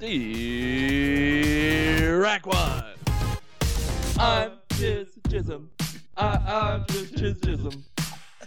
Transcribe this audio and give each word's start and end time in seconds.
Steve 0.00 0.16
Rack 2.22 2.46
one. 2.46 2.84
I'm 4.18 4.52
just 4.70 5.18
Chisholm. 5.28 5.68
I, 6.16 6.38
I'm 6.38 6.86
just 6.88 7.18
Chiz 7.18 7.38
Chisholm. 7.44 7.84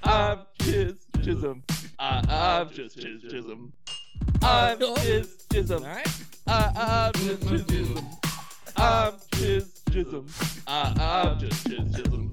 I'm 0.04 0.40
Chiz 0.64 0.96
Chisholm. 1.24 1.62
I, 2.00 2.24
I'm 2.28 2.72
just 2.72 3.00
Chiz 3.00 3.22
Chisholm. 3.30 3.72
I'm 4.42 4.80
Chiz 4.80 5.46
Chisholm. 5.52 5.84
I, 6.48 6.72
I'm 6.76 7.14
just 7.22 7.48
Chiz 7.48 7.66
Chisholm. 7.68 8.08
I'm 8.76 9.14
Chiz 9.36 9.84
Chisholm. 9.92 10.26
I, 10.66 11.30
I'm 11.30 11.38
just 11.38 11.68
Chiz 11.68 11.96
Chisholm. 11.96 12.32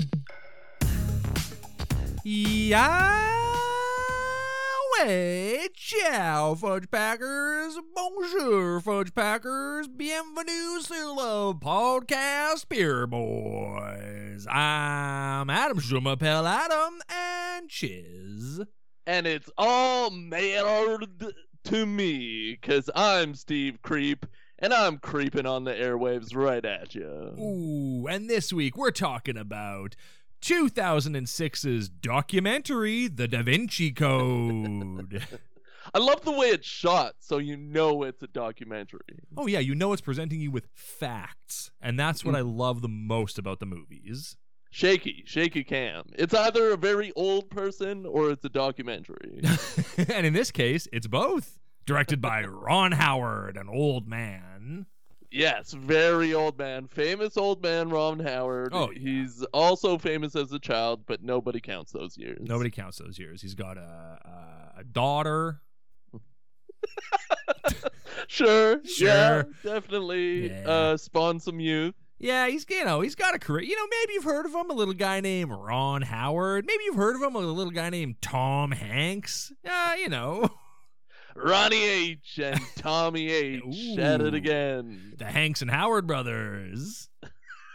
Yahweh, 5.01 5.69
ciao, 5.75 6.55
Fudge 6.55 6.91
Packers. 6.91 7.79
Bonjour, 7.95 8.81
Fudge 8.81 9.15
Packers. 9.15 9.89
Bienvenue 9.89 10.81
sur 10.83 11.15
le 11.15 11.55
podcast 11.55 12.69
Beer 12.69 13.07
Boys. 13.07 14.47
I'm 14.47 15.49
Adam 15.49 15.79
Schumapel 15.79 16.47
Adam 16.47 17.01
and 17.09 17.71
Chiz. 17.71 18.61
And 19.07 19.27
it's 19.27 19.49
all 19.57 20.11
mailed 20.11 21.33
to 21.65 21.87
me, 21.87 22.59
cause 22.61 22.91
I'm 22.95 23.35
Steve 23.35 23.81
Creep, 23.81 24.27
and 24.59 24.75
I'm 24.75 24.99
creeping 24.99 25.47
on 25.47 25.65
the 25.65 25.73
airwaves 25.73 26.37
right 26.37 26.65
at 26.65 26.95
you. 26.95 27.35
Ooh, 27.41 28.07
and 28.07 28.29
this 28.29 28.53
week 28.53 28.77
we're 28.77 28.91
talking 28.91 29.39
about 29.39 29.97
2006's 30.41 31.89
documentary, 31.89 33.09
The 33.09 33.29
Da 33.29 33.43
Vinci 33.43 33.93
Code. 33.93 35.23
I 35.95 35.99
love 35.99 36.23
the 36.23 36.33
way 36.33 36.49
it's 36.49 36.67
shot, 36.67 37.15
so 37.19 37.39
you 37.39 37.57
know 37.57 38.03
it's 38.03 38.23
a 38.23 38.27
documentary. 38.27 39.01
oh, 39.37 39.47
yeah, 39.47 39.59
you 39.59 39.75
know 39.75 39.93
it's 39.93 40.03
presenting 40.03 40.41
you 40.41 40.51
with 40.51 40.69
facts. 40.75 41.71
And 41.81 41.99
that's 41.99 42.25
what 42.25 42.35
mm. 42.35 42.39
I 42.39 42.43
love 42.43 42.83
the 42.83 42.89
most 42.89 43.39
about 43.39 43.61
the 43.61 43.67
movies. 43.67 44.37
Shaky, 44.71 45.25
shaky 45.27 45.65
cam. 45.65 46.05
It's 46.13 46.33
either 46.33 46.71
a 46.71 46.77
very 46.77 47.13
old 47.17 47.51
person 47.51 48.07
or 48.07 48.31
it's 48.31 48.45
a 48.45 48.49
documentary. 48.49 49.43
and 49.97 50.27
in 50.27 50.33
this 50.33 50.51
case, 50.51 50.87
it's 50.93 51.09
both. 51.09 51.59
Directed 51.87 52.21
by 52.21 52.45
Ron 52.45 52.93
Howard, 52.93 53.57
an 53.57 53.69
old 53.69 54.07
man. 54.07 54.87
Yes, 55.31 55.73
very 55.73 56.35
old 56.35 56.59
man, 56.59 56.87
famous 56.87 57.37
old 57.37 57.63
man 57.63 57.89
Ron 57.91 58.21
Howard. 58.21 58.71
Oh, 58.73 58.91
yeah. 58.91 58.99
he's 58.99 59.45
also 59.53 59.99
famous 59.99 60.35
as 60.37 60.53
a 60.53 60.59
child, 60.59 61.03
but 61.07 61.23
nobody 61.23 61.61
counts 61.61 61.93
those 61.93 62.17
years. 62.17 62.39
Nobody 62.41 62.71
counts 62.71 62.99
those 62.99 63.19
years. 63.19 63.43
He's 63.43 63.55
got 63.55 63.77
a, 63.79 64.19
a, 64.79 64.85
daughter. 64.85 65.61
Sure, 68.27 68.81
yeah, 68.99 69.43
Sure. 69.43 69.47
definitely. 69.65 70.51
Yeah. 70.51 70.69
Uh, 70.69 70.97
spawn 70.97 71.41
some 71.41 71.59
youth. 71.59 71.95
Yeah, 72.19 72.49
he's 72.49 72.67
you 72.69 72.85
know 72.85 73.01
he's 73.01 73.15
got 73.15 73.35
a 73.35 73.39
career. 73.39 73.65
You 73.65 73.75
know, 73.77 73.87
maybe 73.91 74.13
you've 74.13 74.25
heard 74.25 74.47
of 74.47 74.53
him. 74.55 74.71
A 74.71 74.75
little 74.75 74.95
guy 74.95 75.21
named 75.21 75.51
Ron 75.51 76.03
Howard. 76.03 76.67
Maybe 76.67 76.85
you've 76.85 76.97
heard 76.97 77.17
of 77.17 77.23
him. 77.23 77.35
A 77.35 77.39
little 77.39 77.73
guy 77.73 77.89
named 77.91 78.17
Tom 78.21 78.73
Hanks. 78.73 79.53
Yeah, 79.65 79.95
you 79.97 80.09
know 80.09 80.49
Ronnie 81.37 81.83
H 81.83 82.39
and 82.43 82.61
Tommy 82.77 83.31
H 83.31 83.99
at 83.99 84.21
it 84.21 84.35
again. 84.35 85.15
the 85.19 85.25
Hanks 85.25 85.63
and 85.63 85.71
Howard 85.71 86.07
brothers. 86.07 87.09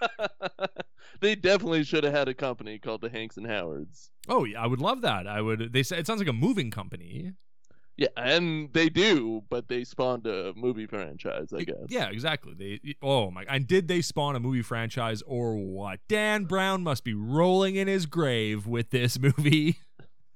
they 1.21 1.35
definitely 1.35 1.83
should 1.83 2.03
have 2.03 2.13
had 2.13 2.27
a 2.27 2.33
company 2.33 2.77
called 2.79 3.01
the 3.01 3.09
Hanks 3.09 3.37
and 3.37 3.47
Howards. 3.47 4.11
Oh 4.27 4.43
yeah, 4.43 4.61
I 4.61 4.67
would 4.67 4.81
love 4.81 5.01
that. 5.01 5.27
I 5.27 5.41
would. 5.41 5.71
They 5.73 5.83
say 5.83 5.97
it 5.97 6.07
sounds 6.07 6.19
like 6.19 6.29
a 6.29 6.33
moving 6.33 6.71
company. 6.71 7.33
Yeah, 7.97 8.09
and 8.17 8.73
they 8.73 8.89
do, 8.89 9.43
but 9.49 9.69
they 9.69 9.85
spawned 9.85 10.27
a 10.27 10.51
movie 10.53 10.85
franchise, 10.85 11.53
I 11.55 11.63
guess. 11.63 11.85
Yeah, 11.87 12.09
exactly. 12.09 12.53
They. 12.53 12.95
Oh 13.01 13.31
my. 13.31 13.45
And 13.47 13.67
did 13.67 13.87
they 13.87 14.01
spawn 14.01 14.35
a 14.35 14.39
movie 14.39 14.61
franchise 14.61 15.21
or 15.25 15.55
what? 15.55 16.01
Dan 16.09 16.43
Brown 16.43 16.83
must 16.83 17.05
be 17.05 17.13
rolling 17.13 17.77
in 17.77 17.87
his 17.87 18.05
grave 18.05 18.67
with 18.67 18.89
this 18.89 19.17
movie. 19.17 19.77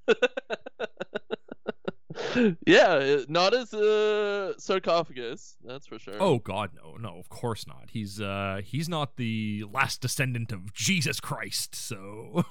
yeah, 2.66 3.22
not 3.28 3.54
as 3.54 3.74
a 3.74 4.54
sarcophagus, 4.58 5.58
that's 5.64 5.88
for 5.88 6.00
sure. 6.00 6.16
Oh 6.20 6.40
God, 6.40 6.72
no, 6.76 6.96
no, 6.96 7.20
of 7.20 7.30
course 7.30 7.68
not. 7.68 7.90
He's 7.92 8.20
uh 8.22 8.62
he's 8.64 8.90
not 8.90 9.18
the 9.18 9.64
last 9.72 10.02
descendant 10.02 10.52
of 10.52 10.74
Jesus 10.74 11.20
Christ. 11.20 11.76
So 11.76 12.46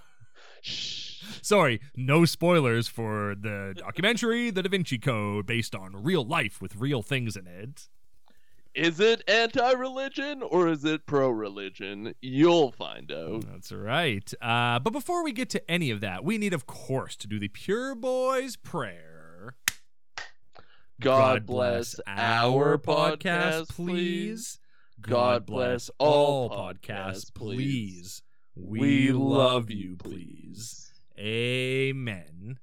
Shh. 0.61 1.22
sorry, 1.43 1.81
no 1.97 2.25
spoilers 2.25 2.88
for 2.88 3.34
the 3.41 3.75
documentary, 3.77 4.50
The 4.50 4.62
Da 4.62 4.69
Vinci 4.69 4.99
Code, 4.99 5.47
based 5.47 5.75
on 5.75 6.03
real 6.03 6.25
life 6.25 6.61
with 6.61 6.77
real 6.77 7.03
things 7.03 7.37
in 7.37 7.47
it. 7.47 7.88
Is 8.75 9.00
it 9.00 9.25
anti-religion 9.27 10.43
or 10.43 10.69
is 10.69 10.84
it 10.84 11.05
pro-religion? 11.05 12.15
You'll 12.21 12.71
find 12.71 13.11
out. 13.11 13.44
That's 13.50 13.72
right. 13.72 14.33
Uh, 14.41 14.78
but 14.78 14.93
before 14.93 15.25
we 15.25 15.33
get 15.33 15.50
to 15.50 15.71
any 15.71 15.91
of 15.91 16.00
that, 16.00 16.22
we 16.22 16.38
need, 16.38 16.53
of 16.53 16.67
course, 16.67 17.17
to 17.17 17.27
do 17.27 17.41
the 17.41 17.49
Pure 17.49 17.97
Boys 17.97 18.55
prayer. 18.55 19.07
God 21.00 21.47
bless 21.47 22.00
our 22.06 22.76
podcast, 22.78 23.69
please. 23.69 24.59
God 25.00 25.47
bless 25.47 25.91
all 25.98 26.50
podcasts, 26.50 27.32
please. 27.32 28.22
We 28.56 29.12
love 29.12 29.70
you, 29.70 29.97
please. 29.97 30.92
Amen. 31.16 32.58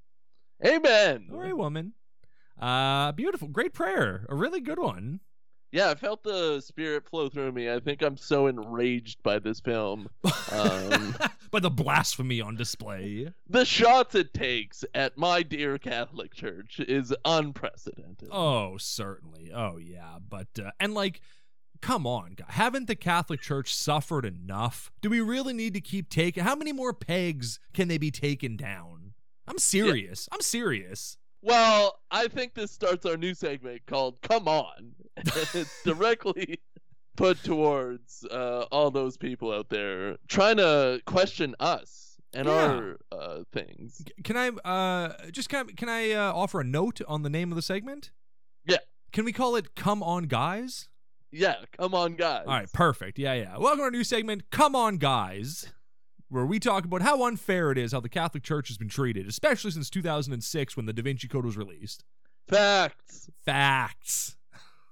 Amen. 0.64 1.28
All 1.32 1.38
right, 1.38 1.56
woman. 1.56 1.94
Uh, 2.60 3.12
beautiful. 3.12 3.48
Great 3.48 3.72
prayer. 3.72 4.26
A 4.28 4.34
really 4.34 4.60
good 4.60 4.78
one. 4.78 5.20
Yeah, 5.72 5.90
I 5.90 5.94
felt 5.94 6.22
the 6.22 6.60
spirit 6.60 7.08
flow 7.08 7.28
through 7.28 7.52
me. 7.52 7.70
I 7.70 7.80
think 7.80 8.02
I'm 8.02 8.16
so 8.16 8.46
enraged 8.46 9.22
by 9.22 9.38
this 9.38 9.60
film. 9.60 10.08
Um, 10.52 11.16
but 11.50 11.62
the 11.62 11.70
blasphemy 11.70 12.40
on 12.40 12.56
display. 12.56 13.32
the 13.48 13.64
shots 13.64 14.14
it 14.14 14.32
takes 14.32 14.84
at 14.94 15.18
my 15.18 15.42
dear 15.42 15.76
Catholic 15.78 16.32
Church 16.34 16.80
is 16.80 17.14
unprecedented. 17.24 18.28
Oh, 18.30 18.76
certainly. 18.78 19.50
Oh, 19.54 19.76
yeah. 19.76 20.18
But, 20.26 20.48
uh, 20.58 20.70
and 20.80 20.94
like, 20.94 21.20
come 21.82 22.06
on, 22.06 22.32
guy. 22.36 22.44
Haven't 22.48 22.86
the 22.86 22.96
Catholic 22.96 23.40
Church 23.40 23.74
suffered 23.74 24.24
enough? 24.24 24.90
Do 25.02 25.10
we 25.10 25.20
really 25.20 25.52
need 25.52 25.74
to 25.74 25.80
keep 25.80 26.08
taking? 26.08 26.44
How 26.44 26.54
many 26.54 26.72
more 26.72 26.92
pegs 26.92 27.58
can 27.74 27.88
they 27.88 27.98
be 27.98 28.10
taken 28.10 28.56
down? 28.56 29.14
I'm 29.48 29.58
serious. 29.58 30.28
I'm 30.32 30.40
serious. 30.40 31.16
Well, 31.46 32.00
I 32.10 32.26
think 32.26 32.54
this 32.54 32.72
starts 32.72 33.06
our 33.06 33.16
new 33.16 33.32
segment 33.32 33.82
called 33.86 34.20
"Come 34.20 34.48
On." 34.48 34.94
it's 35.54 35.82
directly 35.84 36.58
put 37.16 37.40
towards 37.44 38.24
uh, 38.30 38.64
all 38.72 38.90
those 38.90 39.16
people 39.16 39.52
out 39.52 39.68
there 39.70 40.16
trying 40.28 40.56
to 40.56 41.00
question 41.06 41.54
us 41.60 42.16
and 42.34 42.46
Yeah. 42.46 42.52
our 42.52 42.96
uh, 43.12 43.38
things. 43.52 44.02
Can 44.24 44.36
I, 44.36 44.48
uh, 44.68 45.30
just 45.30 45.48
kind 45.48 45.70
of, 45.70 45.76
can 45.76 45.88
I 45.88 46.10
uh, 46.10 46.32
offer 46.32 46.60
a 46.60 46.64
note 46.64 47.00
on 47.06 47.22
the 47.22 47.30
name 47.30 47.52
of 47.52 47.56
the 47.56 47.62
segment? 47.62 48.10
Yeah. 48.66 48.78
Can 49.12 49.24
we 49.24 49.32
call 49.32 49.54
it 49.54 49.76
"Come 49.76 50.02
On, 50.02 50.24
Guys"? 50.24 50.88
Yeah, 51.30 51.56
come 51.78 51.94
on, 51.94 52.14
guys. 52.16 52.44
All 52.46 52.54
right, 52.54 52.72
perfect. 52.72 53.18
Yeah, 53.18 53.34
yeah. 53.34 53.58
Welcome 53.58 53.78
to 53.78 53.84
our 53.84 53.90
new 53.90 54.04
segment, 54.04 54.50
Come 54.50 54.74
On 54.74 54.96
Guys, 54.96 55.72
where 56.28 56.46
we 56.46 56.58
talk 56.58 56.84
about 56.84 57.02
how 57.02 57.24
unfair 57.24 57.70
it 57.70 57.78
is 57.78 57.92
how 57.92 58.00
the 58.00 58.08
Catholic 58.08 58.42
Church 58.42 58.68
has 58.68 58.78
been 58.78 58.88
treated, 58.88 59.26
especially 59.26 59.70
since 59.70 59.90
2006 59.90 60.76
when 60.76 60.86
the 60.86 60.92
Da 60.92 61.02
Vinci 61.02 61.28
Code 61.28 61.44
was 61.44 61.56
released. 61.56 62.04
Facts. 62.48 63.30
Facts. 63.44 64.36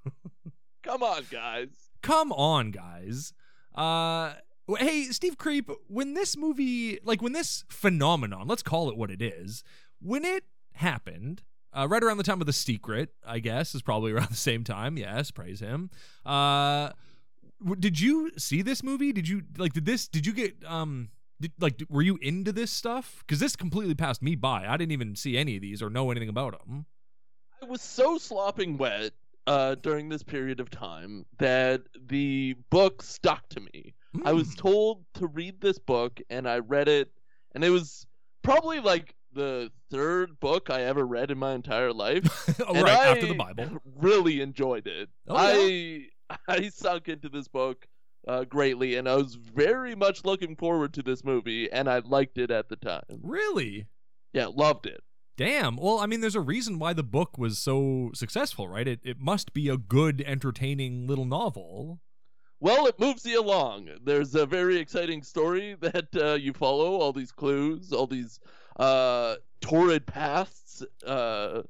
Come 0.82 1.02
on, 1.02 1.24
guys. 1.30 1.68
Come 2.02 2.32
on, 2.32 2.70
guys. 2.70 3.32
Uh 3.74 4.34
hey, 4.78 5.04
Steve 5.04 5.36
Creep, 5.36 5.70
when 5.88 6.14
this 6.14 6.36
movie, 6.36 6.98
like 7.04 7.20
when 7.20 7.32
this 7.32 7.64
phenomenon, 7.68 8.46
let's 8.48 8.62
call 8.62 8.88
it 8.88 8.96
what 8.96 9.10
it 9.10 9.20
is, 9.20 9.62
when 10.00 10.24
it 10.24 10.44
happened, 10.72 11.42
uh, 11.72 11.86
right 11.88 12.02
around 12.02 12.18
the 12.18 12.24
time 12.24 12.40
of 12.40 12.46
The 12.46 12.52
Secret, 12.52 13.10
I 13.26 13.40
guess, 13.40 13.74
is 13.74 13.82
probably 13.82 14.12
around 14.12 14.30
the 14.30 14.36
same 14.36 14.64
time. 14.64 14.96
Yes, 14.96 15.30
praise 15.30 15.60
him. 15.60 15.90
Uh, 16.24 16.90
did 17.78 18.00
you 18.00 18.30
see 18.36 18.62
this 18.62 18.82
movie? 18.82 19.12
Did 19.12 19.28
you 19.28 19.42
like? 19.58 19.72
Did 19.72 19.86
this? 19.86 20.08
Did 20.08 20.26
you 20.26 20.32
get 20.32 20.54
um? 20.66 21.08
Did, 21.40 21.52
like, 21.58 21.82
were 21.88 22.02
you 22.02 22.18
into 22.22 22.52
this 22.52 22.70
stuff? 22.70 23.22
Because 23.26 23.40
this 23.40 23.56
completely 23.56 23.94
passed 23.94 24.22
me 24.22 24.34
by. 24.36 24.66
I 24.66 24.76
didn't 24.76 24.92
even 24.92 25.16
see 25.16 25.36
any 25.36 25.56
of 25.56 25.62
these 25.62 25.82
or 25.82 25.90
know 25.90 26.10
anything 26.10 26.28
about 26.28 26.58
them. 26.66 26.86
I 27.62 27.66
was 27.66 27.82
so 27.82 28.18
slopping 28.18 28.76
wet 28.78 29.12
uh, 29.46 29.74
during 29.76 30.08
this 30.08 30.22
period 30.22 30.60
of 30.60 30.70
time 30.70 31.26
that 31.38 31.82
the 32.08 32.54
book 32.70 33.02
stuck 33.02 33.48
to 33.50 33.60
me. 33.60 33.94
I 34.24 34.32
was 34.32 34.48
Hmm. 34.50 34.54
told 34.58 35.04
to 35.14 35.26
read 35.26 35.60
this 35.60 35.78
book, 35.78 36.20
and 36.30 36.48
I 36.48 36.58
read 36.60 36.88
it, 36.88 37.10
and 37.54 37.64
it 37.64 37.70
was 37.70 38.06
probably 38.42 38.78
like 38.80 39.14
the 39.32 39.72
third 39.90 40.38
book 40.38 40.70
I 40.70 40.82
ever 40.82 41.04
read 41.04 41.32
in 41.32 41.38
my 41.38 41.54
entire 41.54 41.92
life. 41.92 42.24
oh, 42.68 42.74
right 42.74 42.88
I 42.88 43.06
after 43.08 43.26
the 43.26 43.34
Bible. 43.34 43.80
Really 43.96 44.40
enjoyed 44.40 44.86
it. 44.86 45.08
Oh, 45.26 45.34
I 45.36 46.06
I 46.48 46.68
sunk 46.68 47.08
into 47.08 47.28
this 47.28 47.48
book 47.48 47.88
uh, 48.26 48.44
greatly, 48.44 48.96
and 48.96 49.08
I 49.08 49.16
was 49.16 49.34
very 49.34 49.94
much 49.94 50.24
looking 50.24 50.56
forward 50.56 50.94
to 50.94 51.02
this 51.02 51.24
movie, 51.24 51.70
and 51.70 51.88
I 51.88 51.98
liked 51.98 52.38
it 52.38 52.50
at 52.50 52.68
the 52.68 52.76
time. 52.76 53.20
Really? 53.22 53.86
Yeah, 54.32 54.46
loved 54.46 54.86
it. 54.86 55.02
Damn. 55.36 55.76
Well, 55.76 55.98
I 55.98 56.06
mean, 56.06 56.20
there's 56.20 56.36
a 56.36 56.40
reason 56.40 56.78
why 56.78 56.92
the 56.92 57.02
book 57.02 57.36
was 57.36 57.58
so 57.58 58.10
successful, 58.14 58.68
right? 58.68 58.86
It 58.86 59.00
it 59.02 59.18
must 59.20 59.52
be 59.52 59.68
a 59.68 59.76
good, 59.76 60.22
entertaining 60.26 61.06
little 61.06 61.24
novel. 61.24 62.00
Well, 62.60 62.86
it 62.86 62.98
moves 62.98 63.26
you 63.26 63.40
along. 63.40 63.90
There's 64.04 64.34
a 64.34 64.46
very 64.46 64.78
exciting 64.78 65.22
story 65.22 65.74
that 65.80 66.08
uh, 66.16 66.34
you 66.34 66.52
follow. 66.52 66.94
All 66.94 67.12
these 67.12 67.32
clues, 67.32 67.92
all 67.92 68.06
these 68.06 68.38
uh, 68.78 69.36
torrid 69.60 70.06
pasts, 70.06 70.82
uh, 71.06 71.62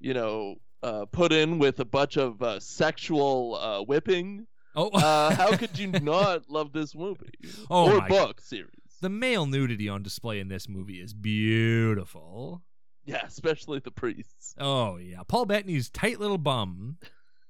you 0.00 0.14
know, 0.14 0.56
uh, 0.82 1.06
put 1.06 1.32
in 1.32 1.58
with 1.58 1.80
a 1.80 1.84
bunch 1.84 2.16
of 2.16 2.40
uh, 2.40 2.60
sexual 2.60 3.56
uh, 3.56 3.82
whipping. 3.82 4.46
Oh, 4.80 4.90
Uh, 4.90 5.34
how 5.34 5.56
could 5.56 5.78
you 5.78 5.88
not 6.00 6.48
love 6.48 6.72
this 6.72 6.94
movie 6.94 7.30
Oh 7.68 7.90
or 7.90 7.98
my 7.98 8.08
book 8.08 8.40
series? 8.40 8.70
the 9.00 9.08
male 9.08 9.46
nudity 9.46 9.88
on 9.88 10.02
display 10.02 10.38
in 10.40 10.48
this 10.48 10.68
movie 10.68 11.00
is 11.00 11.12
beautiful. 11.14 12.62
Yeah, 13.04 13.22
especially 13.26 13.78
the 13.80 13.90
priests, 13.90 14.54
Oh 14.58 14.96
yeah, 14.98 15.22
Paul 15.26 15.46
Bettany's 15.46 15.88
tight 15.90 16.20
little 16.20 16.38
bum. 16.38 16.98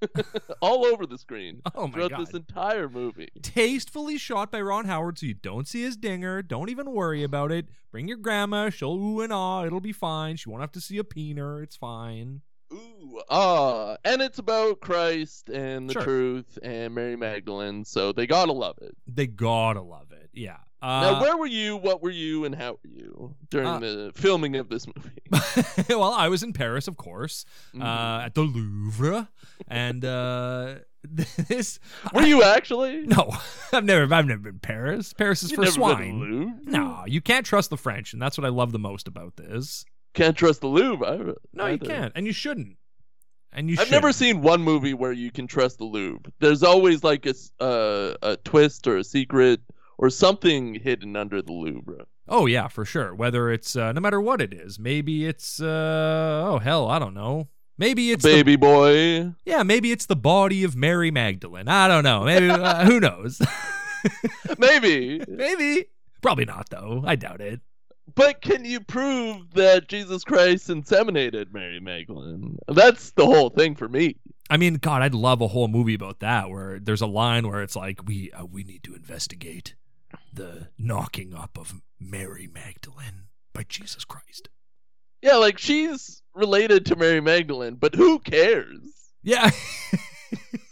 all 0.60 0.86
over 0.86 1.06
the 1.06 1.18
screen 1.18 1.60
Oh 1.74 1.88
my 1.88 1.92
throughout 1.92 2.10
god. 2.12 2.20
this 2.20 2.30
entire 2.34 2.88
movie. 2.88 3.28
Tastefully 3.42 4.16
shot 4.16 4.52
by 4.52 4.60
Ron 4.60 4.84
Howard, 4.84 5.18
so 5.18 5.26
you 5.26 5.34
don't 5.34 5.66
see 5.66 5.82
his 5.82 5.96
dinger. 5.96 6.40
Don't 6.42 6.70
even 6.70 6.92
worry 6.92 7.22
about 7.24 7.50
it. 7.52 7.66
Bring 7.90 8.06
your 8.08 8.18
grandma. 8.18 8.70
She'll 8.70 8.94
ooh 8.94 9.20
and 9.20 9.32
ah. 9.32 9.64
It'll 9.64 9.80
be 9.80 9.92
fine. 9.92 10.36
She 10.36 10.48
won't 10.48 10.60
have 10.62 10.72
to 10.72 10.80
see 10.80 10.98
a 10.98 11.02
peener. 11.04 11.62
It's 11.64 11.76
fine. 11.76 12.42
Ooh, 12.72 13.20
ah, 13.30 13.96
and 14.04 14.20
it's 14.20 14.38
about 14.38 14.80
Christ 14.80 15.48
and 15.48 15.88
the 15.88 15.94
Sure. 15.94 16.02
truth 16.02 16.58
and 16.62 16.94
Mary 16.94 17.16
Magdalene, 17.16 17.84
so 17.84 18.12
they 18.12 18.26
gotta 18.26 18.52
love 18.52 18.76
it. 18.82 18.96
They 19.06 19.26
gotta 19.26 19.80
love 19.80 20.12
it. 20.12 20.28
Yeah. 20.34 20.58
Uh, 20.80 21.00
now, 21.00 21.20
where 21.20 21.36
were 21.36 21.46
you? 21.46 21.76
What 21.76 22.02
were 22.02 22.10
you? 22.10 22.44
And 22.44 22.54
how 22.54 22.72
were 22.72 22.88
you 22.90 23.34
during 23.50 23.66
Uh, 23.66 23.78
the 23.80 24.12
filming 24.14 24.54
of 24.56 24.68
this 24.68 24.86
movie? 24.86 25.22
well, 25.88 26.12
I 26.12 26.28
was 26.28 26.42
in 26.44 26.52
Paris, 26.52 26.86
of 26.86 26.96
course, 26.96 27.44
Mhm. 27.74 27.82
uh, 27.82 28.24
at 28.26 28.34
the 28.34 28.42
Louvre, 28.42 29.28
and 29.66 30.04
uh, 30.04 30.76
this. 31.02 31.80
were 32.14 32.22
you 32.22 32.44
actually? 32.44 33.06
No, 33.06 33.34
I've 33.72 33.84
never, 33.84 34.14
I've 34.14 34.26
never 34.26 34.38
been 34.40 34.60
Paris. 34.60 35.12
Paris 35.14 35.42
is 35.42 35.50
You 35.50 35.56
for 35.56 35.66
swine. 35.66 36.60
No, 36.64 37.02
you 37.06 37.20
can't 37.22 37.44
trust 37.46 37.70
the 37.70 37.76
French, 37.76 38.12
and 38.12 38.22
that's 38.22 38.38
what 38.38 38.44
I 38.44 38.50
love 38.50 38.70
the 38.72 38.78
most 38.78 39.08
about 39.08 39.36
this. 39.36 39.84
Can't 40.18 40.36
trust 40.36 40.60
the 40.60 40.66
Louvre. 40.68 41.06
I- 41.06 41.34
No, 41.52 41.66
you 41.66 41.78
can't, 41.78 42.12
and 42.14 42.26
you 42.26 42.32
shouldn't. 42.32 42.76
And 43.52 43.70
you. 43.70 43.76
I've 43.80 43.90
never 43.90 44.08
shouldn't. 44.12 44.16
seen 44.36 44.42
one 44.42 44.60
movie 44.62 44.92
where 44.94 45.12
you 45.12 45.30
can 45.30 45.46
trust 45.46 45.78
the 45.78 45.84
Louvre. 45.84 46.30
There's 46.38 46.62
always 46.62 47.02
like 47.02 47.24
a 47.26 47.34
uh, 47.64 48.14
a 48.22 48.36
twist 48.44 48.86
or 48.86 48.98
a 48.98 49.04
secret 49.04 49.60
or 49.96 50.10
something 50.10 50.74
hidden 50.74 51.16
under 51.16 51.40
the 51.40 51.52
Louvre. 51.52 52.04
Oh 52.28 52.44
yeah, 52.46 52.68
for 52.68 52.84
sure. 52.84 53.14
Whether 53.14 53.50
it's 53.50 53.74
uh, 53.74 53.92
no 53.92 54.00
matter 54.02 54.20
what 54.20 54.42
it 54.42 54.52
is, 54.52 54.78
maybe 54.78 55.24
it's 55.26 55.62
uh, 55.62 56.42
oh 56.46 56.58
hell, 56.58 56.88
I 56.88 56.98
don't 56.98 57.14
know. 57.14 57.48
Maybe 57.78 58.10
it's 58.10 58.24
the, 58.24 58.30
Baby 58.32 58.56
boy. 58.56 59.32
yeah, 59.46 59.62
maybe 59.62 59.92
it's 59.92 60.06
the 60.06 60.16
body 60.16 60.64
of 60.64 60.74
Mary 60.76 61.10
Magdalene. 61.12 61.68
I 61.68 61.86
don't 61.88 62.02
know. 62.04 62.24
Maybe 62.24 62.50
uh, 62.50 62.84
who 62.84 62.98
knows? 63.00 63.40
Maybe. 64.58 65.22
maybe. 65.28 65.86
Probably 66.20 66.44
not 66.44 66.68
though. 66.70 67.02
I 67.06 67.16
doubt 67.16 67.40
it. 67.40 67.60
But 68.18 68.42
can 68.42 68.64
you 68.64 68.80
prove 68.80 69.54
that 69.54 69.86
Jesus 69.86 70.24
Christ 70.24 70.66
inseminated 70.66 71.52
Mary 71.52 71.78
Magdalene? 71.78 72.58
That's 72.66 73.12
the 73.12 73.24
whole 73.24 73.48
thing 73.48 73.76
for 73.76 73.88
me. 73.88 74.16
I 74.50 74.56
mean, 74.56 74.74
God, 74.74 75.02
I'd 75.02 75.14
love 75.14 75.40
a 75.40 75.46
whole 75.46 75.68
movie 75.68 75.94
about 75.94 76.18
that 76.18 76.50
where 76.50 76.80
there's 76.80 77.00
a 77.00 77.06
line 77.06 77.46
where 77.46 77.62
it's 77.62 77.76
like 77.76 78.00
we 78.08 78.32
uh, 78.32 78.44
we 78.44 78.64
need 78.64 78.82
to 78.82 78.94
investigate 78.94 79.76
the 80.32 80.66
knocking 80.76 81.32
up 81.32 81.56
of 81.56 81.80
Mary 82.00 82.48
Magdalene 82.52 83.28
by 83.52 83.62
Jesus 83.68 84.04
Christ. 84.04 84.48
Yeah, 85.22 85.36
like 85.36 85.58
she's 85.58 86.20
related 86.34 86.86
to 86.86 86.96
Mary 86.96 87.20
Magdalene, 87.20 87.76
but 87.76 87.94
who 87.94 88.18
cares? 88.18 88.80
Yeah. 89.22 89.48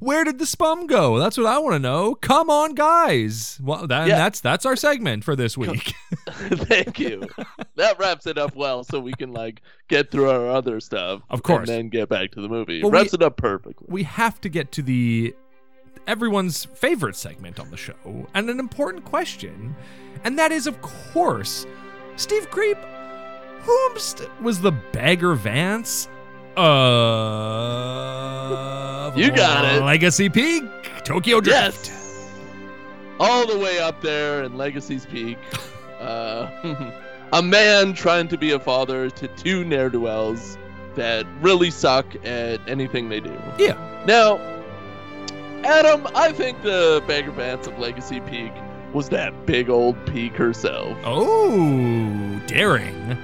Where 0.00 0.24
did 0.24 0.38
the 0.38 0.46
spum 0.46 0.86
go? 0.86 1.18
That's 1.18 1.36
what 1.36 1.46
I 1.46 1.58
want 1.58 1.74
to 1.74 1.78
know. 1.78 2.14
Come 2.14 2.50
on, 2.50 2.74
guys. 2.74 3.60
Well, 3.62 3.86
that, 3.86 4.08
Yeah. 4.08 4.16
that's 4.16 4.40
that's 4.40 4.66
our 4.66 4.74
segment 4.74 5.24
for 5.24 5.36
this 5.36 5.56
week. 5.58 5.94
Thank 6.30 6.98
you. 6.98 7.28
That 7.76 7.98
wraps 7.98 8.26
it 8.26 8.38
up 8.38 8.56
well, 8.56 8.82
so 8.82 8.98
we 8.98 9.12
can 9.12 9.32
like 9.32 9.60
get 9.88 10.10
through 10.10 10.30
our 10.30 10.48
other 10.48 10.80
stuff, 10.80 11.20
Of 11.30 11.42
course. 11.42 11.68
and 11.68 11.78
then 11.78 11.88
get 11.90 12.08
back 12.08 12.30
to 12.32 12.40
the 12.40 12.48
movie. 12.48 12.82
Well, 12.82 12.90
we- 12.90 12.98
wraps 12.98 13.14
it 13.14 13.22
up 13.22 13.36
perfectly. 13.36 13.86
we 13.90 14.02
have 14.04 14.40
to 14.40 14.48
get 14.48 14.72
to 14.72 14.82
the 14.82 15.34
everyone's 16.06 16.64
favorite 16.64 17.14
segment 17.14 17.60
on 17.60 17.70
the 17.70 17.76
show 17.76 18.26
and 18.34 18.48
an 18.48 18.58
important 18.58 19.04
question, 19.04 19.76
and 20.24 20.38
that 20.38 20.50
is, 20.50 20.66
of 20.66 20.80
course, 20.82 21.66
Steve 22.16 22.50
Creep. 22.50 22.78
Whomst 23.64 24.26
was 24.40 24.62
the 24.62 24.72
Bagger 24.72 25.34
Vance? 25.34 26.08
Uh, 27.80 29.12
You 29.16 29.30
got 29.32 29.64
it. 29.74 29.82
Legacy 29.82 30.28
Peak, 30.28 30.64
Tokyo 31.04 31.40
Drift. 31.40 31.88
yes, 31.88 32.28
all 33.18 33.46
the 33.46 33.58
way 33.58 33.78
up 33.78 34.00
there 34.02 34.42
in 34.44 34.56
Legacy's 34.56 35.06
Peak. 35.06 35.38
Uh, 36.00 36.48
a 37.34 37.42
man 37.42 37.92
trying 37.92 38.26
to 38.26 38.38
be 38.38 38.52
a 38.52 38.58
father 38.58 39.10
to 39.10 39.28
two 39.28 39.64
ne'er 39.66 39.90
do 39.90 40.00
wells 40.00 40.56
that 40.94 41.26
really 41.42 41.70
suck 41.70 42.06
at 42.24 42.58
anything 42.66 43.10
they 43.10 43.20
do. 43.20 43.38
Yeah. 43.58 43.76
Now, 44.06 44.38
Adam, 45.62 46.08
I 46.14 46.32
think 46.32 46.62
the 46.62 47.02
Bagger 47.06 47.32
Vance 47.32 47.66
of 47.66 47.78
Legacy 47.78 48.20
Peak 48.20 48.50
was 48.94 49.10
that 49.10 49.44
big 49.44 49.68
old 49.68 49.94
peak 50.06 50.32
herself. 50.36 50.96
Oh, 51.04 52.40
daring. 52.46 53.18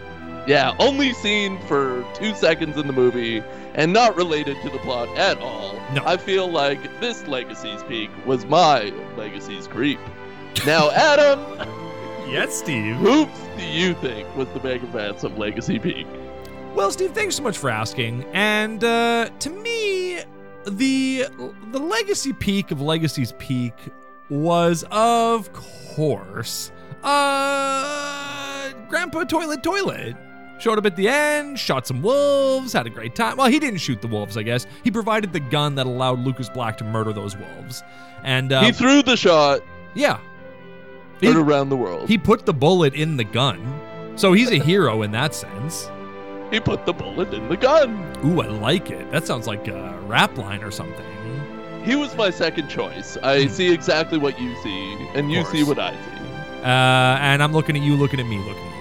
Yeah, 0.47 0.75
only 0.79 1.13
seen 1.15 1.59
for 1.63 2.05
two 2.15 2.35
seconds 2.35 2.77
in 2.77 2.87
the 2.87 2.93
movie 2.93 3.43
and 3.75 3.93
not 3.93 4.17
related 4.17 4.57
to 4.63 4.71
the 4.71 4.79
plot 4.79 5.09
at 5.19 5.39
all. 5.39 5.73
No. 5.93 6.03
I 6.07 6.17
feel 6.17 6.49
like 6.49 6.81
this 7.01 7.27
Legacy's 7.27 7.83
Peak 7.85 8.11
was 8.25 8.45
my 8.47 8.91
Legacy's 9.17 9.67
Creep. 9.67 9.99
Now, 10.65 10.91
Adam, 10.93 11.41
Yes, 12.29 12.55
Steve. 12.57 12.97
who 12.97 13.27
do 13.57 13.65
you 13.65 13.95
think 13.95 14.35
was 14.37 14.49
the 14.51 14.61
Bagger 14.61 14.87
Vance 14.87 15.25
of 15.25 15.37
Legacy 15.39 15.79
Peak? 15.79 16.07
Well, 16.75 16.91
Steve, 16.91 17.13
thanks 17.13 17.37
so 17.37 17.43
much 17.43 17.57
for 17.59 17.71
asking. 17.71 18.25
And 18.33 18.83
uh, 18.85 19.31
to 19.41 19.51
me, 19.51 20.21
the 20.67 21.25
the 21.71 21.79
legacy 21.79 22.33
peak 22.33 22.71
of 22.71 22.81
Legacy's 22.81 23.33
Peak 23.39 23.73
was, 24.29 24.85
of 24.91 25.53
course, 25.53 26.73
uh, 27.03 28.73
Grandpa 28.89 29.25
Toilet 29.25 29.63
Toilet. 29.63 30.17
Showed 30.59 30.79
up 30.79 30.87
at 30.87 30.97
the 30.97 31.07
end, 31.09 31.59
shot 31.59 31.87
some 31.87 32.01
wolves, 32.01 32.73
had 32.73 32.87
a 32.87 32.91
great 32.91 33.15
time. 33.15 33.37
Well, 33.37 33.49
he 33.49 33.59
didn't 33.59 33.79
shoot 33.81 34.01
the 34.01 34.09
wolves, 34.09 34.37
I 34.39 34.43
guess. 34.43 34.67
He 34.85 34.91
provided 34.91 35.33
the 35.33 35.41
gun 35.41 35.75
that 35.75 35.87
allowed 35.87 36.21
Lucas 36.21 36.49
Black 36.49 36.79
to 36.79 36.85
murder 36.85 37.13
those 37.13 37.37
wolves. 37.37 37.83
And 38.25 38.53
uh, 38.53 38.63
he 38.65 38.73
threw 38.73 39.03
the 39.03 39.17
shot, 39.17 39.61
yeah, 39.95 40.19
he, 41.21 41.31
around 41.33 41.69
the 41.69 41.77
world. 41.77 42.09
he 42.09 42.17
put 42.19 42.47
the 42.47 42.55
bullet 42.55 42.95
in 42.95 43.17
the 43.19 43.25
gun. 43.25 43.81
So 44.17 44.33
he's 44.33 44.51
a 44.51 44.59
hero 44.59 45.03
in 45.03 45.11
that 45.13 45.35
sense. 45.35 45.91
he 46.51 46.59
put 46.59 46.87
the 46.87 46.93
bullet 46.95 47.35
in 47.35 47.49
the 47.51 47.57
gun. 47.59 48.17
Ooh, 48.25 48.41
I 48.41 48.47
like 48.47 48.91
it. 48.91 49.11
That 49.13 49.27
sounds 49.27 49.47
like 49.47 49.69
a 49.69 49.99
rap 50.07 50.39
line 50.39 50.63
or 50.63 50.71
something. 50.71 51.05
He 51.85 51.95
was 51.97 52.17
my 52.17 52.31
second 52.31 52.69
choice. 52.69 53.19
I 53.23 53.43
Hmm. 53.45 53.49
see 53.51 53.71
exactly 53.73 54.17
what 54.19 54.41
you 54.41 54.55
see, 54.63 55.09
and 55.15 55.31
you 55.31 55.45
see 55.45 55.63
what 55.65 55.79
I 55.79 55.93
see. 55.93 56.63
Uh, 56.63 57.19
and 57.21 57.43
I'm 57.43 57.53
looking 57.53 57.77
at 57.77 57.83
you, 57.83 57.95
looking 57.95 58.19
at 58.21 58.27
me, 58.27 58.39
looking 58.39 58.57
at 58.67 58.71
you. 58.71 58.76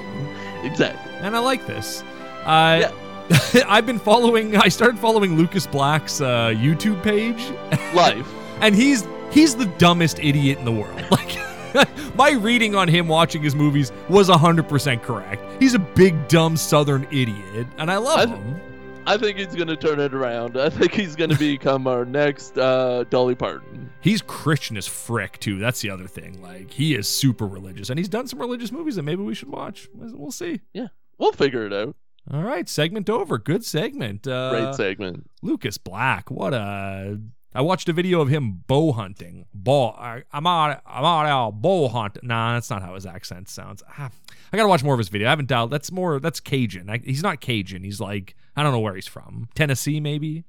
Exactly. 0.65 1.11
And 1.21 1.35
I 1.35 1.39
like 1.39 1.65
this. 1.65 2.03
Uh, 2.45 2.91
I've 3.67 3.85
been 3.85 3.99
following. 3.99 4.55
I 4.55 4.67
started 4.67 4.99
following 4.99 5.35
Lucas 5.37 5.65
Black's 5.67 6.21
uh, 6.21 6.49
YouTube 6.49 7.01
page, 7.01 7.51
Life. 7.95 8.27
and 8.61 8.75
he's 8.75 9.07
he's 9.31 9.55
the 9.55 9.65
dumbest 9.77 10.19
idiot 10.19 10.59
in 10.59 10.65
the 10.65 10.71
world. 10.71 11.01
Like 11.11 12.15
my 12.15 12.31
reading 12.31 12.73
on 12.73 12.87
him 12.87 13.09
watching 13.09 13.43
his 13.43 13.53
movies 13.53 13.91
was 14.07 14.29
100% 14.29 15.01
correct. 15.01 15.61
He's 15.61 15.73
a 15.73 15.79
big 15.79 16.29
dumb 16.29 16.55
southern 16.55 17.05
idiot, 17.11 17.67
and 17.77 17.91
I 17.91 17.97
love 17.97 18.31
I- 18.31 18.33
him. 18.33 18.61
I 19.07 19.17
think 19.17 19.37
he's 19.37 19.55
gonna 19.55 19.75
turn 19.75 19.99
it 19.99 20.13
around. 20.13 20.57
I 20.57 20.69
think 20.69 20.93
he's 20.93 21.15
gonna 21.15 21.37
become 21.37 21.87
our 21.87 22.05
next 22.05 22.57
uh, 22.57 23.03
Dolly 23.09 23.35
Parton. 23.35 23.91
He's 24.01 24.21
Christian 24.21 24.77
as 24.77 24.87
frick 24.87 25.39
too. 25.39 25.59
That's 25.59 25.81
the 25.81 25.89
other 25.91 26.07
thing. 26.07 26.41
Like 26.41 26.71
he 26.71 26.95
is 26.95 27.07
super 27.07 27.45
religious, 27.47 27.89
and 27.89 27.99
he's 27.99 28.09
done 28.09 28.27
some 28.27 28.39
religious 28.39 28.71
movies 28.71 28.95
that 28.95 29.03
maybe 29.03 29.21
we 29.21 29.35
should 29.35 29.49
watch. 29.49 29.87
We'll 29.93 30.31
see. 30.31 30.61
Yeah, 30.73 30.87
we'll 31.17 31.33
figure 31.33 31.65
it 31.65 31.73
out. 31.73 31.95
All 32.33 32.41
right, 32.41 32.67
segment 32.67 33.09
over. 33.09 33.37
Good 33.37 33.63
segment. 33.63 34.27
Uh, 34.27 34.49
Great 34.49 34.75
segment. 34.75 35.29
Lucas 35.41 35.77
Black. 35.77 36.31
What 36.31 36.53
a. 36.53 37.19
I 37.53 37.61
watched 37.61 37.87
a 37.87 37.93
video 37.93 38.19
of 38.19 38.27
him 38.27 38.63
bow 38.67 38.91
hunting. 38.91 39.45
Bow. 39.53 39.91
I, 39.91 40.23
I'm 40.33 40.45
out. 40.47 40.81
I'm 40.85 41.05
out. 41.05 41.25
out 41.25 41.51
bow 41.61 41.87
hunting. 41.87 42.27
Nah, 42.27 42.55
that's 42.55 42.69
not 42.69 42.81
how 42.81 42.95
his 42.95 43.05
accent 43.05 43.47
sounds. 43.47 43.83
Ah, 43.97 44.09
I 44.51 44.57
gotta 44.57 44.67
watch 44.67 44.83
more 44.83 44.93
of 44.95 44.97
his 44.97 45.09
video. 45.09 45.27
I 45.27 45.29
haven't 45.29 45.47
dialed. 45.47 45.71
That's 45.71 45.91
more. 45.91 46.19
That's 46.19 46.39
Cajun. 46.39 46.89
I, 46.89 46.97
he's 46.97 47.23
not 47.23 47.39
Cajun. 47.39 47.83
He's 47.83 48.01
like 48.01 48.35
I 48.55 48.63
don't 48.63 48.71
know 48.71 48.79
where 48.79 48.95
he's 48.95 49.07
from. 49.07 49.49
Tennessee, 49.55 49.99
maybe. 49.99 50.45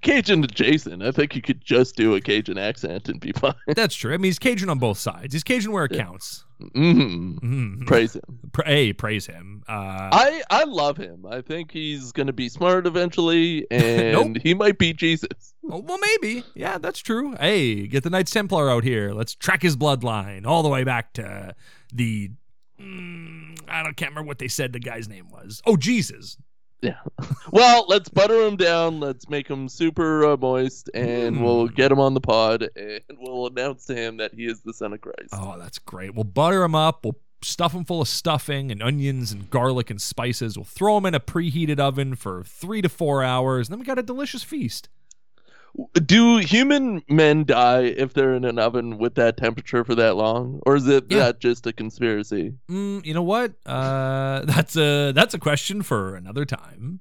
Cajun 0.00 0.44
adjacent. 0.44 1.02
I 1.02 1.10
think 1.10 1.34
you 1.34 1.42
could 1.42 1.60
just 1.60 1.96
do 1.96 2.14
a 2.14 2.20
Cajun 2.20 2.56
accent 2.56 3.08
and 3.08 3.18
be 3.20 3.32
fine. 3.36 3.54
That's 3.66 3.96
true. 3.96 4.14
I 4.14 4.16
mean, 4.16 4.26
he's 4.26 4.38
Cajun 4.38 4.68
on 4.68 4.78
both 4.78 4.98
sides. 4.98 5.32
He's 5.34 5.42
Cajun 5.42 5.72
where 5.72 5.86
it 5.86 5.92
Yeah. 5.92 6.04
counts. 6.04 6.44
hmm 6.72 7.36
Mhm. 7.38 7.86
Praise 7.86 8.14
him. 8.14 8.22
Pra- 8.52 8.66
hey, 8.66 8.92
praise 8.92 9.26
him. 9.26 9.64
Uh, 9.68 9.72
I 10.12 10.42
I 10.50 10.64
love 10.64 10.96
him. 10.96 11.26
I 11.26 11.40
think 11.40 11.72
he's 11.72 12.12
gonna 12.12 12.32
be 12.32 12.48
smart 12.48 12.86
eventually, 12.86 13.66
and 13.72 14.12
Nope. 14.34 14.36
he 14.42 14.54
might 14.54 14.78
be 14.78 14.92
Jesus. 14.92 15.28
oh, 15.68 15.78
well, 15.80 15.98
maybe. 15.98 16.44
Yeah, 16.54 16.78
that's 16.78 17.00
true. 17.00 17.34
Hey, 17.40 17.88
get 17.88 18.04
the 18.04 18.10
Knights 18.10 18.30
Templar 18.30 18.70
out 18.70 18.84
here. 18.84 19.12
Let's 19.12 19.34
track 19.34 19.62
his 19.62 19.76
bloodline 19.76 20.46
all 20.46 20.62
the 20.62 20.68
way 20.68 20.84
back 20.84 21.12
to 21.14 21.56
the. 21.92 22.30
Mm, 22.80 23.58
I 23.68 23.82
don't 23.82 23.96
can't 23.96 24.12
remember 24.12 24.28
what 24.28 24.38
they 24.38 24.46
said 24.48 24.72
the 24.72 24.78
guy's 24.78 25.08
name 25.08 25.28
was. 25.30 25.60
Oh, 25.66 25.76
Jesus. 25.76 26.36
Well, 27.50 27.86
let's 27.88 28.08
butter 28.08 28.46
him 28.46 28.56
down. 28.56 29.00
Let's 29.00 29.28
make 29.28 29.48
him 29.48 29.68
super 29.68 30.24
uh, 30.26 30.36
moist, 30.36 30.90
and 30.94 31.36
Mm. 31.36 31.42
we'll 31.42 31.68
get 31.68 31.90
him 31.90 31.98
on 31.98 32.14
the 32.14 32.20
pod, 32.20 32.68
and 32.76 33.00
we'll 33.18 33.46
announce 33.46 33.86
to 33.86 33.94
him 33.94 34.18
that 34.18 34.34
he 34.34 34.44
is 34.44 34.60
the 34.60 34.72
Son 34.74 34.92
of 34.92 35.00
Christ. 35.00 35.30
Oh, 35.32 35.56
that's 35.58 35.78
great. 35.78 36.14
We'll 36.14 36.24
butter 36.24 36.62
him 36.62 36.74
up. 36.74 37.04
We'll 37.04 37.16
stuff 37.42 37.72
him 37.72 37.84
full 37.84 38.02
of 38.02 38.08
stuffing 38.08 38.70
and 38.70 38.82
onions 38.82 39.32
and 39.32 39.48
garlic 39.48 39.90
and 39.90 40.00
spices. 40.00 40.56
We'll 40.58 40.64
throw 40.64 40.98
him 40.98 41.06
in 41.06 41.14
a 41.14 41.20
preheated 41.20 41.78
oven 41.80 42.14
for 42.16 42.42
three 42.44 42.82
to 42.82 42.88
four 42.88 43.22
hours. 43.22 43.68
And 43.68 43.72
then 43.74 43.78
we 43.80 43.86
got 43.86 43.98
a 43.98 44.02
delicious 44.02 44.42
feast. 44.42 44.88
Do 46.04 46.38
human 46.38 47.02
men 47.08 47.44
die 47.44 47.82
if 47.82 48.12
they're 48.14 48.34
in 48.34 48.44
an 48.44 48.58
oven 48.58 48.98
with 48.98 49.14
that 49.14 49.36
temperature 49.36 49.84
for 49.84 49.94
that 49.94 50.16
long, 50.16 50.60
or 50.66 50.76
is 50.76 50.86
it 50.88 51.04
Yeah. 51.08 51.18
that 51.18 51.40
just 51.40 51.66
a 51.66 51.72
conspiracy? 51.72 52.54
Mm, 52.68 53.04
you 53.06 53.14
know 53.14 53.22
what? 53.22 53.52
Uh, 53.64 54.40
that's 54.44 54.76
a 54.76 55.12
that's 55.12 55.34
a 55.34 55.38
question 55.38 55.82
for 55.82 56.16
another 56.16 56.44
time. 56.44 57.00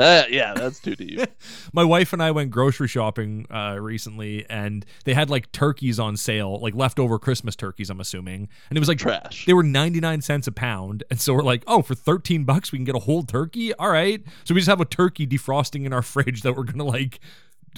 Uh, 0.00 0.24
yeah, 0.28 0.52
that's 0.52 0.80
too 0.80 0.96
deep. 0.96 1.20
My 1.72 1.84
wife 1.84 2.12
and 2.12 2.20
I 2.20 2.32
went 2.32 2.50
grocery 2.50 2.88
shopping 2.88 3.46
uh, 3.52 3.76
recently, 3.80 4.44
and 4.50 4.84
they 5.04 5.14
had 5.14 5.30
like 5.30 5.52
turkeys 5.52 6.00
on 6.00 6.16
sale, 6.16 6.58
like 6.60 6.74
leftover 6.74 7.20
Christmas 7.20 7.54
turkeys. 7.54 7.88
I'm 7.88 8.00
assuming, 8.00 8.48
and 8.68 8.76
it 8.76 8.80
was 8.80 8.88
like 8.88 8.98
Trash. 8.98 9.46
They 9.46 9.52
were 9.52 9.62
99 9.62 10.22
cents 10.22 10.48
a 10.48 10.52
pound. 10.52 11.04
And 11.08 11.20
so 11.20 11.34
we're 11.34 11.42
like, 11.44 11.62
oh, 11.68 11.82
for 11.82 11.94
13 11.94 12.42
bucks, 12.42 12.72
we 12.72 12.78
can 12.78 12.84
get 12.84 12.96
a 12.96 13.00
whole 13.00 13.22
turkey? 13.22 13.72
All 13.74 13.88
right. 13.90 14.24
So 14.42 14.54
we 14.54 14.60
just 14.60 14.68
have 14.68 14.80
a 14.80 14.84
turkey 14.84 15.24
defrosting 15.24 15.84
in 15.86 15.92
our 15.92 16.02
fridge 16.14 16.42
that 16.42 16.56
we're 16.56 16.64
going 16.64 16.78
to 16.78 16.84
like, 16.84 17.20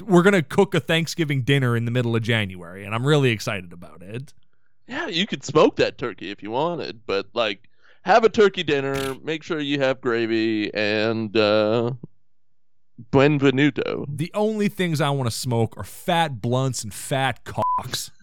we're 0.01 0.23
going 0.23 0.35
to 0.35 0.43
cook 0.43 0.75
a 0.75 0.81
Thanksgiving 0.81 1.43
dinner 1.43 1.77
in 1.77 1.85
the 1.85 1.91
middle 1.91 2.17
of 2.17 2.23
January. 2.23 2.85
And 2.85 2.95
I'm 2.95 3.07
really 3.07 3.31
excited 3.31 3.73
about 3.73 4.03
it. 4.03 4.33
Yeah, 4.87 5.09
you 5.09 5.27
could 5.27 5.45
smoke 5.45 5.77
that 5.77 5.99
turkey 5.99 6.31
if 6.31 6.43
you 6.43 6.51
wanted, 6.51 7.03
but 7.07 7.27
like 7.35 7.69
have 8.03 8.25
a 8.25 8.29
turkey 8.29 8.63
dinner, 8.63 9.15
make 9.23 9.43
sure 9.43 9.61
you 9.61 9.81
have 9.81 10.01
gravy 10.01 10.73
and 10.73 11.37
uh 11.37 11.93
Buenvenuto. 13.13 14.07
The 14.09 14.31
only 14.35 14.69
things 14.69 15.01
I 15.01 15.11
want 15.11 15.31
to 15.31 15.37
smoke 15.37 15.77
are 15.77 15.85
fat 15.85 16.41
blunts 16.41 16.83
and 16.83 16.93
fat 16.93 17.45
cocks. 17.45 18.11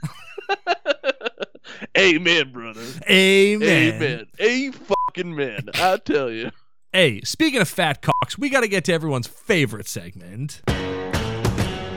Amen, 1.98 2.51
brother. 2.51 2.84
Amen. 3.10 3.94
Amen. 3.94 4.25
A 4.39 4.72
fucking 4.72 5.36
man. 5.36 5.70
I 5.75 5.98
tell 5.98 6.32
you. 6.32 6.51
Hey, 6.94 7.20
speaking 7.25 7.60
of 7.60 7.67
fat 7.67 8.01
cocks, 8.01 8.38
we 8.38 8.50
got 8.50 8.62
to 8.62 8.70
get 8.70 8.86
to 8.86 8.94
everyone's 8.94 9.27
favorite 9.27 9.86
segment. 9.86 10.62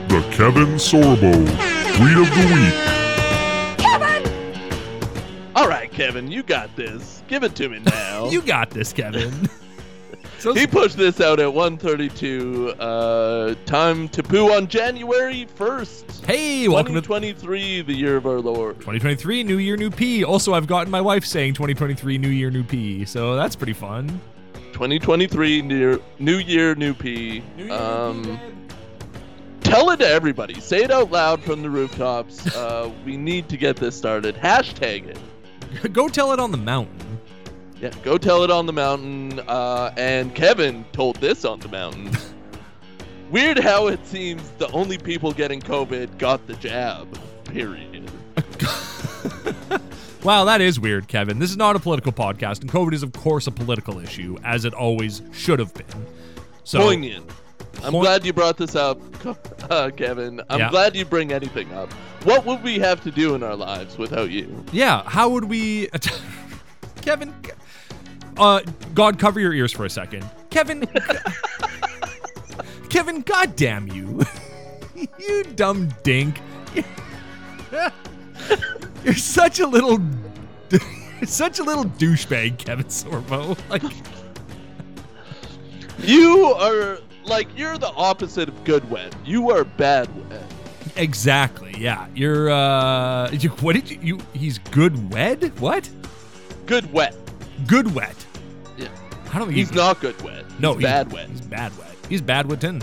The 0.09 0.21
Kevin 0.31 0.75
Sorbo 0.79 1.31
Tweet 1.95 2.17
of 2.17 2.29
the 2.33 2.45
Week. 2.55 2.73
Kevin! 3.77 5.51
All 5.55 5.67
right, 5.67 5.91
Kevin, 5.91 6.31
you 6.31 6.41
got 6.41 6.75
this. 6.75 7.21
Give 7.27 7.43
it 7.43 7.53
to 7.55 7.69
me 7.69 7.77
now. 7.79 8.25
You 8.31 8.41
got 8.41 8.71
this, 8.71 8.91
Kevin. 8.91 9.47
so 10.39 10.53
he 10.55 10.65
pushed 10.65 10.97
this 10.97 11.21
out 11.21 11.39
at 11.39 11.53
132 11.53 12.73
uh 12.79 13.53
time 13.67 14.09
to 14.09 14.23
poo 14.23 14.51
on 14.51 14.67
January 14.67 15.47
1st. 15.55 16.25
hey, 16.25 16.67
welcome 16.67 16.95
to 16.95 17.01
2023, 17.01 17.81
the 17.83 17.93
year 17.93 18.17
of 18.17 18.25
our 18.25 18.39
Lord. 18.39 18.77
2023, 18.77 19.43
New 19.43 19.57
Year, 19.57 19.77
New 19.77 19.91
P. 19.91 20.23
Also, 20.23 20.53
I've 20.55 20.65
gotten 20.67 20.89
my 20.89 21.01
wife 21.01 21.23
saying 21.23 21.53
2023, 21.53 22.17
New 22.17 22.29
Year, 22.29 22.49
New 22.49 22.63
P. 22.63 23.05
So 23.05 23.35
that's 23.35 23.55
pretty 23.55 23.73
fun. 23.73 24.19
2023 24.73 25.61
new 25.61 26.01
new 26.19 26.37
year 26.37 26.73
new 26.73 26.93
P. 26.95 27.43
Um 27.69 28.39
tell 29.69 29.89
it 29.91 29.97
to 29.97 30.07
everybody. 30.07 30.59
Say 30.59 30.83
it 30.83 30.91
out 30.91 31.11
loud 31.11 31.41
from 31.43 31.61
the 31.61 31.69
rooftops. 31.69 32.45
Uh 32.55 32.91
we 33.05 33.17
need 33.17 33.47
to 33.49 33.57
get 33.57 33.75
this 33.75 33.95
started. 33.95 34.35
Hashtag 34.35 35.05
it. 35.07 35.93
Go 35.93 36.07
tell 36.09 36.31
it 36.33 36.39
on 36.39 36.51
the 36.51 36.57
mountain. 36.57 37.19
Yeah, 37.79 37.91
go 38.03 38.17
tell 38.17 38.43
it 38.43 38.51
on 38.51 38.65
the 38.65 38.73
mountain. 38.73 39.39
Uh 39.47 39.93
and 39.95 40.35
Kevin 40.35 40.83
told 40.91 41.15
this 41.17 41.45
on 41.45 41.59
the 41.59 41.69
mountain. 41.69 42.11
Weird 43.29 43.59
how 43.59 43.87
it 43.87 44.05
seems 44.05 44.49
the 44.57 44.69
only 44.71 44.97
people 44.97 45.31
getting 45.31 45.61
COVID 45.61 46.17
got 46.17 46.45
the 46.47 46.55
jab. 46.55 47.17
Period. 47.45 48.11
Wow, 50.23 50.43
that 50.45 50.59
is 50.59 50.79
weird, 50.79 51.07
Kevin. 51.07 51.39
This 51.39 51.49
is 51.49 51.55
not 51.55 51.77
a 51.77 51.79
political 51.79 52.11
podcast, 52.11 52.59
and 52.59 52.69
COVID 52.69 52.93
is, 52.93 53.03
of 53.03 53.13
course, 53.13 53.47
a 53.47 53.51
political 53.51 53.99
issue, 53.99 54.35
as 54.43 54.65
it 54.65 54.73
always 54.73 55.21
should 55.31 55.59
have 55.59 55.73
been. 55.73 56.05
So, 56.65 56.79
Poignant. 56.79 57.29
I'm 57.83 57.91
Point- 57.93 58.03
glad 58.05 58.25
you 58.25 58.33
brought 58.33 58.57
this 58.57 58.75
up, 58.75 58.99
uh, 59.71 59.89
Kevin. 59.95 60.41
I'm 60.49 60.59
Yeah. 60.59 60.69
glad 60.69 60.95
you 60.95 61.05
bring 61.05 61.31
anything 61.31 61.71
up. 61.73 61.91
What 62.23 62.45
would 62.45 62.61
we 62.63 62.79
have 62.79 63.01
to 63.03 63.11
do 63.11 63.35
in 63.35 63.43
our 63.43 63.55
lives 63.55 63.97
without 63.97 64.29
you? 64.31 64.63
yeah, 64.71 65.03
how 65.05 65.29
would 65.29 65.45
we. 65.45 65.89
Kevin. 67.01 67.33
Uh, 68.37 68.61
God, 68.93 69.19
cover 69.19 69.39
your 69.39 69.53
ears 69.53 69.71
for 69.71 69.85
a 69.85 69.89
second. 69.89 70.29
Kevin. 70.49 70.87
Kevin, 72.89 73.21
goddamn 73.21 73.87
you. 73.87 74.21
you 75.19 75.43
dumb 75.55 75.89
dink. 76.03 76.41
You're 79.03 79.13
such 79.15 79.59
a 79.59 79.67
little. 79.67 79.99
Such 81.25 81.59
a 81.59 81.63
little 81.63 81.83
douchebag, 81.85 82.57
Kevin 82.57 82.85
Sorbo. 82.85 83.57
Like, 83.69 83.83
You 85.99 86.45
are 86.57 86.99
like 87.29 87.47
you're 87.57 87.77
the 87.77 87.91
opposite 87.93 88.49
of 88.49 88.63
good 88.63 88.89
wet. 88.89 89.15
You 89.23 89.51
are 89.51 89.63
bad 89.63 90.09
wet. 90.29 90.43
exactly. 90.95 91.73
Yeah. 91.77 92.07
You're, 92.15 92.49
uh. 92.49 93.29
You, 93.31 93.49
what 93.49 93.73
did 93.75 93.89
you. 93.89 93.99
you 94.01 94.19
he's 94.33 94.57
good 94.59 95.13
wed? 95.13 95.57
What? 95.59 95.89
Good 96.65 96.91
wet. 96.91 97.15
Good 97.67 97.93
wet. 97.95 98.15
Yeah. 98.77 98.87
I 99.33 99.37
don't 99.37 99.47
think 99.47 99.57
He's 99.57 99.71
not 99.73 99.99
good 100.01 100.19
wet. 100.21 100.43
No, 100.59 100.73
he's 100.73 100.81
he's- 100.81 100.91
bad 100.91 101.11
wet. 101.13 101.29
He's 101.29 101.41
bad 101.41 101.77
wet. 101.77 101.95
He's 102.09 102.21
bad 102.21 102.45
witten. 102.47 102.81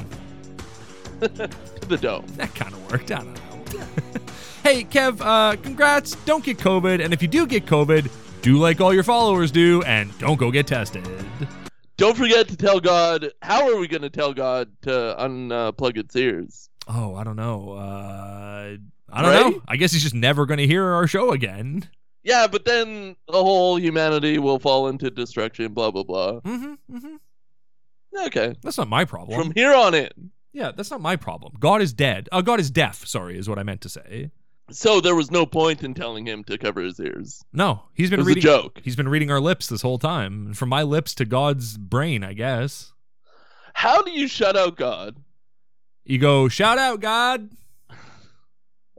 To 1.21 1.29
the 1.89 1.97
dome. 1.97 2.25
That 2.37 2.55
kind 2.55 2.73
of 2.73 2.91
worked. 2.93 3.11
I 3.11 3.17
don't 3.17 3.35
know. 3.35 3.41
hey, 4.63 4.85
Kev, 4.85 5.21
uh, 5.21 5.57
congrats. 5.57 6.15
Don't 6.25 6.45
get 6.45 6.59
COVID. 6.59 7.05
And 7.05 7.13
if 7.13 7.23
you 7.23 7.29
do 7.29 7.47
get 7.47 7.67
COVID, 7.67 8.11
do 8.43 8.59
like 8.59 8.81
all 8.81 8.95
your 8.95 9.03
followers 9.03 9.51
do 9.51 9.83
and 9.83 10.17
don't 10.19 10.37
go 10.37 10.51
get 10.51 10.67
tested. 10.67 11.05
Don't 11.97 12.17
forget 12.17 12.49
to 12.49 12.57
tell 12.57 12.79
God. 12.81 13.31
How 13.43 13.69
are 13.71 13.77
we 13.79 13.89
going 13.89 14.03
to 14.03 14.11
tell 14.11 14.35
God 14.35 14.71
to 14.83 14.91
unplug 15.19 15.97
its 15.97 16.15
ears? 16.15 16.69
Oh, 16.89 17.15
I 17.15 17.25
don't 17.25 17.37
know. 17.37 17.73
Uh, 17.73 18.77
I 19.11 19.23
don't 19.23 19.31
Right? 19.33 19.53
know. 19.57 19.63
I 19.67 19.77
guess 19.77 19.93
he's 19.93 20.03
just 20.03 20.15
never 20.15 20.45
going 20.47 20.59
to 20.59 20.67
hear 20.67 20.85
our 20.85 21.07
show 21.07 21.31
again. 21.33 21.89
Yeah, 22.23 22.49
but 22.49 22.65
then 22.65 23.17
the 23.29 23.43
whole 23.43 23.79
humanity 23.79 24.39
will 24.39 24.59
fall 24.59 24.89
into 24.89 25.11
destruction. 25.11 25.73
Blah 25.73 25.93
blah 25.93 26.03
blah. 26.03 26.41
Mm-hmm, 26.41 26.97
mm-hmm. 26.97 28.27
Okay. 28.27 28.55
That's 28.63 28.79
not 28.79 28.89
my 28.89 29.05
problem. 29.05 29.41
From 29.41 29.53
here 29.53 29.73
on 29.75 29.95
in. 29.95 30.31
yeah, 30.53 30.73
that's 30.75 30.91
not 30.91 31.01
my 31.01 31.17
problem. 31.17 31.53
God 31.61 31.83
is 31.83 31.93
dead. 31.93 32.29
Uh, 32.33 32.41
God 32.43 32.59
is 32.61 32.71
deaf, 32.71 33.07
sorry, 33.07 33.39
is 33.39 33.49
what 33.49 33.59
I 33.59 33.63
meant 33.63 33.81
to 33.83 33.89
say. 33.89 34.31
So 34.71 35.01
there 35.01 35.15
was 35.15 35.31
no 35.31 35.47
point 35.47 35.85
in 35.85 35.95
telling 35.95 36.27
him 36.27 36.43
to 36.45 36.59
cover 36.59 36.81
his 36.81 36.99
ears. 36.99 37.45
No, 37.53 37.83
he's 37.95 38.11
been 38.11 38.25
reading. 38.25 38.43
joke. 38.43 38.81
He's 38.83 38.97
been 38.97 39.09
reading 39.09 39.31
our 39.31 39.41
lips 39.41 39.69
this 39.69 39.83
whole 39.83 39.99
time. 39.99 40.55
From 40.55 40.69
my 40.69 40.83
lips 40.83 41.15
to 41.17 41.25
God's 41.25 41.79
brain, 41.79 42.25
I 42.25 42.33
guess. 42.33 42.93
How 43.75 44.03
do 44.03 44.11
you 44.11 44.27
shut 44.27 44.57
out 44.57 44.77
God? 44.77 45.17
You 46.05 46.19
go, 46.19 46.49
shout 46.49 46.79
out, 46.79 47.01
God. 47.01 47.51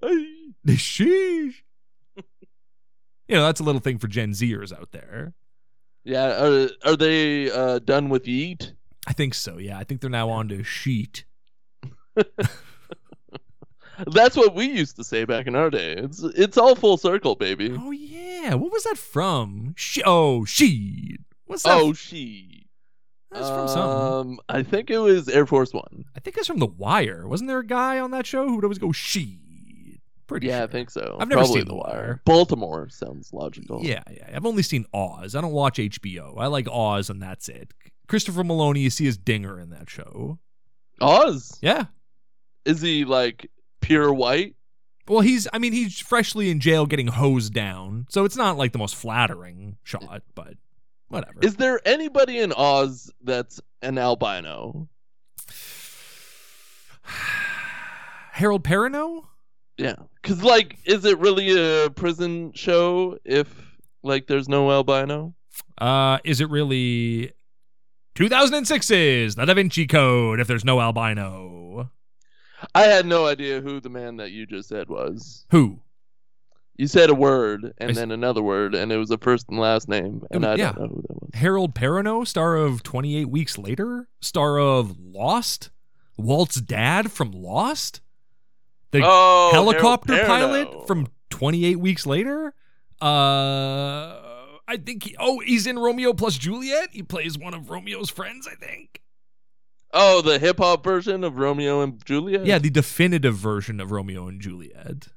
Sheesh. 0.68 1.54
you 2.16 3.36
know, 3.36 3.44
that's 3.44 3.60
a 3.60 3.64
little 3.64 3.82
thing 3.82 3.98
for 3.98 4.08
Gen 4.08 4.32
Zers 4.32 4.72
out 4.72 4.92
there. 4.92 5.34
Yeah, 6.04 6.42
are 6.42 6.70
are 6.86 6.96
they 6.96 7.52
uh, 7.52 7.80
done 7.80 8.08
with 8.08 8.24
yeet? 8.26 8.72
I 9.08 9.14
think 9.14 9.34
so, 9.34 9.58
yeah. 9.58 9.78
I 9.78 9.84
think 9.84 10.00
they're 10.00 10.10
now 10.10 10.30
on 10.30 10.48
to 10.50 10.64
sheet. 10.64 11.26
That's 14.06 14.36
what 14.36 14.54
we 14.54 14.66
used 14.66 14.96
to 14.98 15.04
say 15.04 15.26
back 15.26 15.48
in 15.48 15.56
our 15.56 15.70
day. 15.70 15.94
It's 15.94 16.22
it's 16.24 16.58
all 16.58 16.76
full 16.76 16.98
circle, 16.98 17.36
baby. 17.36 17.76
Oh, 17.78 17.92
yeah. 17.92 18.54
What 18.54 18.72
was 18.72 18.84
that 18.84 18.98
from? 18.98 19.74
She- 19.78 20.04
oh, 20.06 20.46
sheet. 20.46 21.20
What's 21.46 21.64
that? 21.64 21.74
Oh, 21.78 21.94
she. 21.94 22.68
that's 23.32 23.50
from 23.50 23.68
something. 23.68 24.32
Um, 24.34 24.40
I 24.50 24.64
think 24.64 24.90
it 24.90 25.00
was 25.00 25.28
Air 25.30 25.46
Force 25.46 25.74
One. 25.74 26.06
I 26.16 26.20
think 26.20 26.38
it's 26.38 26.48
from 26.48 26.60
The 26.60 26.68
Wire. 26.68 27.28
Wasn't 27.28 27.48
there 27.48 27.60
a 27.60 27.66
guy 27.66 28.00
on 28.00 28.12
that 28.12 28.26
show 28.26 28.48
who 28.48 28.56
would 28.56 28.64
always 28.66 28.78
go 28.80 28.92
sheet? 28.92 29.40
Pretty 30.28 30.48
Yeah, 30.48 30.58
sure. 30.58 30.64
I 30.64 30.68
think 30.68 30.90
so. 30.90 31.18
I've 31.20 31.30
never 31.30 31.40
Probably 31.42 31.62
seen 31.62 31.66
The 31.68 31.72
The 31.72 31.76
Wire. 31.76 31.94
Wire. 31.94 32.22
Baltimore 32.26 32.90
sounds 32.90 33.32
logical. 33.32 33.82
Yeah, 33.82 34.04
yeah. 34.12 34.30
I've 34.36 34.46
only 34.46 34.62
seen 34.64 34.86
Oz. 34.94 35.36
I 35.36 35.42
don't 35.42 35.54
watch 35.54 35.78
HBO. 35.78 36.38
I 36.38 36.48
like 36.48 36.68
Oz, 36.70 37.10
and 37.10 37.22
that's 37.22 37.48
it. 37.48 37.74
Christopher 38.10 38.44
Meloni, 38.44 38.82
you 38.82 38.90
see 38.90 39.06
his 39.06 39.18
dinger 39.18 39.58
in 39.60 39.70
that 39.70 39.90
show. 39.90 40.40
Oz. 41.00 41.58
Yeah. 41.62 41.86
Is 42.66 42.82
he 42.82 43.06
like 43.06 43.50
pure 43.88 44.14
white? 44.14 44.56
Well, 45.08 45.22
he's 45.22 45.48
I 45.54 45.60
mean 45.60 45.72
he's 45.74 46.00
freshly 46.00 46.50
in 46.50 46.60
jail 46.60 46.86
getting 46.86 47.08
hosed 47.08 47.54
down, 47.54 48.08
so 48.10 48.26
it's 48.26 48.36
not 48.36 48.58
like 48.58 48.74
the 48.74 48.78
most 48.78 48.96
flattering 48.96 49.78
shot, 49.84 50.24
but 50.36 50.56
whatever. 51.08 51.40
Is 51.42 51.56
there 51.56 51.80
anybody 51.86 52.40
in 52.40 52.52
Oz 52.52 53.10
that's 53.24 53.62
an 53.82 53.98
albino? 53.98 54.90
Harold 58.34 58.64
Perrineau? 58.64 59.26
Yeah, 59.78 59.96
because 60.22 60.44
like, 60.44 60.78
is 60.86 61.06
it 61.06 61.18
really 61.20 61.52
a 61.58 61.90
prison 61.90 62.52
show 62.54 63.18
if 63.24 63.48
like 64.04 64.28
there's 64.28 64.50
no 64.50 64.70
albino? 64.72 65.34
Uh, 65.78 66.18
is 66.26 66.42
it 66.42 66.50
really 66.50 67.32
2006's 68.16 69.36
The 69.36 69.46
Da 69.46 69.54
Vinci 69.54 69.88
Code 69.88 70.40
if 70.40 70.48
there's 70.48 70.66
no 70.66 70.82
albino? 70.82 71.92
I 72.78 72.84
had 72.84 73.06
no 73.06 73.26
idea 73.28 73.62
who 73.62 73.80
the 73.80 73.90
man 73.90 74.18
that 74.18 74.32
you 74.32 74.46
just 74.46 74.70
said 74.70 74.90
was. 74.90 75.46
Who? 75.52 75.80
You 76.76 76.86
said 76.88 77.10
a 77.10 77.16
word 77.16 77.74
and 77.80 77.90
I 77.90 77.92
s- 77.92 77.96
then 77.98 78.12
another 78.12 78.44
word, 78.44 78.76
and 78.76 78.92
it 78.92 78.98
was 78.98 79.10
a 79.10 79.18
first 79.18 79.48
and 79.50 79.60
last 79.60 79.90
name, 79.90 80.22
and 80.30 80.46
Um, 80.46 80.52
I 80.52 80.56
yeah. 80.56 80.72
don't 80.74 80.80
know 80.80 80.88
who 80.96 81.02
that 81.08 81.22
was. 81.22 81.30
Harold 81.34 81.74
Perrineau, 81.74 82.26
star 82.28 82.56
of 82.56 82.84
28 82.84 83.30
Weeks 83.30 83.58
Later, 83.58 84.10
star 84.22 84.60
of 84.60 84.96
Lost, 85.00 85.72
Walt's 86.18 86.62
dad 86.62 87.12
from 87.12 87.32
Lost, 87.32 88.02
the 88.92 89.02
oh, 89.04 89.50
helicopter 89.54 90.24
pilot 90.26 90.86
from 90.88 91.08
28 91.32 91.80
Weeks 91.80 92.06
Later. 92.06 92.54
Uh, 93.02 94.22
I 94.68 94.78
think 94.78 95.04
he, 95.04 95.16
oh, 95.20 95.40
he's 95.40 95.66
in 95.66 95.80
Romeo 95.80 96.14
plus 96.14 96.38
Juliet. 96.38 96.90
He 96.92 97.02
plays 97.04 97.38
one 97.38 97.54
of 97.54 97.70
Romeo's 97.70 98.10
friends, 98.10 98.48
I 98.48 98.56
think. 98.56 99.02
Oh, 100.00 100.22
the 100.22 100.38
hip 100.38 100.58
hop 100.60 100.84
version 100.84 101.24
of 101.24 101.38
Romeo 101.40 101.82
and 101.82 102.04
Juliet. 102.06 102.46
Yeah, 102.46 102.60
the 102.60 102.70
definitive 102.70 103.36
version 103.36 103.80
of 103.80 103.92
Romeo 103.92 104.28
and 104.28 104.40
Juliet. 104.40 105.08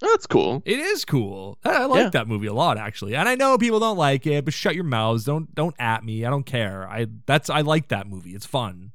that's 0.00 0.26
cool. 0.26 0.62
It 0.66 0.78
is 0.78 1.04
cool. 1.04 1.58
I, 1.64 1.70
I 1.70 1.84
like 1.84 2.02
Yeah. 2.02 2.10
that 2.10 2.28
movie 2.28 2.48
a 2.48 2.52
lot, 2.52 2.76
actually. 2.76 3.14
And 3.14 3.28
I 3.28 3.34
know 3.36 3.56
people 3.56 3.78
don't 3.80 3.96
like 3.96 4.26
it, 4.26 4.44
but 4.44 4.52
shut 4.52 4.74
your 4.74 4.84
mouths. 4.84 5.24
Don't 5.24 5.54
don't 5.54 5.74
at 5.78 6.04
me. 6.04 6.24
I 6.24 6.30
don't 6.30 6.44
care. 6.46 6.88
I 6.88 7.06
that's 7.26 7.48
I 7.50 7.60
like 7.60 7.88
that 7.88 8.06
movie. 8.08 8.34
It's 8.34 8.46
fun. 8.46 8.92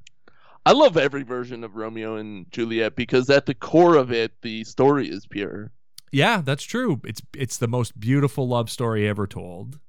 I 0.65 0.73
love 0.73 0.95
every 0.97 1.23
version 1.23 1.63
of 1.63 1.75
Romeo 1.75 2.17
and 2.17 2.45
Juliet 2.51 2.95
because 2.95 3.29
at 3.31 3.45
the 3.47 3.55
core 3.55 3.95
of 3.95 4.11
it, 4.11 4.33
the 4.43 4.63
story 4.63 5.07
is 5.09 5.25
pure. 5.25 5.71
Yeah, 6.11 6.41
that's 6.41 6.63
true. 6.63 7.00
It's 7.05 7.21
it's 7.35 7.57
the 7.57 7.67
most 7.69 8.00
beautiful 8.00 8.47
love 8.47 8.69
story 8.69 9.07
ever 9.07 9.25
told. 9.27 9.79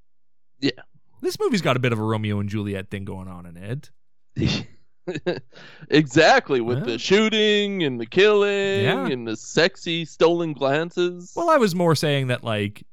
Yeah. 0.61 0.71
This 1.21 1.39
movie's 1.39 1.63
got 1.63 1.77
a 1.77 1.81
bit 1.81 1.93
of 1.93 1.99
a 1.99 2.03
Romeo 2.05 2.39
and 2.41 2.49
Juliet 2.49 2.91
thing 2.91 3.05
going 3.05 3.29
on 3.29 3.45
in 3.45 3.57
it. 3.57 3.91
exactly, 5.91 6.61
with 6.61 6.79
Yeah. 6.79 6.85
the 6.85 6.99
shooting 6.99 7.83
and 7.83 8.01
the 8.01 8.07
killing 8.07 8.85
Yeah. 8.85 9.07
and 9.07 9.27
the 9.27 9.37
sexy 9.37 10.05
stolen 10.05 10.53
glances. 10.53 11.33
Well, 11.37 11.51
I 11.51 11.57
was 11.57 11.75
more 11.75 11.95
saying 11.95 12.29
that 12.29 12.45
like 12.45 12.85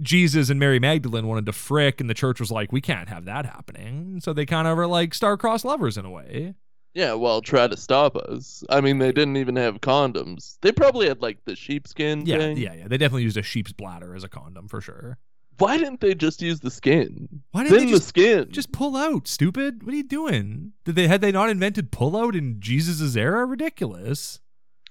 Jesus 0.00 0.48
and 0.50 0.58
Mary 0.58 0.78
Magdalene 0.78 1.26
wanted 1.26 1.46
to 1.46 1.52
frick, 1.52 2.00
and 2.00 2.08
the 2.08 2.14
church 2.14 2.40
was 2.40 2.50
like, 2.50 2.72
we 2.72 2.80
can't 2.80 3.08
have 3.08 3.26
that 3.26 3.44
happening. 3.44 4.20
So 4.22 4.32
they 4.32 4.46
kind 4.46 4.66
of 4.66 4.78
are 4.78 4.86
like 4.86 5.12
star-crossed 5.14 5.64
lovers 5.64 5.98
in 5.98 6.04
a 6.06 6.10
way. 6.10 6.54
yeah, 6.94 7.12
well, 7.12 7.40
try 7.42 7.68
to 7.68 7.76
stop 7.76 8.16
us. 8.16 8.64
I 8.70 8.80
mean, 8.80 8.98
they 8.98 9.12
didn't 9.12 9.36
even 9.36 9.54
have 9.56 9.80
condoms. 9.80 10.56
They 10.62 10.72
probably 10.72 11.06
had 11.06 11.20
like 11.22 11.44
the 11.44 11.54
sheepskin 11.54 12.24
Yeah, 12.26 12.38
thing. 12.38 12.56
yeah, 12.56 12.72
yeah. 12.74 12.88
They 12.88 12.96
definitely 12.98 13.22
used 13.24 13.36
a 13.36 13.42
sheep's 13.42 13.72
bladder 13.72 14.14
as 14.16 14.24
a 14.24 14.28
condom 14.28 14.66
for 14.68 14.80
sure. 14.80 15.18
Why 15.60 15.76
didn't 15.78 16.00
they 16.00 16.14
just 16.14 16.42
use 16.42 16.60
the 16.60 16.70
skin? 16.70 17.28
Why 17.52 17.64
didn't 17.64 17.78
Thin 17.78 17.86
they 17.88 17.92
the 17.94 18.00
skin. 18.00 18.48
just 18.50 18.72
pull 18.72 18.96
out? 18.96 19.28
Stupid. 19.28 19.82
What 19.84 19.92
are 19.92 19.96
you 19.96 20.02
doing? 20.02 20.72
Did 20.84 20.94
they 20.96 21.06
had 21.06 21.20
they 21.20 21.30
not 21.32 21.50
invented 21.50 21.90
pull 21.92 22.16
out 22.16 22.34
in 22.34 22.60
Jesus' 22.60 23.14
era? 23.16 23.44
Ridiculous. 23.44 24.40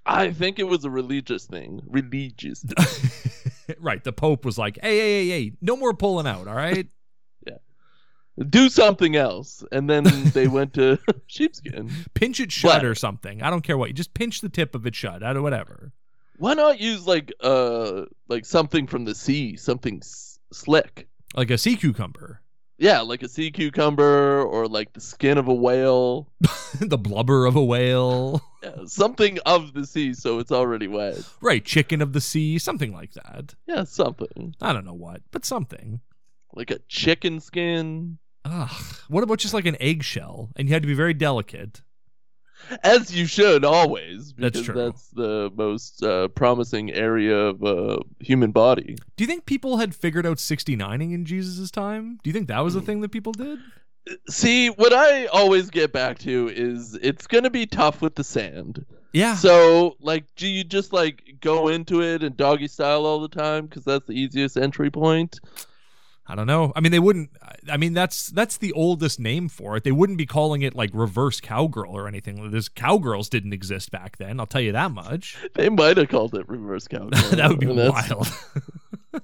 I 0.05 0.31
think 0.31 0.57
it 0.59 0.63
was 0.67 0.85
a 0.85 0.89
religious 0.89 1.45
thing. 1.45 1.81
Religious. 1.85 2.63
right. 3.79 4.03
The 4.03 4.13
Pope 4.13 4.45
was 4.45 4.57
like, 4.57 4.79
hey, 4.81 4.97
hey, 4.97 5.27
hey, 5.27 5.29
hey, 5.45 5.51
no 5.61 5.75
more 5.75 5.93
pulling 5.93 6.27
out. 6.27 6.47
All 6.47 6.55
right. 6.55 6.87
Yeah. 7.47 7.57
Do 8.49 8.69
something 8.69 9.15
else, 9.15 9.63
and 9.71 9.89
then 9.89 10.03
they 10.33 10.47
went 10.57 10.73
to 10.75 10.97
sheepskin. 11.27 11.89
pinch 12.13 12.39
it 12.39 12.51
shut 12.51 12.71
Bladder. 12.71 12.91
or 12.91 12.95
something. 12.95 13.41
I 13.43 13.49
don't 13.49 13.61
care 13.63 13.77
what. 13.77 13.89
You 13.89 13.93
just 13.93 14.13
pinch 14.13 14.41
the 14.41 14.49
tip 14.49 14.75
of 14.75 14.85
it 14.85 14.95
shut. 14.95 15.23
I 15.23 15.33
don't 15.33 15.43
whatever. 15.43 15.91
Why 16.37 16.53
not 16.53 16.79
use 16.79 17.05
like 17.05 17.33
uh 17.41 18.05
like 18.29 18.45
something 18.45 18.87
from 18.87 19.03
the 19.05 19.13
sea, 19.15 19.57
something 19.57 20.01
slick? 20.51 21.07
Like 21.35 21.51
a 21.51 21.57
sea 21.57 21.75
cucumber, 21.75 22.41
Yeah, 22.77 23.01
like 23.01 23.21
a 23.23 23.29
sea 23.29 23.51
cucumber 23.51 24.41
or 24.43 24.67
like 24.67 24.93
the 24.93 25.01
skin 25.01 25.37
of 25.37 25.47
a 25.47 25.53
whale. 25.53 26.27
the 26.79 26.97
blubber 26.97 27.45
of 27.45 27.55
a 27.55 27.63
whale. 27.63 28.41
Yeah, 28.63 28.85
something 28.85 29.37
of 29.45 29.73
the 29.73 29.85
sea, 29.85 30.13
so 30.13 30.39
it's 30.39 30.51
already 30.51 30.87
wet. 30.87 31.17
right. 31.41 31.63
Chicken 31.63 32.01
of 32.01 32.13
the 32.13 32.21
sea. 32.21 32.57
Something 32.59 32.91
like 32.93 33.13
that. 33.13 33.55
Yeah, 33.67 33.83
something 33.83 34.55
I 34.61 34.73
don't 34.73 34.85
know 34.85 34.93
what, 34.93 35.21
but 35.31 35.45
something. 35.45 36.01
like 36.53 36.71
a 36.71 36.79
chicken 36.87 37.39
skin. 37.39 38.17
Ugh. 38.45 38.69
What 39.09 39.23
about 39.23 39.37
just 39.39 39.53
like 39.53 39.65
an 39.67 39.77
eggshell? 39.81 40.49
And 40.55 40.67
you 40.67 40.73
had 40.73 40.81
to 40.83 40.87
be 40.87 40.93
very 40.93 41.13
delicate. 41.13 41.81
As 42.83 43.15
you 43.15 43.25
should 43.25 43.65
always, 43.65 44.33
That's 44.37 44.61
true. 44.61 44.75
that's 44.75 45.07
the 45.09 45.51
most 45.55 46.03
uh, 46.03 46.27
promising 46.29 46.91
area 46.91 47.35
of 47.35 47.63
uh, 47.63 47.97
human 48.19 48.51
body. 48.51 48.95
Do 49.17 49.23
you 49.23 49.27
think 49.27 49.45
people 49.45 49.77
had 49.77 49.95
figured 49.95 50.25
out 50.25 50.37
69ing 50.37 51.13
in 51.13 51.25
Jesus' 51.25 51.71
time? 51.71 52.19
Do 52.23 52.29
you 52.29 52.33
think 52.33 52.47
that 52.47 52.59
was 52.63 52.73
Hmm. 52.73 52.79
a 52.79 52.81
thing 52.83 53.01
that 53.01 53.09
people 53.09 53.31
did? 53.31 53.59
See, 54.29 54.69
what 54.69 54.93
I 54.93 55.25
always 55.27 55.69
get 55.69 55.91
back 55.91 56.19
to 56.19 56.49
is 56.53 56.97
it's 57.01 57.27
gonna 57.27 57.49
be 57.49 57.65
tough 57.65 58.01
with 58.01 58.15
the 58.15 58.23
sand. 58.23 58.85
Yeah. 59.13 59.35
So, 59.35 59.95
like, 59.99 60.25
do 60.35 60.47
you 60.47 60.63
just 60.63 60.93
like 60.93 61.37
go 61.41 61.67
into 61.69 62.01
it 62.01 62.23
and 62.23 62.37
doggy 62.37 62.67
style 62.67 63.05
all 63.05 63.19
the 63.19 63.27
time 63.27 63.65
because 63.65 63.83
that's 63.83 64.05
the 64.05 64.13
easiest 64.13 64.57
entry 64.57 64.91
point? 64.91 65.39
I 66.29 66.35
don't 66.35 66.45
know. 66.45 66.71
I 66.75 66.79
mean, 66.79 66.91
they 66.91 66.99
wouldn't. 66.99 67.31
I 67.69 67.77
mean, 67.77 67.93
that's 67.93 68.27
that's 68.27 68.57
the 68.57 68.71
oldest 68.73 69.19
name 69.19 69.49
for 69.49 69.75
it. 69.75 69.83
They 69.83 69.91
wouldn't 69.91 70.19
be 70.19 70.27
calling 70.27 70.61
it 70.61 70.75
like 70.75 70.91
reverse 70.93 71.41
cowgirl 71.41 71.91
or 71.91 72.07
anything. 72.07 72.51
This 72.51 72.69
cowgirls 72.69 73.29
didn't 73.29 73.51
exist 73.51 73.89
back 73.89 74.17
then. 74.17 74.39
I'll 74.39 74.45
tell 74.45 74.61
you 74.61 74.71
that 74.73 74.91
much. 74.91 75.37
They 75.55 75.69
might 75.69 75.97
have 75.97 76.09
called 76.09 76.35
it 76.35 76.47
reverse 76.47 76.87
cowgirl. 76.87 77.09
that 77.31 77.49
would 77.49 77.59
be 77.59 77.65
wild. 77.65 78.27
my 79.13 79.19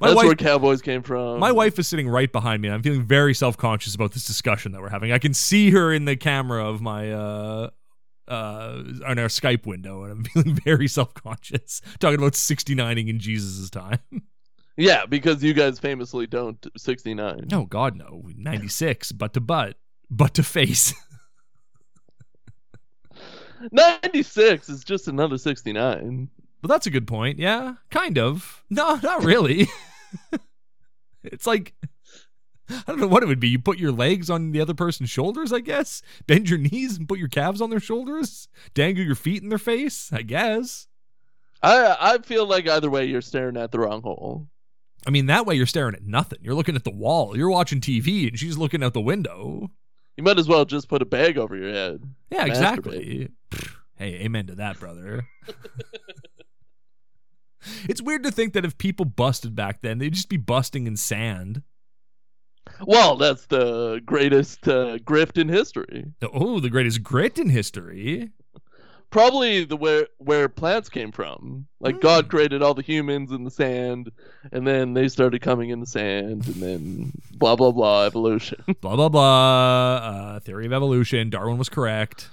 That's 0.00 0.14
wife, 0.14 0.26
where 0.26 0.34
cowboys 0.36 0.80
came 0.80 1.02
from. 1.02 1.40
my 1.40 1.50
wife 1.50 1.76
is 1.78 1.88
sitting 1.88 2.08
right 2.08 2.30
behind 2.30 2.62
me. 2.62 2.70
I'm 2.70 2.82
feeling 2.82 3.02
very 3.02 3.34
self 3.34 3.56
conscious 3.56 3.96
about 3.96 4.12
this 4.12 4.24
discussion 4.24 4.70
that 4.72 4.80
we're 4.80 4.90
having. 4.90 5.10
I 5.10 5.18
can 5.18 5.34
see 5.34 5.70
her 5.72 5.92
in 5.92 6.04
the 6.04 6.14
camera 6.14 6.64
of 6.64 6.80
my 6.80 7.12
uh 7.12 7.70
uh 8.28 8.82
on 9.06 9.18
our 9.18 9.26
Skype 9.26 9.66
window, 9.66 10.04
and 10.04 10.12
I'm 10.12 10.24
feeling 10.44 10.54
very 10.54 10.86
self 10.86 11.14
conscious 11.14 11.80
talking 11.98 12.18
about 12.18 12.34
69ing 12.34 13.08
in 13.08 13.18
Jesus' 13.18 13.70
time. 13.70 13.98
Yeah, 14.76 15.06
because 15.06 15.42
you 15.42 15.54
guys 15.54 15.78
famously 15.78 16.26
don't 16.26 16.66
69. 16.76 17.48
Oh 17.52 17.66
God, 17.66 17.96
no, 17.96 18.24
96, 18.36 19.12
butt 19.12 19.34
to 19.34 19.40
butt, 19.40 19.76
butt 20.10 20.34
to 20.34 20.42
face. 20.42 20.94
96 23.72 24.68
is 24.68 24.84
just 24.84 25.08
another 25.08 25.38
69. 25.38 26.28
Well, 26.62 26.68
that's 26.68 26.86
a 26.86 26.90
good 26.90 27.06
point. 27.06 27.38
Yeah, 27.38 27.74
kind 27.90 28.18
of. 28.18 28.64
No, 28.68 28.96
not 28.96 29.22
really. 29.22 29.68
it's 31.22 31.46
like 31.46 31.74
I 32.68 32.82
don't 32.86 33.00
know 33.00 33.06
what 33.06 33.22
it 33.22 33.26
would 33.26 33.40
be. 33.40 33.48
You 33.48 33.58
put 33.58 33.78
your 33.78 33.92
legs 33.92 34.30
on 34.30 34.52
the 34.52 34.60
other 34.60 34.74
person's 34.74 35.10
shoulders, 35.10 35.52
I 35.52 35.60
guess. 35.60 36.02
Bend 36.26 36.48
your 36.48 36.58
knees 36.58 36.96
and 36.96 37.08
put 37.08 37.18
your 37.18 37.28
calves 37.28 37.60
on 37.60 37.70
their 37.70 37.80
shoulders. 37.80 38.48
Dangle 38.72 39.04
your 39.04 39.14
feet 39.14 39.42
in 39.42 39.50
their 39.50 39.58
face, 39.58 40.10
I 40.12 40.22
guess. 40.22 40.88
I 41.62 41.96
I 42.00 42.18
feel 42.18 42.46
like 42.46 42.68
either 42.68 42.90
way 42.90 43.04
you're 43.04 43.20
staring 43.20 43.56
at 43.56 43.70
the 43.70 43.78
wrong 43.78 44.02
hole. 44.02 44.48
I 45.06 45.10
mean, 45.10 45.26
that 45.26 45.46
way 45.46 45.54
you're 45.54 45.66
staring 45.66 45.94
at 45.94 46.04
nothing. 46.04 46.38
You're 46.42 46.54
looking 46.54 46.76
at 46.76 46.84
the 46.84 46.90
wall. 46.90 47.36
You're 47.36 47.50
watching 47.50 47.80
TV, 47.80 48.28
and 48.28 48.38
she's 48.38 48.56
looking 48.56 48.82
out 48.82 48.94
the 48.94 49.00
window. 49.00 49.70
You 50.16 50.22
might 50.22 50.38
as 50.38 50.48
well 50.48 50.64
just 50.64 50.88
put 50.88 51.02
a 51.02 51.06
bag 51.06 51.38
over 51.38 51.56
your 51.56 51.72
head. 51.72 52.02
Yeah, 52.30 52.46
exactly. 52.46 53.28
Hey, 53.96 54.14
amen 54.22 54.46
to 54.46 54.54
that, 54.54 54.78
brother. 54.78 55.26
it's 57.88 58.02
weird 58.02 58.22
to 58.22 58.30
think 58.30 58.52
that 58.54 58.64
if 58.64 58.78
people 58.78 59.04
busted 59.04 59.54
back 59.54 59.82
then, 59.82 59.98
they'd 59.98 60.14
just 60.14 60.28
be 60.28 60.36
busting 60.36 60.86
in 60.86 60.96
sand. 60.96 61.62
Well, 62.80 63.16
that's 63.16 63.46
the 63.46 64.00
greatest 64.04 64.66
uh, 64.66 64.98
grift 64.98 65.38
in 65.38 65.48
history. 65.48 66.06
Oh, 66.22 66.60
the 66.60 66.70
greatest 66.70 67.02
grit 67.02 67.38
in 67.38 67.50
history. 67.50 68.30
Probably 69.14 69.62
the 69.64 69.76
where 69.76 70.08
where 70.18 70.48
plants 70.48 70.88
came 70.88 71.12
from. 71.12 71.66
Like 71.78 71.94
Hmm. 71.94 72.00
God 72.00 72.28
created 72.28 72.62
all 72.64 72.74
the 72.74 72.82
humans 72.82 73.30
in 73.30 73.44
the 73.44 73.50
sand, 73.50 74.10
and 74.50 74.66
then 74.66 74.92
they 74.92 75.06
started 75.06 75.40
coming 75.40 75.70
in 75.70 75.78
the 75.78 75.86
sand, 75.86 76.44
and 76.48 76.54
then 76.56 77.12
blah 77.38 77.54
blah 77.54 77.70
blah 77.70 78.06
evolution. 78.06 78.58
Blah 78.80 78.96
blah 78.96 79.08
blah. 79.08 79.94
Uh, 79.96 80.40
theory 80.40 80.66
of 80.66 80.72
evolution. 80.72 81.30
Darwin 81.30 81.58
was 81.58 81.68
correct. 81.68 82.28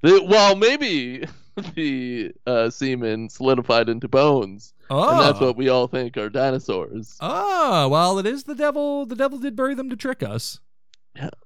The- 0.00 0.24
well, 0.26 0.56
maybe 0.56 1.26
the 1.74 2.32
uh, 2.46 2.70
semen 2.70 3.28
solidified 3.28 3.90
into 3.90 4.08
bones, 4.08 4.72
Oh, 4.88 5.10
and 5.10 5.20
that's 5.20 5.38
what 5.40 5.54
we 5.54 5.68
all 5.68 5.86
think 5.86 6.16
are 6.16 6.30
dinosaurs. 6.30 7.14
Oh, 7.20 7.88
well, 7.90 8.18
it 8.18 8.24
is 8.24 8.44
the 8.44 8.54
devil. 8.54 9.04
The 9.04 9.16
devil 9.16 9.38
did 9.38 9.54
bury 9.54 9.74
them 9.74 9.90
to 9.90 9.96
trick 9.96 10.22
us. 10.22 10.60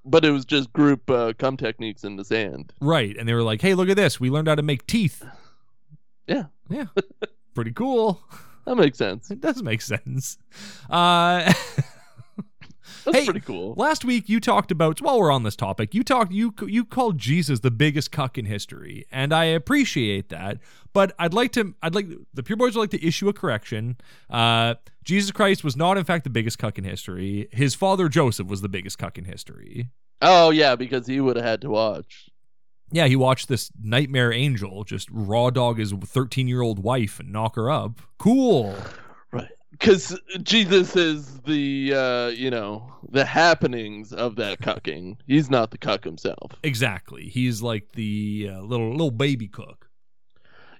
But 0.03 0.25
it 0.25 0.31
was 0.31 0.45
just 0.45 0.73
group 0.73 1.09
uh, 1.09 1.33
cum 1.37 1.57
techniques 1.57 2.03
in 2.03 2.15
the 2.15 2.25
sand. 2.25 2.73
Right. 2.81 3.15
And 3.17 3.27
they 3.29 3.33
were 3.33 3.43
like, 3.43 3.61
hey, 3.61 3.75
look 3.75 3.89
at 3.89 3.97
this. 3.97 4.19
We 4.19 4.29
learned 4.29 4.47
how 4.47 4.55
to 4.55 4.63
make 4.63 4.87
teeth. 4.87 5.23
Yeah. 6.27 6.45
Yeah. 6.69 6.85
Pretty 7.53 7.71
cool. 7.71 8.21
That 8.65 8.75
makes 8.75 8.97
sense. 8.97 9.31
It 9.31 9.41
does 9.41 9.63
make 9.63 9.81
sense. 9.81 10.37
Uh, 10.89 11.51
That's 13.05 13.17
Hey, 13.17 13.25
pretty 13.25 13.39
cool. 13.41 13.73
last 13.77 14.03
week 14.05 14.29
you 14.29 14.39
talked 14.39 14.71
about 14.71 15.01
while 15.01 15.19
we're 15.19 15.31
on 15.31 15.43
this 15.43 15.55
topic, 15.55 15.93
you 15.93 16.03
talked 16.03 16.31
you 16.31 16.53
you 16.67 16.85
called 16.85 17.17
Jesus 17.17 17.59
the 17.61 17.71
biggest 17.71 18.11
cuck 18.11 18.37
in 18.37 18.45
history, 18.45 19.05
and 19.11 19.33
I 19.33 19.45
appreciate 19.45 20.29
that. 20.29 20.59
But 20.93 21.13
I'd 21.19 21.33
like 21.33 21.51
to 21.53 21.75
I'd 21.81 21.95
like 21.95 22.07
the 22.33 22.43
Pure 22.43 22.57
Boys 22.57 22.75
would 22.75 22.81
like 22.81 22.89
to 22.91 23.05
issue 23.05 23.29
a 23.29 23.33
correction. 23.33 23.97
Uh, 24.29 24.75
Jesus 25.03 25.31
Christ 25.31 25.63
was 25.63 25.75
not 25.75 25.97
in 25.97 26.03
fact 26.03 26.23
the 26.23 26.29
biggest 26.29 26.59
cuck 26.59 26.77
in 26.77 26.83
history. 26.83 27.47
His 27.51 27.75
father 27.75 28.09
Joseph 28.09 28.47
was 28.47 28.61
the 28.61 28.69
biggest 28.69 28.97
cuck 28.97 29.17
in 29.17 29.25
history. 29.25 29.89
Oh 30.21 30.49
yeah, 30.49 30.75
because 30.75 31.07
he 31.07 31.19
would 31.19 31.35
have 31.35 31.45
had 31.45 31.61
to 31.61 31.69
watch. 31.69 32.29
Yeah, 32.91 33.05
he 33.05 33.15
watched 33.15 33.47
this 33.49 33.71
nightmare 33.79 34.33
angel 34.33 34.83
just 34.83 35.07
raw 35.11 35.51
dog 35.51 35.77
his 35.77 35.91
13 35.93 36.47
year 36.47 36.61
old 36.61 36.79
wife 36.83 37.19
and 37.19 37.31
knock 37.31 37.55
her 37.55 37.69
up. 37.69 38.01
Cool. 38.17 38.75
Because 39.79 40.19
Jesus 40.43 40.95
is 40.95 41.39
the 41.41 41.93
uh, 41.93 42.27
you 42.27 42.51
know 42.51 42.91
the 43.09 43.25
happenings 43.25 44.13
of 44.13 44.35
that 44.35 44.59
cucking. 44.61 45.17
He's 45.25 45.49
not 45.49 45.71
the 45.71 45.77
cuck 45.77 46.03
himself. 46.03 46.51
Exactly. 46.63 47.23
He's 47.29 47.61
like 47.61 47.93
the 47.93 48.51
uh, 48.53 48.61
little 48.61 48.91
little 48.91 49.11
baby 49.11 49.47
cook. 49.47 49.89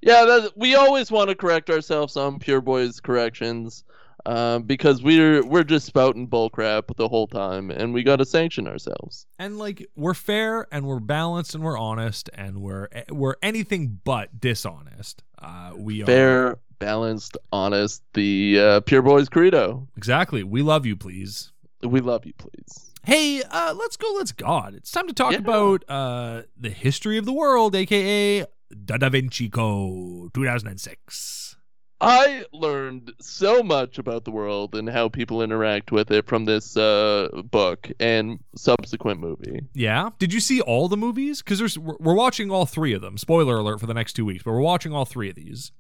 Yeah, 0.02 0.24
that, 0.26 0.54
we 0.56 0.76
always 0.76 1.12
want 1.12 1.30
to 1.30 1.36
correct 1.36 1.70
ourselves 1.70 2.16
on 2.16 2.40
Pure 2.40 2.62
Boys 2.62 3.02
corrections, 3.02 3.84
um, 4.26 4.64
because 4.64 5.02
we're 5.02 5.46
we're 5.46 5.64
just 5.64 5.86
spouting 5.86 6.28
bullcrap 6.28 6.96
the 6.96 7.08
whole 7.08 7.28
time, 7.28 7.72
and 7.72 7.94
we 7.94 8.04
got 8.04 8.18
to 8.18 8.26
sanction 8.26 8.68
ourselves. 8.68 9.26
And 9.38 9.58
like 9.58 9.86
we're 9.96 10.14
fair 10.14 10.68
and 10.72 10.86
we're 10.86 11.00
balanced 11.00 11.56
and 11.56 11.64
we're 11.64 11.78
honest 11.78 12.30
and 12.34 12.62
we're 12.62 12.88
we're 13.10 13.36
anything 13.42 14.00
but 14.04 14.40
dishonest. 14.40 15.24
Uh, 15.42 15.72
we 15.76 16.04
are 16.04 16.06
Fair, 16.06 16.60
balanced, 16.80 17.38
honest. 17.52 18.02
The 18.14 18.60
uh, 18.60 18.80
Pure 18.82 19.04
Boys 19.04 19.30
credo. 19.30 19.88
exactly. 19.98 20.44
We 20.44 20.62
love 20.62 20.86
you, 20.86 20.96
please. 20.96 21.52
We 21.84 22.00
love 22.02 22.26
you, 22.26 22.34
please. 22.34 22.92
Hey, 23.04 23.42
uh, 23.44 23.74
let's 23.78 23.96
go. 23.98 24.14
Let's 24.18 24.32
God. 24.32 24.76
It's 24.76 24.92
time 24.92 25.08
to 25.08 25.14
talk 25.14 25.32
Yeah. 25.34 25.40
about 25.40 25.84
uh, 25.90 26.42
the 26.58 26.70
history 26.70 27.18
of 27.18 27.26
the 27.26 27.34
world, 27.34 27.76
aka 27.76 28.46
Da 28.86 28.98
Da 28.98 29.10
Vinci 29.10 29.50
Code, 29.50 30.34
2006. 30.34 31.56
I 32.02 32.46
learned 32.54 33.12
so 33.20 33.62
much 33.62 33.98
about 33.98 34.24
the 34.24 34.32
world 34.32 34.74
and 34.74 34.88
how 34.90 35.10
people 35.10 35.42
interact 35.42 35.92
with 35.92 36.12
it 36.12 36.28
from 36.28 36.46
this 36.46 36.78
uh, 36.78 37.28
book 37.52 37.92
and 38.00 38.40
subsequent 38.56 39.20
movie. 39.20 39.62
Yeah. 39.74 40.12
Did 40.18 40.32
you 40.34 40.40
see 40.40 40.62
all 40.62 40.88
the 40.88 40.96
movies? 40.96 41.42
Because 41.42 41.78
we're 41.78 42.14
watching 42.16 42.52
all 42.52 42.66
three 42.66 42.94
of 42.94 43.02
them. 43.02 43.18
Spoiler 43.18 43.58
alert 43.58 43.82
for 43.82 43.86
the 43.86 43.94
next 43.94 44.14
two 44.14 44.24
weeks, 44.24 44.44
but 44.44 44.52
we're 44.52 44.62
watching 44.62 44.94
all 44.94 45.04
three 45.04 45.30
of 45.30 45.36
these. 45.36 45.74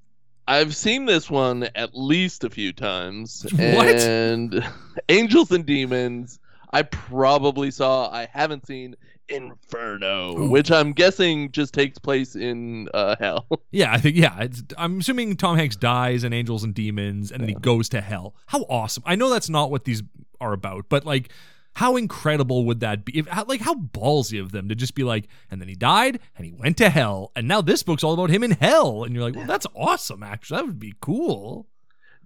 I've 0.50 0.76
seen 0.76 1.06
this 1.06 1.30
one 1.30 1.70
at 1.76 1.92
least 1.94 2.44
a 2.44 2.50
few 2.50 2.74
times. 2.74 3.46
What? 3.52 3.88
And 3.88 4.68
Angels 5.10 5.52
and 5.52 5.64
Demons, 5.64 6.40
I 6.72 6.82
probably 6.82 7.70
saw. 7.70 8.10
I 8.12 8.28
haven't 8.34 8.66
seen 8.66 8.96
Inferno, 9.28 10.36
Ooh. 10.36 10.50
which 10.50 10.72
I'm 10.72 10.94
guessing 10.94 11.52
just 11.52 11.76
takes 11.76 12.00
place 12.00 12.36
in 12.36 12.90
uh, 12.96 13.16
hell. 13.20 13.46
Yeah, 13.72 13.94
I 13.94 14.00
think 14.00 14.16
yeah. 14.16 14.40
It's, 14.40 14.64
I'm 14.76 15.02
assuming 15.02 15.38
Tom 15.38 15.56
Hanks 15.56 15.76
dies 15.76 16.24
in 16.24 16.34
Angels 16.34 16.64
and 16.64 16.74
Demons, 16.74 17.32
and 17.32 17.40
then 17.40 17.50
he 17.50 17.54
goes 17.54 17.88
to 17.90 18.02
hell. 18.02 18.34
How 18.48 18.62
awesome! 18.62 19.04
I 19.06 19.16
know 19.16 19.30
that's 19.30 19.50
not 19.50 19.70
what 19.70 19.86
these 19.86 20.02
are 20.42 20.54
about, 20.54 20.86
but 20.90 21.06
like, 21.06 21.32
how 21.80 21.96
incredible 21.96 22.66
would 22.66 22.82
that 22.82 23.06
be? 23.06 23.20
If, 23.20 23.28
how, 23.28 23.46
like, 23.46 23.62
how 23.62 23.74
ballsy 23.74 24.38
of 24.42 24.52
them 24.52 24.68
to 24.68 24.76
just 24.76 24.96
be 24.96 25.06
like, 25.06 25.30
and 25.50 25.62
then 25.62 25.70
he 25.70 25.76
died, 25.76 26.20
and 26.36 26.46
he 26.46 26.52
went 26.52 26.76
to 26.80 26.90
hell, 26.90 27.32
and 27.38 27.48
now 27.48 27.62
this 27.62 27.84
book's 27.84 28.04
all 28.04 28.14
about 28.14 28.30
him 28.30 28.44
in 28.44 28.52
hell, 28.52 29.06
and 29.06 29.16
you're 29.16 29.24
like, 29.24 29.36
well, 29.38 29.48
that's 29.48 29.66
awesome. 29.74 30.22
Actually, 30.22 30.58
that 30.58 30.66
would 30.66 30.80
be 30.80 30.94
cool. 31.00 31.68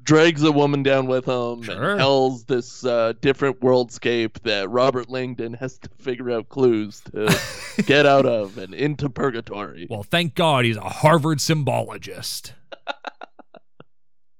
Drags 0.01 0.41
a 0.41 0.51
woman 0.51 0.81
down 0.81 1.05
with 1.05 1.25
him 1.25 1.61
Sure. 1.61 1.91
and 1.91 1.99
hell's 1.99 2.45
this 2.45 2.83
uh, 2.83 3.13
different 3.21 3.59
worldscape 3.61 4.41
that 4.41 4.69
Robert 4.71 5.07
Langdon 5.07 5.53
has 5.53 5.77
to 5.77 5.89
figure 5.99 6.31
out 6.31 6.49
clues 6.49 7.01
to 7.13 7.33
get 7.85 8.07
out 8.07 8.25
of 8.25 8.57
and 8.57 8.73
into 8.73 9.07
purgatory. 9.07 9.85
Well, 9.87 10.01
thank 10.03 10.33
God 10.33 10.65
he's 10.65 10.77
a 10.77 10.81
Harvard 10.81 11.37
symbologist. 11.37 12.53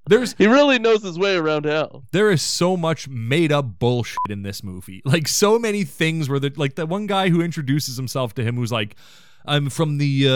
There's 0.06 0.34
He 0.38 0.48
really 0.48 0.80
knows 0.80 1.02
his 1.04 1.18
way 1.18 1.36
around 1.36 1.66
hell. 1.66 2.04
there 2.12 2.30
is 2.30 2.42
so 2.42 2.76
much 2.76 3.08
made 3.08 3.52
up 3.52 3.80
bullshit 3.80 4.18
in 4.30 4.44
this 4.44 4.63
movie. 4.63 5.02
Like 5.13 5.28
so 5.28 5.60
many 5.60 5.84
things 5.84 6.28
where 6.30 6.39
the 6.39 6.52
like 6.56 6.76
the 6.76 6.86
one 6.86 7.08
guy 7.08 7.30
who 7.30 7.42
introduces 7.42 7.98
himself 7.98 8.34
to 8.36 8.44
him 8.44 8.56
who's 8.56 8.72
like, 8.72 8.96
I'm 9.46 9.70
from 9.70 9.98
the 9.98 10.28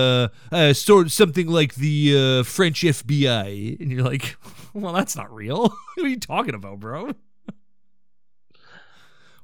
uh, 0.51 0.55
uh 0.55 0.73
sort 0.73 1.11
something 1.11 1.47
like 1.47 1.75
the 1.75 2.39
uh 2.41 2.43
French 2.43 2.81
FBI, 2.81 3.79
and 3.79 3.91
you're 3.91 4.03
like, 4.03 4.37
well, 4.73 4.93
that's 4.93 5.15
not 5.15 5.33
real. 5.33 5.61
what 5.95 6.05
are 6.05 6.09
you 6.09 6.19
talking 6.19 6.53
about, 6.55 6.79
bro? 6.79 7.13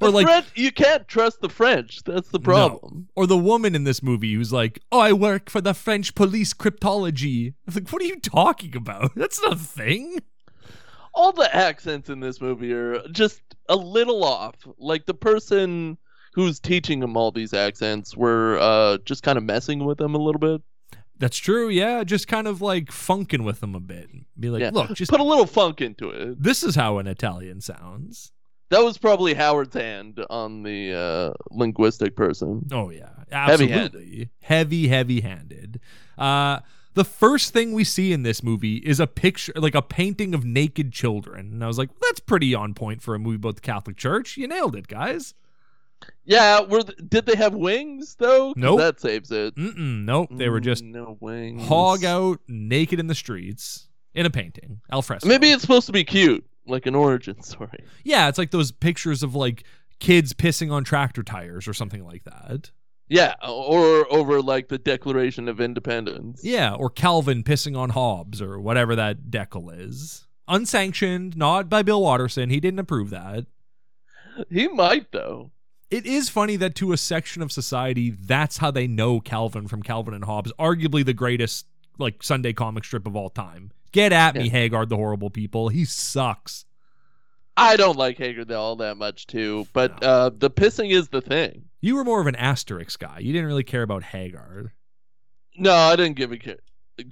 The 0.03 0.09
or 0.09 0.11
like 0.11 0.25
French, 0.27 0.45
you 0.55 0.71
can't 0.71 1.07
trust 1.07 1.41
the 1.41 1.49
French. 1.49 2.03
That's 2.03 2.29
the 2.29 2.39
problem. 2.39 3.07
or 3.15 3.25
the 3.27 3.37
woman 3.37 3.75
in 3.75 3.83
this 3.83 4.03
movie 4.03 4.33
who's 4.33 4.53
like, 4.53 4.79
"Oh, 4.91 4.99
I 4.99 5.13
work 5.13 5.49
for 5.49 5.61
the 5.61 5.73
French 5.73 6.13
police 6.15 6.53
cryptology." 6.53 7.53
It's 7.67 7.75
like, 7.75 7.89
what 7.89 8.01
are 8.01 8.05
you 8.05 8.19
talking 8.19 8.75
about? 8.75 9.13
That's 9.15 9.41
not 9.41 9.53
a 9.53 9.55
thing. 9.55 10.19
All 11.15 11.31
the 11.31 11.53
accents 11.55 12.09
in 12.09 12.19
this 12.19 12.41
movie 12.41 12.73
are 12.73 13.07
just 13.09 13.41
a 13.69 13.75
little 13.75 14.23
off. 14.23 14.55
Like 14.77 15.05
the 15.05 15.13
person 15.13 15.97
who's 16.33 16.59
teaching 16.59 17.03
him 17.03 17.15
all 17.15 17.31
these 17.31 17.53
accents 17.53 18.17
were 18.17 18.57
uh, 18.59 18.97
just 19.05 19.21
kind 19.23 19.37
of 19.37 19.43
messing 19.43 19.85
with 19.85 20.01
him 20.01 20.15
a 20.15 20.17
little 20.17 20.39
bit. 20.39 20.61
That's 21.19 21.37
true. 21.37 21.69
Yeah, 21.69 22.03
just 22.03 22.27
kind 22.27 22.47
of 22.47 22.59
like 22.61 22.91
funking 22.91 23.43
with 23.43 23.59
them 23.61 23.75
a 23.75 23.79
bit. 23.79 24.09
Be 24.37 24.49
like, 24.49 24.61
Yeah. 24.61 24.71
look, 24.73 24.93
just 24.95 25.11
Put 25.11 25.19
a 25.19 25.23
little 25.23 25.45
funk 25.45 25.79
into 25.79 26.09
it. 26.09 26.41
this 26.41 26.63
is 26.63 26.75
how 26.75 26.97
an 26.97 27.05
Italian 27.07 27.61
sounds. 27.61 28.31
That 28.73 28.83
was 28.83 28.97
probably 28.97 29.33
Howard's 29.33 29.75
hand 29.75 30.19
on 30.29 30.63
the 30.63 30.93
uh, 30.93 31.33
linguistic 31.51 32.15
person. 32.15 32.67
Oh 32.71 32.89
yeah, 32.89 33.09
absolutely. 33.31 34.29
Heavy, 34.41 34.88
heavy-handed. 34.88 35.79
Uh, 36.17 36.59
the 36.95 37.03
first 37.05 37.53
thing 37.53 37.73
we 37.73 37.83
see 37.83 38.12
in 38.13 38.23
this 38.23 38.43
movie 38.43 38.77
is 38.77 38.99
a 38.99 39.07
picture, 39.07 39.53
like 39.55 39.75
a 39.75 39.81
painting 39.81 40.33
of 40.36 40.43
naked 40.45 40.91
children, 40.91 41.51
and 41.53 41.63
I 41.63 41.67
was 41.67 41.77
like, 41.77 41.89
that's 42.01 42.19
pretty 42.19 42.53
on 42.53 42.73
point 42.73 43.01
for 43.01 43.15
a 43.15 43.19
movie 43.19 43.36
about 43.38 43.55
the 43.55 43.62
Catholic 43.62 43.97
Church. 43.97 44.38
You 44.38 44.47
nailed 44.47 44.75
it, 44.75 44.88
guys. 44.88 45.33
Yeah, 46.25 46.62
were 46.62 46.81
th- 46.83 46.97
did 47.09 47.25
they 47.25 47.36
have 47.36 47.55
wings 47.55 48.15
though? 48.19 48.53
'Cause 48.53 48.62
Nope. 48.62 48.79
That 48.79 48.99
saves 48.99 49.31
it. 49.31 49.55
Mm-mm, 49.55 50.03
nope, 50.05 50.29
they 50.31 50.49
were 50.49 50.59
Mm, 50.59 50.63
just 50.65 50.83
no 50.83 51.17
wings. 51.19 51.63
hog 51.67 52.03
out, 52.03 52.39
naked 52.47 52.99
in 52.99 53.07
the 53.07 53.15
streets 53.15 53.88
in 54.13 54.25
a 54.25 54.29
painting, 54.29 54.81
al 54.91 55.01
fresco. 55.01 55.27
Maybe 55.29 55.49
it's 55.51 55.62
supposed 55.62 55.88
to 55.88 55.93
be 55.93 56.03
cute, 56.03 56.45
like 56.65 56.86
an 56.86 56.95
origin 56.95 57.41
story. 57.43 57.84
yeah, 58.04 58.28
it's 58.30 58.38
like 58.38 58.52
those 58.52 58.71
pictures 58.71 59.23
of 59.23 59.36
like 59.36 59.63
kids 59.99 60.34
pissing 60.34 60.71
on 60.71 60.84
tractor 60.84 61.23
tires 61.23 61.67
or 61.67 61.73
something 61.73 62.04
like 62.06 62.23
that. 62.23 62.71
Yeah, 63.10 63.36
or 63.47 64.12
over 64.12 64.41
like 64.41 64.69
the 64.69 64.78
Declaration 64.78 65.47
of 65.47 65.60
Independence. 65.62 66.41
Yeah, 66.43 66.73
or 66.73 66.89
Calvin 66.89 67.43
pissing 67.43 67.78
on 67.78 67.89
Hobbes 67.91 68.41
or 68.41 68.60
whatever 68.60 68.95
that 68.95 69.30
decal 69.30 69.78
is. 69.78 70.26
Unsanctioned, 70.47 71.38
not 71.38 71.69
by 71.69 71.84
Bill 71.84 72.02
Watterson. 72.02 72.49
He 72.49 72.60
didn't 72.60 72.80
approve 72.80 73.10
that. 73.12 73.45
He 74.49 74.67
might 74.67 75.12
though. 75.12 75.52
It 75.91 76.08
is 76.08 76.28
funny 76.30 76.56
that 76.56 76.73
to 76.76 76.91
a 76.91 76.97
section 76.97 77.43
of 77.43 77.52
society, 77.52 78.10
that's 78.10 78.58
how 78.58 78.71
they 78.71 78.88
know 78.88 79.19
Calvin 79.19 79.67
from 79.67 79.84
Calvin 79.84 80.15
and 80.15 80.26
Hobbes, 80.26 80.52
arguably 80.58 81.06
the 81.06 81.13
greatest 81.13 81.67
like 81.99 82.23
Sunday 82.23 82.52
comic 82.52 82.84
strip 82.84 83.06
of 83.06 83.15
all 83.15 83.30
time. 83.30 83.71
Get 83.93 84.12
at 84.12 84.36
me, 84.36 84.45
Yeah. 84.45 84.51
Hagar 84.51 84.86
the 84.86 84.97
Horrible 84.97 85.29
People. 85.29 85.69
He 85.69 85.86
sucks. 85.86 86.65
I 87.56 87.77
don't 87.77 87.97
like 87.97 88.17
Hagar 88.17 88.45
all 88.58 88.75
that 88.77 88.97
much 88.97 89.27
too, 89.27 89.67
but 89.73 90.01
No. 90.01 90.08
uh, 90.08 90.29
the 90.36 90.49
pissing 90.49 90.89
is 90.91 91.08
the 91.10 91.21
thing. 91.21 91.65
You 91.82 91.95
were 91.95 92.03
more 92.03 92.19
of 92.19 92.27
an 92.27 92.36
Asterix 92.36 92.97
guy. 92.97 93.19
You 93.19 93.32
didn't 93.32 93.47
really 93.47 93.63
care 93.63 93.84
about 93.84 94.03
Hagar. 94.03 94.73
No, 95.56 95.73
I 95.73 95.95
didn't 95.95 96.15
give 96.15 96.32
a 96.32 96.38
care, 96.38 96.58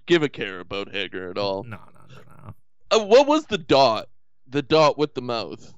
give 0.07 0.23
a 0.23 0.29
care 0.29 0.59
about 0.59 0.89
Hagar 0.91 1.29
at 1.29 1.37
all. 1.37 1.63
No, 1.63 1.77
no, 1.93 2.15
no, 2.15 2.21
no. 2.45 2.53
Uh, 2.99 3.05
what 3.05 3.27
was 3.27 3.45
the 3.45 3.57
dot? 3.59 4.09
The 4.47 4.63
dot 4.63 4.97
with 4.97 5.13
the 5.13 5.21
mouth. 5.21 5.73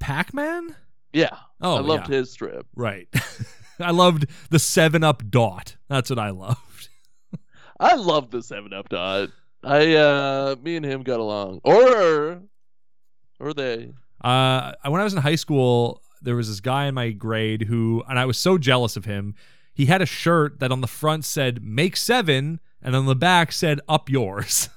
Pac-Man? 0.00 0.74
Yeah, 1.12 1.36
Oh, 1.60 1.76
I 1.76 1.80
loved 1.80 2.08
yeah. 2.08 2.16
his 2.16 2.32
strip. 2.32 2.66
Right. 2.74 3.08
I 3.78 3.92
loved 3.92 4.26
the 4.50 4.58
7 4.58 5.04
Up 5.04 5.22
dot. 5.30 5.76
That's 5.88 6.10
what 6.10 6.18
I 6.18 6.30
loved. 6.30 6.88
I 7.78 7.94
loved 7.94 8.30
the 8.32 8.42
Seven 8.42 8.72
Up 8.72 8.88
dot. 8.88 9.28
I, 9.64 9.94
uh, 9.94 10.56
me 10.62 10.76
and 10.76 10.84
him 10.84 11.02
got 11.02 11.20
along, 11.20 11.60
or 11.64 12.42
or 13.38 13.54
they. 13.54 13.92
Uh, 14.20 14.72
when 14.86 15.00
I 15.00 15.04
was 15.04 15.14
in 15.14 15.20
high 15.20 15.36
school, 15.36 16.02
there 16.20 16.36
was 16.36 16.48
this 16.48 16.60
guy 16.60 16.86
in 16.86 16.94
my 16.94 17.10
grade 17.10 17.62
who, 17.62 18.02
and 18.08 18.18
I 18.18 18.24
was 18.24 18.38
so 18.38 18.58
jealous 18.58 18.96
of 18.96 19.04
him. 19.04 19.34
He 19.74 19.86
had 19.86 20.02
a 20.02 20.06
shirt 20.06 20.60
that 20.60 20.70
on 20.70 20.80
the 20.80 20.86
front 20.86 21.24
said 21.24 21.62
"Make 21.62 21.96
seven, 21.96 22.60
and 22.80 22.94
on 22.94 23.06
the 23.06 23.16
back 23.16 23.52
said 23.52 23.80
"Up 23.88 24.08
yours." 24.10 24.68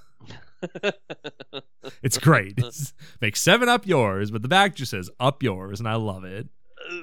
it's 2.02 2.18
great. 2.18 2.54
It's, 2.58 2.94
Make 3.22 3.36
seven 3.36 3.70
up 3.70 3.86
yours, 3.86 4.32
but 4.32 4.42
the 4.42 4.48
back 4.48 4.76
just 4.76 4.92
says 4.92 5.10
"Up 5.20 5.44
yours," 5.44 5.80
and 5.80 5.88
I 5.88 5.96
love 5.96 6.24
it. 6.24 6.48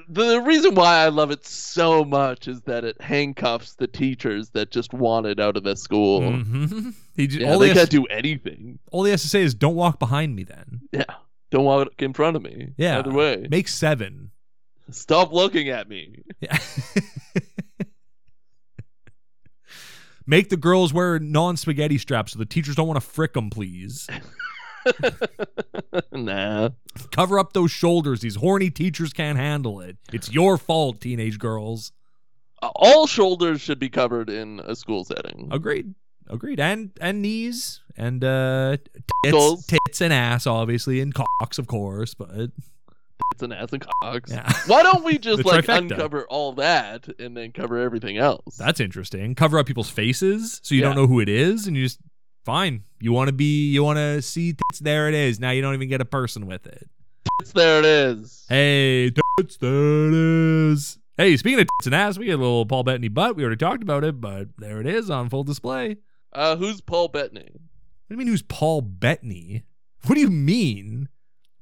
The 0.09 0.41
reason 0.41 0.75
why 0.75 0.97
I 1.03 1.09
love 1.09 1.31
it 1.31 1.45
so 1.45 2.03
much 2.05 2.47
is 2.47 2.61
that 2.61 2.83
it 2.83 2.99
handcuffs 3.01 3.75
the 3.75 3.87
teachers 3.87 4.49
that 4.51 4.71
just 4.71 4.93
want 4.93 5.25
it 5.25 5.39
out 5.39 5.57
of 5.57 5.63
the 5.63 5.75
school. 5.75 6.21
Mhm. 6.21 6.93
He 7.15 7.27
j- 7.27 7.41
Yeah, 7.41 7.51
all, 7.53 7.59
they 7.59 7.67
he 7.69 7.73
can't 7.75 7.89
do 7.91 8.05
anything. 8.05 8.79
all 8.91 9.03
he 9.03 9.11
has 9.11 9.21
to 9.21 9.27
say 9.29 9.43
is, 9.43 9.53
"Don't 9.53 9.75
walk 9.75 9.99
behind 9.99 10.35
me." 10.35 10.43
Then, 10.43 10.81
Yeah. 10.91 11.03
Don't 11.51 11.63
walk 11.65 11.89
in 12.01 12.13
front 12.13 12.35
of 12.35 12.41
me. 12.41 12.69
yeah. 12.77 12.97
Either 12.97 13.11
way. 13.11 13.45
make 13.51 13.67
seven. 13.67 14.31
Stop 14.89 15.31
looking 15.31 15.69
at 15.69 15.87
me. 15.87 16.23
Yeah. 16.41 16.57
Make 20.25 20.47
the 20.49 20.57
girls 20.57 20.93
wear 20.93 21.19
non-spaghetti 21.19 21.97
straps 21.97 22.31
so 22.31 22.39
the 22.39 22.45
teachers 22.45 22.75
don't 22.75 22.87
want 22.87 22.95
to 22.99 23.05
frick 23.05 23.33
them, 23.33 23.49
please. 23.49 24.07
nah. 26.11 26.69
Cover 27.11 27.39
up 27.39 27.53
those 27.53 27.71
shoulders. 27.71 28.21
These 28.21 28.35
horny 28.35 28.69
teachers 28.69 29.13
can't 29.13 29.37
handle 29.37 29.81
it. 29.81 29.97
It's 30.11 30.31
your 30.31 30.57
fault, 30.57 31.01
teenage 31.01 31.39
girls. 31.39 31.91
All 32.61 33.07
shoulders 33.07 33.61
should 33.61 33.79
be 33.79 33.89
covered 33.89 34.29
in 34.29 34.61
a 34.65 34.75
school 34.75 35.03
setting. 35.03 35.49
Agreed. 35.51 35.93
Agreed. 36.29 36.59
And 36.59 36.91
and 37.01 37.21
knees 37.21 37.81
and 37.97 38.23
uh 38.23 38.77
tits, 39.25 39.65
tits 39.65 40.01
and 40.01 40.13
ass, 40.13 40.47
obviously, 40.47 41.01
and 41.01 41.13
cocks, 41.13 41.57
of 41.57 41.67
course. 41.67 42.13
But 42.13 42.29
It's 43.33 43.43
an 43.43 43.51
ass 43.51 43.73
and 43.73 43.85
cocks. 44.01 44.31
yeah, 44.31 44.49
Why 44.67 44.83
don't 44.83 45.03
we 45.03 45.17
just 45.17 45.43
like 45.43 45.65
trifecta. 45.65 45.91
uncover 45.91 46.25
all 46.29 46.53
that 46.53 47.07
and 47.19 47.35
then 47.35 47.51
cover 47.51 47.77
everything 47.79 48.17
else? 48.17 48.55
that's 48.55 48.79
interesting. 48.79 49.35
Cover 49.35 49.59
up 49.59 49.65
people's 49.65 49.89
faces 49.89 50.61
so 50.63 50.73
you 50.73 50.81
don't 50.81 50.95
know 50.95 51.07
who 51.07 51.19
it 51.19 51.27
is, 51.27 51.67
and 51.67 51.75
you 51.75 51.83
just 51.83 51.99
fine. 52.43 52.83
You 52.99 53.11
want 53.11 53.27
to 53.27 53.33
be, 53.33 53.71
you 53.71 53.83
want 53.83 53.97
to 53.97 54.21
see 54.21 54.53
tits. 54.53 54.79
There 54.79 55.07
it 55.07 55.13
is. 55.13 55.39
Now 55.39 55.51
you 55.51 55.61
don't 55.61 55.73
even 55.73 55.89
get 55.89 56.01
a 56.01 56.05
person 56.05 56.45
with 56.45 56.67
it. 56.67 56.87
It's 57.41 57.51
there 57.51 57.79
it 57.79 57.85
is. 57.85 58.45
Hey, 58.47 59.11
tits, 59.37 59.57
there 59.57 60.07
it 60.07 60.13
is. 60.13 60.97
Hey, 61.17 61.37
speaking 61.37 61.59
of 61.59 61.67
tits 61.79 61.87
and 61.87 61.95
ass, 61.95 62.17
we 62.17 62.25
get 62.25 62.35
a 62.35 62.37
little 62.37 62.65
Paul 62.65 62.83
Bettany 62.83 63.07
butt. 63.07 63.35
We 63.35 63.43
already 63.43 63.57
talked 63.57 63.83
about 63.83 64.03
it, 64.03 64.19
but 64.19 64.49
there 64.57 64.79
it 64.79 64.87
is 64.87 65.09
on 65.09 65.29
full 65.29 65.43
display. 65.43 65.97
Uh, 66.31 66.55
who's 66.55 66.81
Paul 66.81 67.09
Bettany? 67.09 67.49
What 67.51 68.09
do 68.09 68.13
you 68.15 68.17
mean, 68.17 68.27
who's 68.27 68.41
Paul 68.41 68.81
Bettany? 68.81 69.63
What 70.05 70.15
do 70.15 70.21
you 70.21 70.29
mean? 70.29 71.09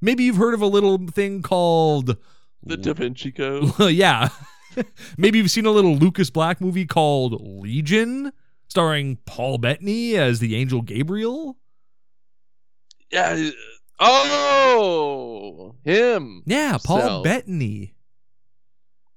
Maybe 0.00 0.24
you've 0.24 0.36
heard 0.36 0.54
of 0.54 0.62
a 0.62 0.66
little 0.66 1.06
thing 1.06 1.42
called. 1.42 2.16
The 2.64 2.76
Da 2.76 2.92
Vinci 2.92 3.30
Code. 3.30 3.72
yeah. 3.92 4.28
Maybe 5.16 5.38
you've 5.38 5.50
seen 5.50 5.66
a 5.66 5.70
little 5.70 5.96
Lucas 5.96 6.30
Black 6.30 6.60
movie 6.60 6.86
called 6.86 7.40
Legion, 7.40 8.32
starring 8.72 9.18
Paul 9.26 9.58
Bettany 9.58 10.16
as 10.16 10.38
the 10.40 10.56
angel 10.56 10.80
Gabriel. 10.80 11.58
yeah. 13.10 13.50
Uh, 14.00 14.06
oh, 14.08 15.74
him. 15.84 16.42
Yeah, 16.46 16.78
Paul 16.82 17.00
So- 17.00 17.22
Bettany. 17.22 17.94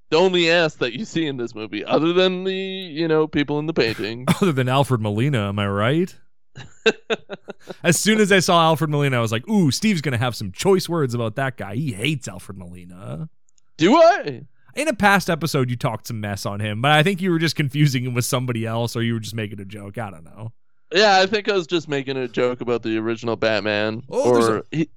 The 0.10 0.18
only 0.18 0.52
ass 0.52 0.76
that 0.76 0.92
you 0.94 1.06
see 1.06 1.26
in 1.26 1.38
this 1.38 1.56
movie, 1.56 1.86
other 1.86 2.12
than 2.12 2.44
the 2.44 2.54
you 2.54 3.08
know 3.08 3.28
people 3.28 3.58
in 3.60 3.66
the 3.66 3.74
painting. 3.74 4.26
Other 4.42 4.52
than 4.52 4.68
Alfred 4.70 5.00
Molina, 5.02 5.48
am 5.48 5.58
I 5.58 5.68
right? 5.68 6.14
as 7.84 7.98
soon 7.98 8.20
as 8.20 8.32
I 8.32 8.40
saw 8.40 8.62
Alfred 8.66 8.90
Molina, 8.90 9.18
I 9.18 9.22
was 9.22 9.32
like, 9.32 9.48
ooh, 9.50 9.72
Steve's 9.72 10.02
going 10.02 10.12
to 10.12 10.18
have 10.18 10.36
some 10.36 10.52
choice 10.52 10.88
words 10.90 11.14
about 11.16 11.36
that 11.38 11.56
guy. 11.58 11.76
He 11.76 11.94
hates 11.94 12.28
Alfred 12.28 12.58
Molina. 12.58 13.30
Do 13.78 13.96
I? 13.96 14.44
In 14.76 14.90
a 14.90 14.94
past 14.94 15.30
episode, 15.30 15.70
you 15.70 15.78
talked 15.78 16.08
some 16.08 16.20
mess 16.20 16.46
on 16.46 16.60
him, 16.60 16.82
but 16.82 16.92
I 16.92 17.02
think 17.02 17.22
you 17.22 17.32
were 17.32 17.40
just 17.40 17.56
confusing 17.56 18.04
him 18.04 18.14
with 18.14 18.26
somebody 18.26 18.66
else 18.66 18.96
or 18.96 19.04
you 19.04 19.14
were 19.14 19.22
just 19.22 19.36
making 19.36 19.62
a 19.62 19.66
joke. 19.66 19.98
I 19.98 20.12
don't 20.12 20.26
know. 20.26 20.52
Yeah, 20.94 21.18
I 21.20 21.26
think 21.26 21.50
I 21.50 21.54
was 21.54 21.66
just 21.66 21.88
making 21.88 22.18
a 22.18 22.28
joke 22.28 22.62
about 22.62 22.84
the 22.84 22.98
original 22.98 23.38
Batman. 23.38 24.04
Oh, 24.10 24.34
there's 24.34 24.50
or 24.50 24.64
he, 24.72 24.90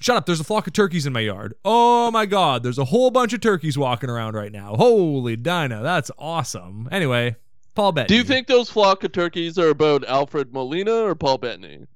Shut 0.00 0.16
up. 0.16 0.26
There's 0.26 0.40
a 0.40 0.44
flock 0.44 0.66
of 0.66 0.72
turkeys 0.72 1.06
in 1.06 1.12
my 1.12 1.20
yard. 1.20 1.54
Oh 1.64 2.10
my 2.10 2.24
God. 2.24 2.62
There's 2.62 2.78
a 2.78 2.86
whole 2.86 3.10
bunch 3.10 3.32
of 3.34 3.40
turkeys 3.40 3.76
walking 3.76 4.08
around 4.08 4.34
right 4.34 4.50
now. 4.50 4.74
Holy 4.74 5.36
Dinah. 5.36 5.82
That's 5.82 6.10
awesome. 6.18 6.88
Anyway, 6.90 7.36
Paul 7.74 7.92
Bettany. 7.92 8.08
do 8.08 8.16
you 8.16 8.24
think 8.24 8.46
those 8.46 8.70
flock 8.70 9.04
of 9.04 9.12
turkeys 9.12 9.58
are 9.58 9.68
about 9.68 10.04
Alfred 10.08 10.52
Molina 10.52 11.04
or 11.04 11.14
Paul 11.14 11.38
Bettany? 11.38 11.86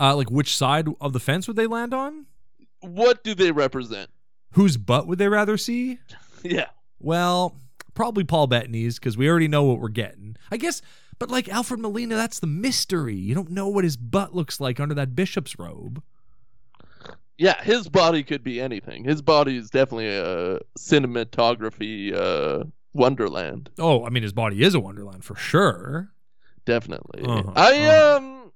Uh, 0.00 0.16
like, 0.16 0.30
which 0.30 0.56
side 0.56 0.88
of 1.00 1.12
the 1.12 1.20
fence 1.20 1.46
would 1.46 1.56
they 1.56 1.66
land 1.66 1.94
on? 1.94 2.26
What 2.80 3.22
do 3.22 3.34
they 3.34 3.52
represent? 3.52 4.10
Whose 4.52 4.78
butt 4.78 5.06
would 5.06 5.18
they 5.18 5.28
rather 5.28 5.56
see? 5.58 5.98
Yeah. 6.42 6.66
Well, 7.00 7.56
probably 7.94 8.24
Paul 8.24 8.46
Bettany's 8.46 8.98
because 8.98 9.16
we 9.16 9.28
already 9.28 9.48
know 9.48 9.64
what 9.64 9.80
we're 9.80 9.88
getting. 9.88 10.36
I 10.50 10.56
guess, 10.56 10.80
but 11.18 11.30
like 11.30 11.48
Alfred 11.48 11.80
Molina, 11.80 12.14
that's 12.14 12.40
the 12.40 12.46
mystery. 12.46 13.16
You 13.16 13.34
don't 13.34 13.50
know 13.50 13.68
what 13.68 13.84
his 13.84 13.96
butt 13.96 14.34
looks 14.34 14.60
like 14.60 14.80
under 14.80 14.94
that 14.94 15.14
bishop's 15.14 15.58
robe. 15.58 16.02
Yeah, 17.38 17.62
his 17.62 17.88
body 17.88 18.22
could 18.22 18.42
be 18.42 18.60
anything. 18.60 19.04
His 19.04 19.20
body 19.20 19.56
is 19.56 19.68
definitely 19.68 20.08
a 20.08 20.60
cinematography 20.78 22.14
uh, 22.14 22.64
wonderland. 22.94 23.70
Oh, 23.78 24.04
I 24.06 24.10
mean, 24.10 24.22
his 24.22 24.32
body 24.32 24.62
is 24.62 24.74
a 24.74 24.80
wonderland 24.80 25.24
for 25.24 25.36
sure. 25.36 26.10
Definitely. 26.64 27.24
Uh-huh, 27.24 27.52
I 27.54 27.78
uh-huh. 27.78 28.16
um 28.16 28.52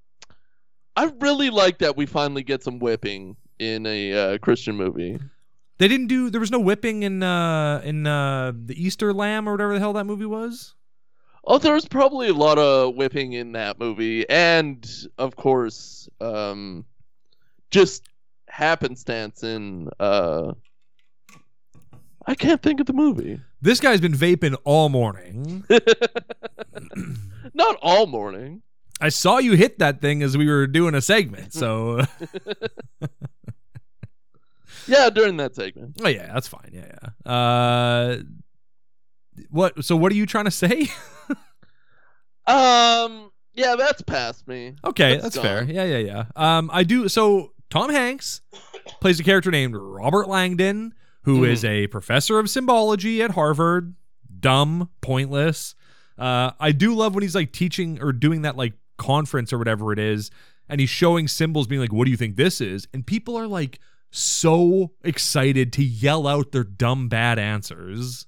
I 0.96 1.12
really 1.20 1.50
like 1.50 1.78
that 1.78 1.96
we 1.96 2.06
finally 2.06 2.42
get 2.42 2.62
some 2.62 2.78
whipping 2.78 3.36
in 3.58 3.86
a 3.86 4.12
uh, 4.12 4.38
Christian 4.38 4.76
movie. 4.76 5.18
They 5.80 5.88
didn't 5.88 6.08
do. 6.08 6.28
There 6.28 6.40
was 6.40 6.50
no 6.50 6.60
whipping 6.60 7.04
in 7.04 7.22
uh 7.22 7.80
in 7.82 8.06
uh 8.06 8.52
the 8.54 8.74
Easter 8.80 9.14
Lamb 9.14 9.48
or 9.48 9.52
whatever 9.52 9.72
the 9.72 9.80
hell 9.80 9.94
that 9.94 10.04
movie 10.04 10.26
was. 10.26 10.74
Oh, 11.42 11.56
there 11.56 11.72
was 11.72 11.88
probably 11.88 12.28
a 12.28 12.34
lot 12.34 12.58
of 12.58 12.96
whipping 12.96 13.32
in 13.32 13.52
that 13.52 13.78
movie, 13.78 14.28
and 14.28 14.86
of 15.16 15.36
course, 15.36 16.06
um, 16.20 16.84
just 17.70 18.04
happenstance 18.46 19.42
in 19.42 19.88
uh, 19.98 20.52
I 22.26 22.34
can't 22.34 22.62
think 22.62 22.80
of 22.80 22.86
the 22.86 22.92
movie. 22.92 23.40
This 23.62 23.80
guy's 23.80 24.02
been 24.02 24.12
vaping 24.12 24.56
all 24.64 24.90
morning. 24.90 25.64
Not 27.54 27.76
all 27.80 28.06
morning. 28.06 28.60
I 29.00 29.08
saw 29.08 29.38
you 29.38 29.52
hit 29.52 29.78
that 29.78 30.02
thing 30.02 30.22
as 30.22 30.36
we 30.36 30.46
were 30.46 30.66
doing 30.66 30.94
a 30.94 31.00
segment. 31.00 31.54
So, 31.54 32.02
Yeah, 34.86 35.10
during 35.10 35.36
that 35.38 35.54
segment. 35.54 35.96
oh 36.02 36.08
yeah, 36.08 36.32
that's 36.32 36.48
fine. 36.48 36.70
Yeah, 36.72 36.86
yeah. 37.26 37.30
Uh, 37.32 38.16
what? 39.50 39.84
So, 39.84 39.96
what 39.96 40.12
are 40.12 40.16
you 40.16 40.26
trying 40.26 40.46
to 40.46 40.50
say? 40.50 40.88
Um, 42.46 43.30
yeah, 43.54 43.76
that's 43.76 44.02
past 44.02 44.48
me. 44.48 44.74
Okay, 44.84 45.18
That's 45.18 45.36
that's, 45.36 45.38
fair. 45.38 45.64
Yeah, 45.64 45.84
yeah, 45.84 45.98
yeah. 45.98 46.24
Um, 46.34 46.70
I 46.72 46.82
do. 46.82 47.08
So 47.08 47.52
Tom 47.68 47.90
Hanks 47.90 48.40
plays 49.00 49.20
a 49.20 49.24
character 49.24 49.50
named 49.50 49.76
Robert 49.76 50.28
Langdon, 50.28 50.94
who 51.22 51.44
is 51.44 51.64
a 51.64 51.86
professor 51.88 52.38
of 52.38 52.50
symbology 52.50 53.22
at 53.22 53.32
Harvard. 53.32 53.94
Dumb, 54.40 54.90
pointless. 55.00 55.74
Uh, 56.18 56.52
I 56.58 56.72
do 56.72 56.94
love 56.94 57.14
when 57.14 57.22
he's 57.22 57.34
like 57.34 57.52
teaching 57.52 58.00
or 58.02 58.12
doing 58.12 58.42
that 58.42 58.56
like 58.56 58.72
conference 58.98 59.52
or 59.52 59.58
whatever 59.58 59.92
it 59.92 59.98
is, 59.98 60.30
and 60.68 60.80
he's 60.80 60.90
showing 60.90 61.28
symbols, 61.28 61.66
being 61.66 61.80
like, 61.80 61.92
"What 61.92 62.06
do 62.06 62.10
you 62.10 62.16
think 62.16 62.36
this 62.36 62.60
is?" 62.60 62.88
And 62.92 63.06
people 63.06 63.36
are 63.38 63.46
like 63.46 63.78
so 64.10 64.92
excited 65.04 65.72
to 65.74 65.84
yell 65.84 66.26
out 66.26 66.52
their 66.52 66.64
dumb 66.64 67.08
bad 67.08 67.38
answers. 67.38 68.26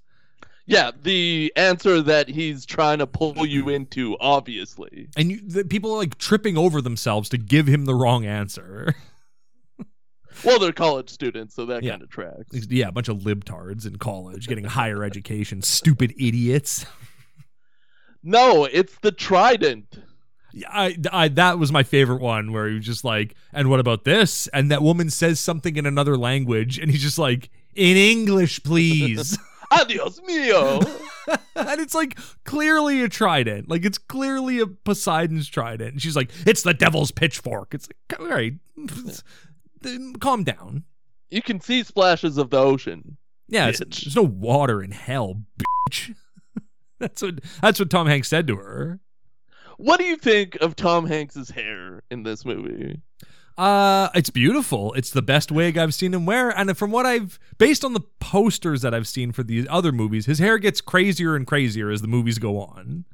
Yeah, 0.65 0.93
the 1.03 1.53
answer 1.57 2.01
that 2.03 2.29
he's 2.29 2.65
trying 2.65 2.99
to 2.99 3.07
pull 3.07 3.45
you 3.45 3.69
into, 3.69 4.17
obviously. 4.21 5.09
And 5.17 5.31
you, 5.33 5.41
the, 5.41 5.65
people 5.65 5.93
are 5.93 5.99
like 5.99 6.19
tripping 6.19 6.57
over 6.57 6.81
themselves 6.81 7.29
to 7.31 7.39
give 7.39 7.67
him 7.67 7.85
the 7.85 7.95
wrong 7.95 8.25
answer. 8.27 8.95
Well, 10.45 10.59
they're 10.59 10.73
college 10.73 11.11
students, 11.11 11.55
so 11.55 11.67
that 11.67 11.83
Yeah. 11.83 11.91
kind 11.91 12.03
of 12.03 12.09
tracks. 12.09 12.67
Yeah, 12.71 12.89
a 12.89 12.91
bunch 12.93 13.09
of 13.09 13.19
libtards 13.19 13.87
in 13.87 13.97
college 13.99 14.49
getting 14.49 14.65
higher 14.65 15.05
education. 15.05 15.61
Stupid 15.63 16.15
idiots. 16.19 16.87
No, 18.25 18.65
it's 18.65 18.97
the 19.03 19.11
trident. 19.13 19.99
Yeah, 20.53 20.69
I, 20.71 20.97
I, 21.11 21.29
that 21.29 21.59
was 21.59 21.73
my 21.73 21.83
favorite 21.83 22.21
one 22.21 22.53
where 22.53 22.69
he 22.69 22.75
was 22.75 22.85
just 22.85 23.05
like, 23.05 23.35
and 23.53 23.71
what 23.71 23.81
about 23.81 24.05
this? 24.05 24.49
And 24.49 24.71
that 24.71 24.83
woman 24.83 25.11
says 25.11 25.41
something 25.41 25.77
in 25.77 25.87
another 25.87 26.17
language, 26.17 26.79
and 26.79 26.91
he's 26.91 27.03
just 27.03 27.19
like, 27.19 27.51
in 27.75 27.97
English, 27.97 28.63
please. 28.63 29.39
Adios 29.73 30.21
mio. 30.27 30.81
and 31.57 31.81
it's 31.81 31.95
like 31.95 32.19
clearly 32.45 33.03
a 33.03 33.09
trident. 33.09 33.69
Like 33.69 33.85
it's 33.85 33.99
clearly 33.99 34.59
a 34.59 34.67
Poseidon's 34.67 35.49
trident. 35.49 35.93
And 35.93 36.03
she's 36.03 36.17
like, 36.17 36.31
it's 36.47 36.63
the 36.63 36.75
devil's 36.75 37.11
pitchfork. 37.11 37.75
It's 37.75 37.89
like, 37.89 38.21
all 38.21 38.27
right, 38.27 38.55
calm 40.21 40.45
down. 40.45 40.85
you 41.31 41.43
can 41.43 41.61
see 41.61 41.83
splashes 41.83 42.39
of 42.39 42.51
the 42.51 42.59
ocean. 42.59 43.17
Yeah, 43.49 43.71
there's 43.71 44.17
no 44.17 44.23
water 44.23 44.83
in 44.83 44.93
hell, 44.93 45.43
bitch. 45.89 46.15
that's 46.99 47.23
what 47.23 47.41
that's 47.61 47.79
what 47.79 47.91
Tom 47.91 48.07
Hanks 48.07 48.29
said 48.29 48.47
to 48.49 48.57
her. 48.57 49.01
What 49.83 49.99
do 49.99 50.05
you 50.07 50.15
think 50.15 50.55
of 50.61 50.77
Tom 50.77 51.07
Hanks's 51.07 51.51
hair 51.51 52.05
in 52.09 52.23
this 52.23 52.45
movie? 52.45 53.01
Uh, 53.59 54.11
it's 54.15 54.31
beautiful. 54.31 54.93
It's 54.93 55.11
the 55.11 55.23
best 55.23 55.51
wig 55.51 55.77
I've 55.77 55.93
seen 55.93 56.15
him 56.15 56.25
wear, 56.25 56.51
and 56.51 56.79
from 56.79 56.93
what 56.93 57.05
I've 57.05 57.41
based 57.59 57.85
on 57.85 57.93
the 57.93 58.03
posters 58.21 58.83
that 58.83 58.95
I've 58.95 59.09
seen 59.09 59.33
for 59.33 59.43
these 59.43 59.67
other 59.69 59.91
movies, 59.91 60.27
his 60.27 60.39
hair 60.39 60.59
gets 60.59 60.81
crazier 60.81 61.35
and 61.35 61.49
crazier 61.49 61.91
as 61.91 62.01
the 62.01 62.07
movies 62.07 62.39
go 62.39 62.61
on. 62.61 63.07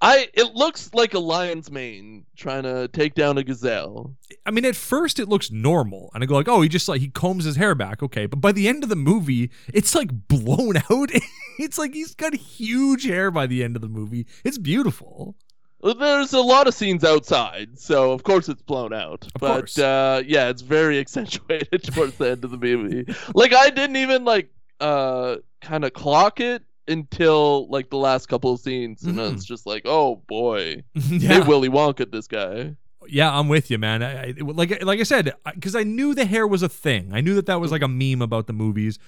I 0.00 0.28
it 0.34 0.54
looks 0.54 0.94
like 0.94 1.14
a 1.14 1.18
lion's 1.18 1.68
mane 1.68 2.26
trying 2.36 2.62
to 2.62 2.86
take 2.86 3.14
down 3.14 3.36
a 3.36 3.42
gazelle. 3.42 4.14
I 4.46 4.52
mean, 4.52 4.64
at 4.66 4.76
first 4.76 5.18
it 5.18 5.28
looks 5.28 5.50
normal, 5.50 6.12
and 6.14 6.22
I 6.22 6.26
go 6.28 6.36
like, 6.36 6.46
"Oh, 6.46 6.60
he 6.60 6.68
just 6.68 6.88
like 6.88 7.00
he 7.00 7.08
combs 7.08 7.44
his 7.44 7.56
hair 7.56 7.74
back, 7.74 8.04
okay." 8.04 8.26
But 8.26 8.40
by 8.40 8.52
the 8.52 8.68
end 8.68 8.84
of 8.84 8.88
the 8.88 8.94
movie, 8.94 9.50
it's 9.74 9.96
like 9.96 10.28
blown 10.28 10.76
out. 10.90 11.10
it's 11.58 11.76
like 11.76 11.92
he's 11.92 12.14
got 12.14 12.36
huge 12.36 13.04
hair 13.04 13.32
by 13.32 13.48
the 13.48 13.64
end 13.64 13.74
of 13.74 13.82
the 13.82 13.88
movie. 13.88 14.28
It's 14.44 14.58
beautiful. 14.58 15.34
There's 15.80 16.32
a 16.32 16.40
lot 16.40 16.66
of 16.66 16.74
scenes 16.74 17.04
outside, 17.04 17.78
so 17.78 18.10
of 18.12 18.24
course 18.24 18.48
it's 18.48 18.62
blown 18.62 18.92
out. 18.92 19.26
Of 19.26 19.32
but 19.40 19.78
uh 19.78 20.22
yeah, 20.26 20.48
it's 20.48 20.62
very 20.62 20.98
accentuated 21.00 21.84
towards 21.84 22.16
the 22.16 22.30
end 22.32 22.44
of 22.44 22.50
the 22.50 22.56
movie. 22.58 23.12
Like 23.34 23.54
I 23.54 23.70
didn't 23.70 23.96
even 23.96 24.24
like 24.24 24.50
uh 24.80 25.36
kind 25.60 25.84
of 25.84 25.92
clock 25.92 26.40
it 26.40 26.62
until 26.88 27.68
like 27.68 27.90
the 27.90 27.96
last 27.98 28.26
couple 28.28 28.52
of 28.52 28.60
scenes, 28.60 29.04
and 29.04 29.16
Mhm. 29.18 29.34
it's 29.34 29.44
just 29.44 29.66
like, 29.66 29.82
oh 29.84 30.16
boy, 30.26 30.82
yeah, 30.94 31.40
they 31.40 31.46
Willy 31.46 31.68
Wonka 31.68 32.10
this 32.10 32.26
guy. 32.26 32.74
yeah, 33.06 33.32
I'm 33.36 33.48
with 33.48 33.70
you, 33.70 33.78
man. 33.78 34.02
I, 34.02 34.28
I, 34.30 34.34
like 34.40 34.82
like 34.82 34.98
I 34.98 35.04
said, 35.04 35.32
because 35.54 35.76
I 35.76 35.84
knew 35.84 36.14
the 36.14 36.24
hair 36.24 36.46
was 36.46 36.62
a 36.62 36.68
thing. 36.68 37.10
I 37.12 37.20
knew 37.20 37.34
that 37.34 37.46
that 37.46 37.60
was 37.60 37.70
like 37.70 37.82
a 37.82 37.88
meme 37.88 38.20
about 38.22 38.46
the 38.48 38.52
movies. 38.52 38.98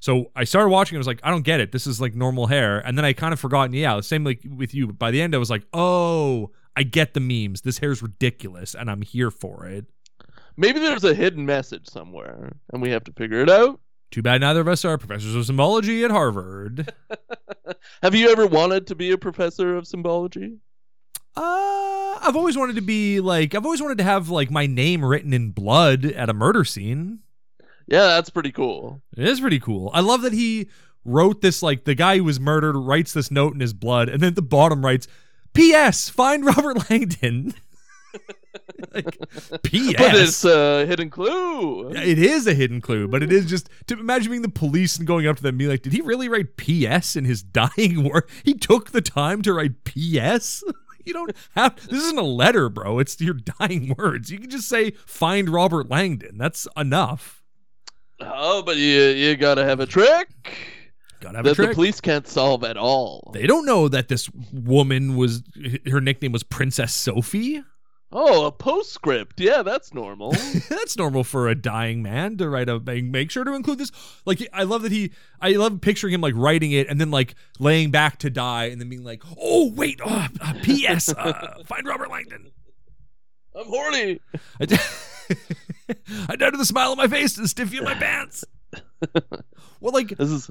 So 0.00 0.30
I 0.36 0.44
started 0.44 0.68
watching. 0.68 0.96
I 0.96 0.98
was 0.98 1.06
like, 1.06 1.20
I 1.22 1.30
don't 1.30 1.42
get 1.42 1.60
it. 1.60 1.72
This 1.72 1.86
is 1.86 2.00
like 2.00 2.14
normal 2.14 2.46
hair. 2.46 2.78
And 2.78 2.96
then 2.96 3.04
I 3.04 3.12
kind 3.12 3.32
of 3.32 3.40
forgot. 3.40 3.72
Yeah, 3.72 4.00
same 4.00 4.24
like 4.24 4.40
with 4.48 4.74
you. 4.74 4.88
But 4.88 4.98
By 4.98 5.10
the 5.10 5.20
end, 5.22 5.34
I 5.34 5.38
was 5.38 5.50
like, 5.50 5.64
oh, 5.72 6.50
I 6.76 6.82
get 6.82 7.14
the 7.14 7.20
memes. 7.20 7.62
This 7.62 7.78
hair's 7.78 8.02
ridiculous, 8.02 8.74
and 8.74 8.90
I'm 8.90 9.02
here 9.02 9.30
for 9.30 9.66
it. 9.66 9.86
Maybe 10.56 10.78
there's 10.78 11.04
a 11.04 11.14
hidden 11.14 11.46
message 11.46 11.88
somewhere, 11.88 12.56
and 12.72 12.82
we 12.82 12.90
have 12.90 13.04
to 13.04 13.12
figure 13.12 13.40
it 13.40 13.50
out. 13.50 13.80
Too 14.10 14.22
bad 14.22 14.40
neither 14.40 14.60
of 14.60 14.68
us 14.68 14.84
are 14.84 14.96
professors 14.98 15.34
of 15.34 15.44
symbology 15.46 16.04
at 16.04 16.10
Harvard. 16.10 16.92
Have 18.02 18.14
you 18.14 18.30
ever 18.30 18.46
wanted 18.46 18.86
to 18.86 18.94
be 18.94 19.10
a 19.10 19.18
professor 19.18 19.76
of 19.76 19.86
symbology? 19.86 20.58
Uh, 21.36 22.18
I've 22.22 22.36
always 22.36 22.56
wanted 22.56 22.76
to 22.76 22.82
be 22.82 23.20
like 23.20 23.54
I've 23.54 23.66
always 23.66 23.82
wanted 23.82 23.98
to 23.98 24.04
have 24.04 24.30
like 24.30 24.50
my 24.50 24.66
name 24.66 25.04
written 25.04 25.34
in 25.34 25.50
blood 25.50 26.06
at 26.06 26.30
a 26.30 26.34
murder 26.34 26.64
scene. 26.64 27.18
Yeah, 27.86 28.06
that's 28.06 28.30
pretty 28.30 28.52
cool. 28.52 29.00
It 29.16 29.26
is 29.26 29.40
pretty 29.40 29.60
cool. 29.60 29.90
I 29.94 30.00
love 30.00 30.22
that 30.22 30.32
he 30.32 30.68
wrote 31.04 31.40
this 31.40 31.62
like 31.62 31.84
the 31.84 31.94
guy 31.94 32.16
who 32.16 32.24
was 32.24 32.40
murdered 32.40 32.76
writes 32.76 33.12
this 33.12 33.30
note 33.30 33.54
in 33.54 33.60
his 33.60 33.72
blood 33.72 34.08
and 34.08 34.20
then 34.20 34.28
at 34.28 34.34
the 34.34 34.42
bottom 34.42 34.84
writes 34.84 35.06
P.S. 35.54 36.08
Find 36.08 36.44
Robert 36.56 36.90
Langdon. 36.90 37.54
like, 38.94 39.16
P.S. 39.62 39.94
But 39.98 40.14
it's 40.16 40.44
a 40.44 40.84
hidden 40.86 41.10
clue. 41.10 41.92
Yeah, 41.94 42.02
it 42.02 42.18
is 42.18 42.46
a 42.46 42.54
hidden 42.54 42.80
clue, 42.80 43.08
but 43.08 43.22
it 43.22 43.32
is 43.32 43.46
just 43.46 43.70
to 43.86 43.98
imagine 43.98 44.30
being 44.30 44.42
the 44.42 44.48
police 44.48 44.98
and 44.98 45.06
going 45.06 45.26
up 45.26 45.36
to 45.36 45.42
them 45.42 45.50
and 45.50 45.58
being 45.58 45.70
like, 45.70 45.82
"Did 45.82 45.92
he 45.92 46.00
really 46.00 46.28
write 46.28 46.56
P.S. 46.56 47.16
in 47.16 47.24
his 47.24 47.42
dying 47.42 48.04
word? 48.04 48.28
He 48.44 48.54
took 48.54 48.90
the 48.90 49.00
time 49.00 49.42
to 49.42 49.54
write 49.54 49.84
P.S. 49.84 50.62
You 51.04 51.12
don't 51.12 51.34
have 51.54 51.76
this 51.88 52.02
isn't 52.02 52.18
a 52.18 52.22
letter, 52.22 52.68
bro. 52.68 52.98
It's 52.98 53.20
your 53.20 53.34
dying 53.34 53.94
words. 53.96 54.30
You 54.30 54.38
can 54.38 54.50
just 54.50 54.68
say 54.68 54.90
find 55.06 55.48
Robert 55.48 55.88
Langdon. 55.88 56.36
That's 56.36 56.66
enough. 56.76 57.35
Oh, 58.20 58.62
but 58.62 58.76
you 58.76 59.00
you 59.00 59.36
gotta 59.36 59.64
have 59.64 59.80
a 59.80 59.86
trick 59.86 60.28
Gotta 61.20 61.38
have 61.38 61.46
a 61.46 61.54
that 61.54 61.68
the 61.68 61.74
police 61.74 62.00
can't 62.00 62.26
solve 62.26 62.64
at 62.64 62.76
all. 62.76 63.30
They 63.32 63.46
don't 63.46 63.64
know 63.66 63.88
that 63.88 64.08
this 64.08 64.30
woman 64.52 65.16
was 65.16 65.42
her 65.90 66.00
nickname 66.00 66.32
was 66.32 66.42
Princess 66.42 66.92
Sophie. 66.92 67.62
Oh, 68.12 68.46
a 68.46 68.52
postscript. 68.52 69.40
Yeah, 69.40 69.62
that's 69.62 69.92
normal. 69.92 70.30
That's 70.70 70.96
normal 70.96 71.24
for 71.24 71.48
a 71.48 71.56
dying 71.56 72.02
man 72.02 72.36
to 72.36 72.48
write 72.48 72.68
a 72.68 72.78
make, 72.78 73.04
make 73.04 73.30
sure 73.32 73.42
to 73.42 73.52
include 73.52 73.78
this. 73.78 73.90
Like 74.24 74.48
I 74.52 74.62
love 74.62 74.82
that 74.82 74.92
he 74.92 75.10
I 75.40 75.50
love 75.52 75.80
picturing 75.80 76.14
him 76.14 76.20
like 76.20 76.34
writing 76.36 76.70
it 76.70 76.88
and 76.88 77.00
then 77.00 77.10
like 77.10 77.34
laying 77.58 77.90
back 77.90 78.18
to 78.20 78.30
die 78.30 78.66
and 78.66 78.80
then 78.80 78.88
being 78.88 79.02
like, 79.02 79.24
"Oh, 79.38 79.72
wait, 79.72 80.00
uh, 80.00 80.28
uh, 80.40 80.54
PS, 80.62 81.12
uh, 81.12 81.62
find 81.66 81.84
Robert 81.84 82.08
Langdon." 82.08 82.52
I'm 83.56 83.66
horny. 83.66 84.20
I, 86.28 86.36
died 86.36 86.52
with 86.52 86.60
a 86.60 86.66
smile 86.66 86.90
on 86.92 86.96
my 86.96 87.08
face 87.08 87.36
and 87.36 87.44
a 87.44 87.48
stiffy 87.48 87.78
in 87.78 87.84
my 87.84 87.94
pants. 87.94 88.44
well, 89.80 89.92
like 89.92 90.08
This 90.16 90.30
is 90.30 90.50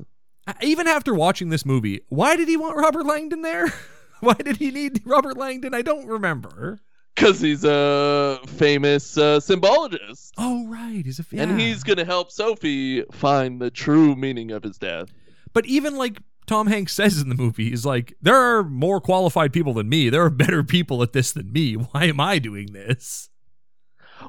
even 0.62 0.88
after 0.88 1.14
watching 1.14 1.50
this 1.50 1.66
movie, 1.66 2.02
why 2.10 2.36
did 2.36 2.48
he 2.48 2.58
want 2.58 2.78
Robert 2.78 3.06
Langdon 3.06 3.42
there? 3.42 3.74
Why 4.22 4.34
did 4.34 4.58
he 4.58 4.72
need 4.72 5.02
Robert 5.06 5.36
Langdon? 5.38 5.74
I 5.76 5.82
don't 5.82 6.08
remember. 6.08 6.80
because 7.16 7.42
he's 7.42 7.66
a 7.66 8.40
famous 8.48 9.18
uh, 9.18 9.40
symbologist. 9.42 10.32
Oh, 10.38 10.66
right, 10.68 11.06
he's 11.06 11.20
a 11.20 11.24
fan. 11.24 11.40
And 11.40 11.60
he's 11.60 11.84
going 11.84 11.98
to 11.98 12.06
help 12.06 12.32
Sophie 12.32 13.04
find 13.12 13.62
the 13.62 13.70
true 13.70 14.16
meaning 14.16 14.52
of 14.52 14.64
his 14.64 14.78
death. 14.78 15.10
But 15.54 15.66
even 15.66 15.98
like 15.98 16.22
Tom 16.48 16.68
Hanks 16.68 16.94
says 16.94 17.22
in 17.22 17.30
the 17.30 17.36
movie, 17.36 17.70
he's 17.70 17.86
like, 17.86 18.16
there 18.22 18.38
are 18.38 18.64
more 18.64 19.02
qualified 19.02 19.52
people 19.52 19.74
than 19.74 19.90
me. 19.90 20.10
There 20.10 20.24
are 20.24 20.30
better 20.30 20.64
people 20.64 21.04
at 21.04 21.14
this 21.14 21.32
than 21.34 21.52
me. 21.52 21.74
Why 21.74 22.06
am 22.06 22.20
I 22.20 22.40
doing 22.40 22.72
this? 22.72 23.30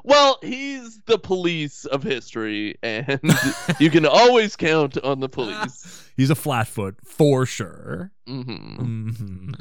Well, 0.03 0.39
he's 0.41 1.01
the 1.05 1.17
police 1.17 1.85
of 1.85 2.03
history, 2.03 2.75
and 2.83 3.19
you 3.79 3.89
can 3.89 4.05
always 4.05 4.55
count 4.55 4.97
on 4.99 5.19
the 5.19 5.29
police. 5.29 6.03
He's 6.17 6.29
a 6.31 6.35
flatfoot 6.35 6.95
for 7.03 7.45
sure. 7.45 8.11
hmm 8.25 8.41
hmm 8.41 9.51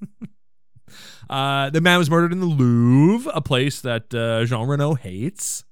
uh, 1.30 1.70
the 1.70 1.80
man 1.80 1.98
was 1.98 2.08
murdered 2.08 2.32
in 2.32 2.38
the 2.40 2.46
Louvre, 2.46 3.30
a 3.34 3.40
place 3.40 3.80
that 3.80 4.14
uh, 4.14 4.44
Jean 4.44 4.68
Reno 4.68 4.94
hates. 4.94 5.64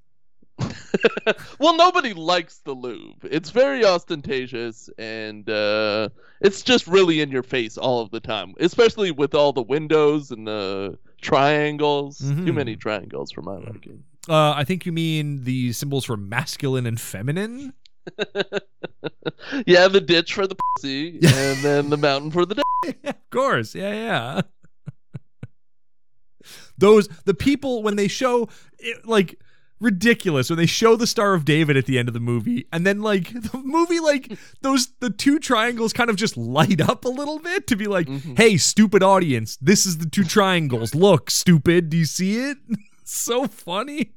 well, 1.59 1.77
nobody 1.77 2.13
likes 2.15 2.59
the 2.65 2.73
Louvre. 2.75 3.29
It's 3.31 3.51
very 3.51 3.85
ostentatious, 3.85 4.89
and 4.99 5.49
uh, 5.49 6.09
it's 6.41 6.63
just 6.63 6.87
really 6.87 7.21
in 7.21 7.31
your 7.31 7.43
face 7.43 7.77
all 7.77 8.01
of 8.01 8.11
the 8.11 8.21
time, 8.21 8.55
especially 8.61 9.11
with 9.11 9.35
all 9.35 9.53
the 9.53 9.63
windows 9.63 10.31
and 10.31 10.47
the 10.47 10.99
triangles. 11.25 12.19
Too 12.19 12.25
Mhm. 12.27 12.55
many 12.55 12.77
triangles 12.77 13.33
for 13.33 13.43
my 13.43 13.57
liking. 13.57 14.05
Uh, 14.29 14.53
I 14.53 14.63
think 14.65 14.87
you 14.87 14.93
mean 14.93 15.43
the 15.45 15.73
symbols 15.73 16.05
for 16.05 16.17
masculine 16.17 16.87
and 16.87 17.01
feminine. 17.01 17.73
yeah, 19.67 19.89
the 19.89 20.01
ditch 20.01 20.35
for 20.35 20.47
the 20.47 20.55
pussy, 20.77 21.15
and 21.17 21.59
then 21.65 21.91
the 21.91 21.97
mountain 21.97 22.31
for 22.31 22.47
the. 22.47 22.55
D- 22.85 22.95
of 23.05 23.31
course. 23.31 23.75
Yeah, 23.75 23.93
yeah. 23.93 24.41
Those 26.79 27.09
the 27.25 27.35
people 27.35 27.83
when 27.83 27.97
they 27.97 28.09
show 28.09 28.49
it, 28.79 29.07
like 29.07 29.39
ridiculous 29.85 30.51
when 30.51 30.57
they 30.59 30.67
show 30.67 30.97
the 30.97 31.07
Star 31.07 31.35
of 31.35 31.45
David 31.45 31.77
at 31.77 31.87
the 31.87 31.99
end 31.99 32.09
of 32.09 32.15
the 32.15 32.21
movie 32.21 32.67
and 32.73 32.87
then 32.87 33.01
like 33.03 33.33
the 33.53 33.59
movie 33.59 34.01
like 34.01 34.37
those 34.63 34.89
the 35.01 35.11
two 35.11 35.39
triangles 35.39 35.93
kind 35.93 36.11
of 36.11 36.17
just 36.17 36.37
light 36.37 36.81
up 36.81 37.05
a 37.05 37.09
little 37.09 37.39
bit 37.39 37.67
to 37.69 37.77
be 37.77 37.87
like 37.87 38.07
Mhm. 38.09 38.37
hey 38.37 38.57
stupid 38.57 39.03
audience 39.03 39.57
this 39.61 39.87
is 39.87 39.99
the 39.99 40.07
two 40.07 40.25
triangles. 40.25 40.95
Look 40.95 41.31
stupid. 41.31 41.91
Do 41.91 41.97
you 41.97 42.07
see 42.07 42.39
it? 42.39 42.59
So 43.07 43.47
funny 43.47 44.13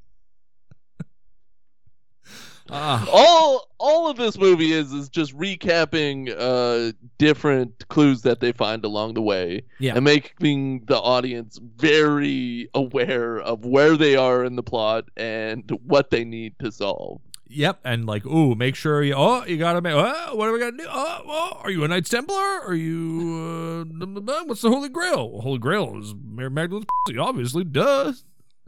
Ah, 2.69 3.07
all 3.11 3.67
all 3.79 4.09
of 4.09 4.17
this 4.17 4.37
movie 4.37 4.73
is 4.73 4.91
is 4.91 5.07
just 5.09 5.35
recapping 5.37 6.33
uh 6.37 6.91
different 7.17 7.87
clues 7.89 8.21
that 8.23 8.39
they 8.39 8.51
find 8.51 8.83
along 8.83 9.13
the 9.13 9.21
way 9.21 9.61
Yeah. 9.79 9.95
and 9.95 10.03
making 10.03 10.85
the 10.87 10.97
audience 10.97 11.59
very 11.77 12.69
aware 12.73 13.39
of 13.39 13.65
where 13.65 13.95
they 13.95 14.15
are 14.15 14.43
in 14.43 14.55
the 14.55 14.63
plot 14.63 15.05
and 15.15 15.69
what 15.85 16.09
they 16.09 16.23
need 16.25 16.57
to 16.59 16.71
solve 16.71 17.21
Yep, 17.49 17.79
and 17.85 18.05
like, 18.05 18.25
ooh, 18.25 18.55
make 18.55 18.75
sure 18.75 19.01
you. 19.01 19.13
Oh, 19.15 19.45
you 19.45 19.55
gotta 19.55 19.79
make. 19.79 19.93
Oh, 19.95 20.35
what 20.35 20.49
are 20.49 20.51
we 20.51 20.59
gonna 20.59 20.75
do? 20.75 20.85
Oh, 20.85 21.21
oh, 21.25 21.57
are 21.63 21.71
you 21.71 21.81
a 21.85 21.87
Knights 21.87 22.09
Templar? 22.09 22.35
Are 22.35 22.73
you? 22.75 23.85
Uh, 23.89 24.43
what's 24.43 24.59
the 24.63 24.69
Holy 24.69 24.89
Grail? 24.89 25.39
Holy 25.39 25.57
Grail 25.57 25.97
is 25.97 26.13
Mary 26.13 26.49
Magdalene's 26.49 26.85
pussy, 27.07 27.17
obviously. 27.17 27.63
Duh. 27.63 28.11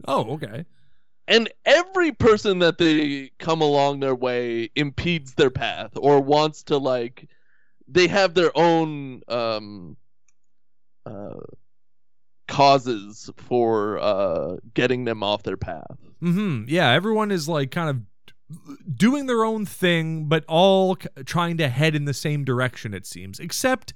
Oh, 0.08 0.32
okay. 0.36 0.64
And 1.30 1.50
every 1.66 2.12
person 2.12 2.60
that 2.60 2.78
they 2.78 3.32
come 3.40 3.62
along 3.62 4.00
their 4.02 4.16
way 4.16 4.70
impedes 4.76 5.36
their 5.36 5.50
path 5.50 5.92
or 5.96 6.20
wants 6.20 6.64
to 6.64 6.78
like 6.78 7.30
they 7.88 8.08
have 8.08 8.34
their 8.34 8.52
own 8.58 9.22
um 9.30 9.96
uh 11.06 11.40
causes 12.48 13.30
for 13.38 14.00
uh 14.00 14.58
getting 14.74 15.06
them 15.06 15.24
off 15.24 15.44
their 15.44 15.58
path 15.58 15.98
mm-hmm 16.22 16.66
Yeah, 16.68 16.92
everyone 16.92 17.32
is 17.32 17.48
like 17.48 17.72
kind 17.72 17.90
of 17.90 18.02
doing 18.92 19.28
their 19.28 19.46
own 19.46 19.66
thing, 19.66 20.26
but 20.26 20.44
all 20.48 20.96
trying 21.26 21.58
to 21.58 21.70
head 21.70 21.96
in 21.96 22.06
the 22.06 22.14
same 22.14 22.44
direction. 22.44 22.94
It 22.94 23.06
seems, 23.06 23.40
except. 23.40 23.94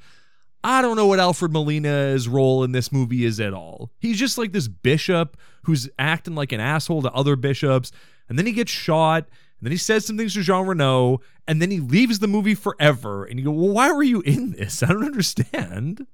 I 0.63 0.81
don't 0.81 0.95
know 0.95 1.07
what 1.07 1.19
Alfred 1.19 1.51
Molina's 1.51 2.27
role 2.27 2.63
in 2.63 2.71
this 2.71 2.91
movie 2.91 3.25
is 3.25 3.39
at 3.39 3.53
all. 3.53 3.91
He's 3.99 4.17
just 4.17 4.37
like 4.37 4.53
this 4.53 4.67
bishop 4.67 5.37
who's 5.63 5.89
acting 5.99 6.35
like 6.35 6.51
an 6.51 6.59
asshole 6.61 7.01
to 7.01 7.11
other 7.11 7.35
bishops, 7.35 7.91
and 8.29 8.37
then 8.39 8.45
he 8.45 8.53
gets 8.53 8.71
shot, 8.71 9.23
and 9.59 9.65
then 9.65 9.71
he 9.71 9.77
says 9.77 10.05
some 10.05 10.17
things 10.17 10.33
to 10.35 10.41
Jean 10.41 10.65
Reno, 10.65 11.19
and 11.47 11.61
then 11.61 11.69
he 11.71 11.79
leaves 11.79 12.19
the 12.19 12.27
movie 12.27 12.55
forever. 12.55 13.25
And 13.25 13.37
you 13.39 13.45
go, 13.45 13.51
well, 13.51 13.73
why 13.73 13.91
were 13.91 14.03
you 14.03 14.21
in 14.21 14.51
this? 14.51 14.81
I 14.83 14.87
don't 14.87 15.03
understand. 15.05 16.07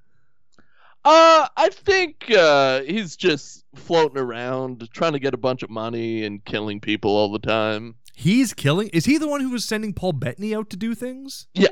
uh 1.05 1.47
i 1.55 1.69
think 1.69 2.29
uh 2.31 2.81
he's 2.81 3.15
just 3.15 3.63
floating 3.73 4.17
around 4.17 4.85
trying 4.91 5.13
to 5.13 5.19
get 5.19 5.33
a 5.33 5.37
bunch 5.37 5.63
of 5.63 5.69
money 5.69 6.25
and 6.25 6.43
killing 6.43 6.81
people 6.81 7.11
all 7.11 7.31
the 7.31 7.39
time 7.39 7.95
He's 8.15 8.53
killing. 8.53 8.89
Is 8.89 9.05
he 9.05 9.17
the 9.17 9.29
one 9.29 9.39
who 9.39 9.49
was 9.49 9.63
sending 9.63 9.93
Paul 9.93 10.11
Bettany 10.11 10.53
out 10.53 10.69
to 10.71 10.75
do 10.75 10.93
things? 10.93 11.47
Yeah. 11.53 11.69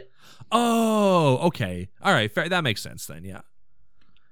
Oh, 0.51 1.37
okay. 1.47 1.89
All 2.01 2.13
right. 2.13 2.31
Fair. 2.31 2.49
That 2.49 2.63
makes 2.63 2.81
sense 2.81 3.05
then. 3.05 3.23
Yeah. 3.23 3.41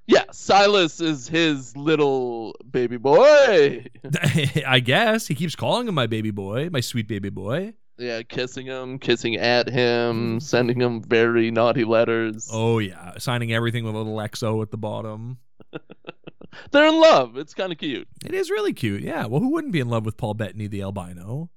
Yeah, 0.07 0.25
Silas 0.31 1.01
is 1.01 1.27
his 1.27 1.75
little 1.75 2.55
baby 2.69 2.97
boy. 2.97 3.85
I 4.67 4.79
guess 4.79 5.27
he 5.27 5.33
keeps 5.33 5.55
calling 5.55 5.87
him 5.87 5.95
my 5.95 6.05
baby 6.05 6.29
boy, 6.29 6.69
my 6.69 6.79
sweet 6.79 7.07
baby 7.07 7.29
boy. 7.29 7.73
Yeah, 7.97 8.21
kissing 8.23 8.65
him, 8.65 8.99
kissing 8.99 9.35
at 9.35 9.69
him, 9.69 9.75
mm-hmm. 9.75 10.39
sending 10.39 10.79
him 10.79 11.01
very 11.01 11.49
naughty 11.49 11.85
letters. 11.85 12.49
Oh 12.51 12.79
yeah, 12.79 13.17
signing 13.17 13.53
everything 13.53 13.85
with 13.85 13.95
a 13.95 13.97
little 13.97 14.17
XO 14.17 14.61
at 14.61 14.69
the 14.69 14.77
bottom. 14.77 15.37
They're 16.71 16.87
in 16.87 16.99
love. 16.99 17.37
It's 17.37 17.53
kind 17.53 17.71
of 17.71 17.77
cute. 17.77 18.07
It 18.25 18.33
is 18.33 18.49
really 18.49 18.73
cute. 18.73 19.01
Yeah. 19.01 19.25
Well, 19.25 19.39
who 19.39 19.49
wouldn't 19.49 19.73
be 19.73 19.79
in 19.79 19.89
love 19.89 20.05
with 20.05 20.17
Paul 20.17 20.33
Bettany, 20.33 20.67
the 20.67 20.83
albino? 20.83 21.49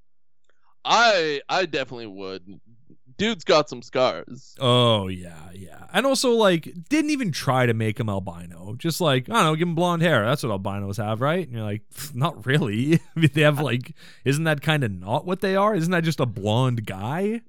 I 0.84 1.41
I 1.49 1.66
definitely 1.66 2.07
would. 2.07 2.61
Dude's 3.19 3.45
got 3.45 3.69
some 3.69 3.83
scars. 3.83 4.55
Oh 4.61 5.09
yeah, 5.09 5.51
yeah. 5.53 5.87
And 5.93 6.07
also 6.07 6.31
like 6.33 6.73
didn't 6.89 7.11
even 7.11 7.33
try 7.33 7.66
to 7.66 7.75
make 7.75 7.99
him 8.01 8.09
albino. 8.09 8.75
Just 8.79 9.01
like, 9.01 9.29
I 9.29 9.33
don't 9.35 9.45
know, 9.45 9.55
give 9.57 9.69
him 9.69 9.75
blonde 9.75 10.03
hair. 10.03 10.25
That's 10.25 10.43
what 10.43 10.53
albinos 10.53 10.97
have, 10.99 11.21
right? 11.21 11.47
And 11.47 11.57
you're 11.57 11.64
like, 11.66 11.83
not 12.14 12.47
really. 12.47 12.95
I 13.16 13.21
mean, 13.21 13.31
they 13.35 13.43
have 13.43 13.61
like 13.61 13.95
isn't 14.25 14.45
that 14.45 14.62
kind 14.62 14.85
of 14.85 14.91
not 14.93 15.27
what 15.27 15.41
they 15.41 15.57
are? 15.57 15.75
Isn't 15.75 15.91
that 15.91 16.05
just 16.05 16.21
a 16.21 16.27
blonde 16.27 16.87
guy? 16.87 17.43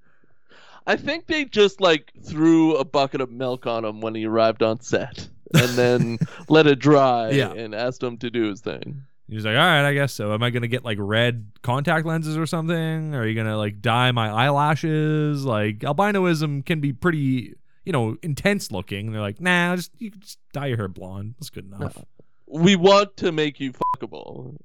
I 0.88 0.96
think 0.96 1.28
they 1.28 1.46
just 1.46 1.80
like 1.80 2.12
threw 2.24 2.76
a 2.76 2.84
bucket 2.84 3.22
of 3.22 3.30
milk 3.32 3.68
on 3.68 3.86
him 3.86 4.02
when 4.02 4.16
he 4.16 4.26
arrived 4.26 4.64
on 4.64 4.82
set 4.82 5.30
and 5.54 5.70
then 5.72 6.18
let 6.50 6.66
it 6.66 6.80
dry 6.80 7.30
Yeah. 7.30 7.52
and 7.52 7.76
asked 7.76 8.02
him 8.02 8.18
to 8.18 8.32
do 8.32 8.50
his 8.50 8.62
thing. 8.62 9.04
He's 9.30 9.46
like, 9.46 9.56
all 9.56 9.62
right, 9.62 9.88
I 9.88 9.94
guess 9.94 10.14
so. 10.14 10.34
Am 10.34 10.42
I 10.42 10.50
gonna 10.50 10.68
get 10.68 10.84
like 10.84 10.98
red 11.00 11.52
contact 11.62 12.06
lenses 12.06 12.38
or 12.38 12.46
something? 12.46 13.14
Are 13.16 13.26
you 13.26 13.36
gonna 13.36 13.58
like 13.58 13.82
dye 13.82 14.12
my 14.12 14.30
eyelashes? 14.30 15.46
Like 15.46 15.80
albinoism 15.80 16.66
can 16.66 16.80
be 16.80 16.94
pretty, 16.94 17.54
you 17.86 17.94
know, 17.94 18.18
intense 18.24 18.72
looking. 18.72 19.08
And 19.08 19.16
they're 19.16 19.22
like, 19.22 19.40
nah, 19.40 19.76
just 19.76 19.92
you 20.00 20.12
can 20.12 20.22
just 20.22 20.40
dye 20.52 20.68
your 20.68 20.78
hair 20.78 20.88
blonde. 20.88 21.36
That's 21.40 21.50
good 21.50 21.66
enough. 21.66 21.98
We 22.52 22.76
want 22.76 23.16
to 23.18 23.32
make 23.32 23.60
you 23.60 23.74
fuckable. 23.74 24.58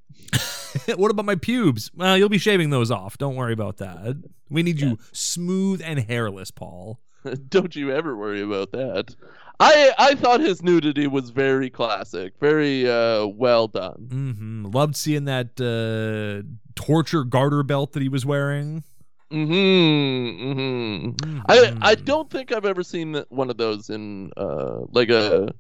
what 0.97 1.11
about 1.11 1.27
my 1.27 1.35
pubes? 1.35 1.91
Well, 1.95 2.17
you'll 2.17 2.31
be 2.31 2.39
shaving 2.39 2.71
those 2.71 2.91
off. 2.91 3.19
Don't 3.19 3.37
worry 3.37 3.53
about 3.53 3.77
that. 3.77 4.23
We 4.49 4.63
need 4.63 4.81
you 4.81 4.99
smooth 5.13 5.83
and 5.85 5.99
hairless, 5.99 6.51
Paul. 6.51 7.01
Don't 7.49 7.77
you 7.77 7.91
ever 7.91 8.17
worry 8.17 8.41
about 8.41 8.73
that. 8.73 9.15
I 9.61 9.93
I 9.99 10.15
thought 10.17 10.41
his 10.41 10.63
nudity 10.63 11.07
was 11.07 11.31
very 11.31 11.71
classic, 11.71 12.35
very 12.41 12.89
uh, 12.91 13.27
well 13.27 13.69
done. 13.69 14.09
hmm 14.11 14.65
Loved 14.67 14.97
seeing 14.97 15.25
that 15.27 15.61
uh, 15.61 16.47
torture 16.75 17.25
garter 17.25 17.63
belt 17.63 17.93
that 17.93 18.03
he 18.03 18.09
was 18.09 18.27
wearing. 18.27 18.83
Mm-hmm. 19.31 20.53
Mm-hmm. 20.61 21.41
I 21.49 21.73
I 21.81 21.95
Mhm. 21.97 22.05
don't 22.05 22.31
think 22.31 22.53
I've 22.53 22.65
ever 22.65 22.83
seen 22.83 23.23
one 23.29 23.51
of 23.51 23.57
those 23.57 23.91
in 23.91 24.31
uh 24.37 24.81
like 24.93 25.11
a 25.11 25.53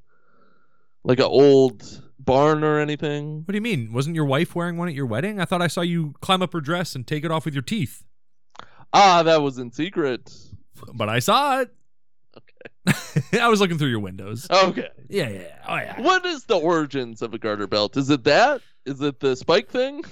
like 1.05 1.18
a 1.20 1.26
old 1.26 2.03
barn 2.18 2.64
or 2.64 2.78
anything. 2.78 3.38
What 3.45 3.53
do 3.53 3.55
you 3.57 3.61
mean? 3.62 3.92
Wasn't 3.92 4.14
your 4.16 4.24
wife 4.24 4.55
wearing 4.55 4.76
one 4.76 4.88
at 4.88 4.95
your 4.95 5.07
wedding? 5.07 5.40
I 5.40 5.45
thought 5.45 5.61
I 5.62 5.66
saw 5.66 5.80
you 5.82 6.14
climb 6.20 6.42
up 6.42 6.53
her 6.53 6.61
dress 6.61 6.95
and 6.95 7.07
take 7.07 7.24
it 7.24 7.30
off 7.30 7.45
with 7.45 7.55
your 7.55 7.62
teeth. 7.62 8.05
Ah, 8.92 9.22
that 9.24 9.42
was 9.42 9.59
in 9.59 9.72
secret. 9.72 10.32
But 10.95 11.09
I 11.09 11.18
saw 11.18 11.61
it. 11.61 11.74
I 13.40 13.48
was 13.48 13.60
looking 13.60 13.78
through 13.78 13.88
your 13.88 14.00
windows. 14.00 14.46
Okay. 14.50 14.88
Yeah, 15.08 15.28
yeah. 15.28 15.40
yeah. 15.40 15.58
Oh, 15.68 15.76
yeah. 15.76 16.00
What 16.00 16.24
is 16.26 16.44
the 16.44 16.56
origins 16.56 17.22
of 17.22 17.34
a 17.34 17.38
garter 17.38 17.66
belt? 17.66 17.96
Is 17.96 18.10
it 18.10 18.24
that? 18.24 18.60
Is 18.86 19.00
it 19.00 19.20
the 19.20 19.34
spike 19.36 19.68
thing? 19.70 20.04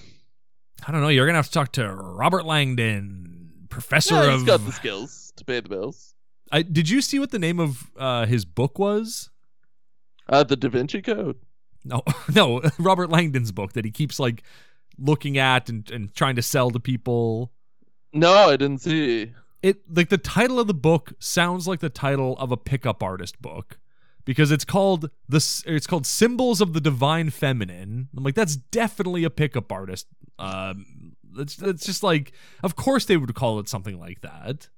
I 0.86 0.92
don't 0.92 1.00
know. 1.00 1.09
You're 1.09 1.26
going 1.26 1.34
to 1.34 1.38
have 1.38 1.46
to 1.46 1.53
talk 1.53 1.72
to 1.72 1.92
Robert 1.94 2.44
Langdon, 2.44 3.66
professor 3.68 4.14
Yeah, 4.14 4.24
of. 4.24 4.32
he's 4.34 4.44
got 4.44 4.64
the 4.64 4.72
skills 4.72 5.32
to 5.36 5.44
pay 5.44 5.61
the 5.61 5.68
bills. 5.68 6.14
I, 6.50 6.62
did 6.62 6.88
you 6.88 7.00
see 7.00 7.18
what 7.18 7.30
the 7.30 7.38
name 7.38 7.61
of 7.61 7.90
uh, 7.96 8.26
his 8.26 8.44
book 8.44 8.78
was? 8.78 9.30
Uh, 10.28 10.42
the 10.44 10.57
Da 10.57 10.68
Vinci 10.68 11.03
Code. 11.03 11.36
No, 11.84 12.03
no, 12.34 12.62
Robert 12.78 13.11
Langdon's 13.11 13.53
book 13.53 13.72
that 13.74 13.84
he 13.84 13.90
keeps 13.90 14.18
like 14.18 14.42
looking 14.98 15.38
at 15.38 15.68
and, 15.68 15.90
and 15.90 16.14
trying 16.14 16.36
to 16.36 16.42
sell 16.42 16.70
to 16.70 16.80
people. 16.80 17.53
No, 18.12 18.32
I 18.50 18.57
didn't 18.57 18.78
see. 18.82 19.32
It 19.62 19.82
like 19.88 20.08
the 20.08 20.18
title 20.18 20.58
of 20.58 20.66
the 20.66 20.74
book 20.74 21.12
sounds 21.18 21.68
like 21.68 21.80
the 21.80 21.88
title 21.88 22.36
of 22.38 22.50
a 22.50 22.56
pickup 22.56 23.02
artist 23.02 23.40
book 23.40 23.78
because 24.24 24.50
it's 24.50 24.64
called 24.64 25.10
the 25.28 25.62
it's 25.66 25.86
called 25.86 26.06
Symbols 26.06 26.60
of 26.60 26.72
the 26.72 26.80
Divine 26.80 27.30
Feminine. 27.30 28.08
I'm 28.16 28.24
like 28.24 28.34
that's 28.34 28.56
definitely 28.56 29.24
a 29.24 29.30
pickup 29.30 29.70
artist. 29.70 30.06
Um, 30.38 31.14
it's 31.36 31.60
it's 31.60 31.86
just 31.86 32.02
like 32.02 32.32
of 32.62 32.76
course 32.76 33.04
they 33.04 33.16
would 33.16 33.34
call 33.34 33.58
it 33.60 33.68
something 33.68 33.98
like 33.98 34.20
that. 34.22 34.68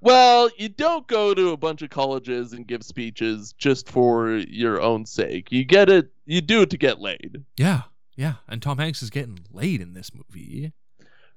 Well, 0.00 0.50
you 0.58 0.68
don't 0.68 1.06
go 1.06 1.32
to 1.32 1.50
a 1.50 1.56
bunch 1.56 1.82
of 1.82 1.90
colleges 1.90 2.52
and 2.52 2.66
give 2.66 2.82
speeches 2.82 3.54
just 3.54 3.88
for 3.88 4.30
your 4.36 4.80
own 4.80 5.06
sake. 5.06 5.50
You 5.50 5.64
get 5.64 5.88
it. 5.88 6.10
You 6.26 6.40
do 6.40 6.62
it 6.62 6.70
to 6.70 6.76
get 6.76 7.00
laid. 7.00 7.44
Yeah, 7.56 7.82
yeah. 8.14 8.34
And 8.46 8.60
Tom 8.60 8.78
Hanks 8.78 9.02
is 9.02 9.10
getting 9.10 9.40
laid 9.50 9.80
in 9.80 9.94
this 9.94 10.10
movie. 10.14 10.72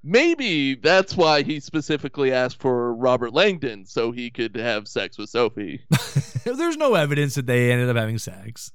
Maybe 0.04 0.76
that's 0.76 1.18
why 1.18 1.44
he 1.44 1.60
specifically 1.60 2.32
asked 2.32 2.62
for 2.62 2.94
Robert 2.94 3.34
Langdon 3.34 3.86
so 3.86 4.12
he 4.12 4.30
could 4.30 4.56
have 4.56 4.88
sex 4.88 5.18
with 5.18 5.30
Sophie. 5.30 5.82
There's 6.46 6.78
no 6.78 6.96
evidence 6.96 7.36
that 7.36 7.48
they 7.48 7.72
ended 7.72 7.90
up 7.90 7.98
having 7.98 8.18
sex. 8.18 8.72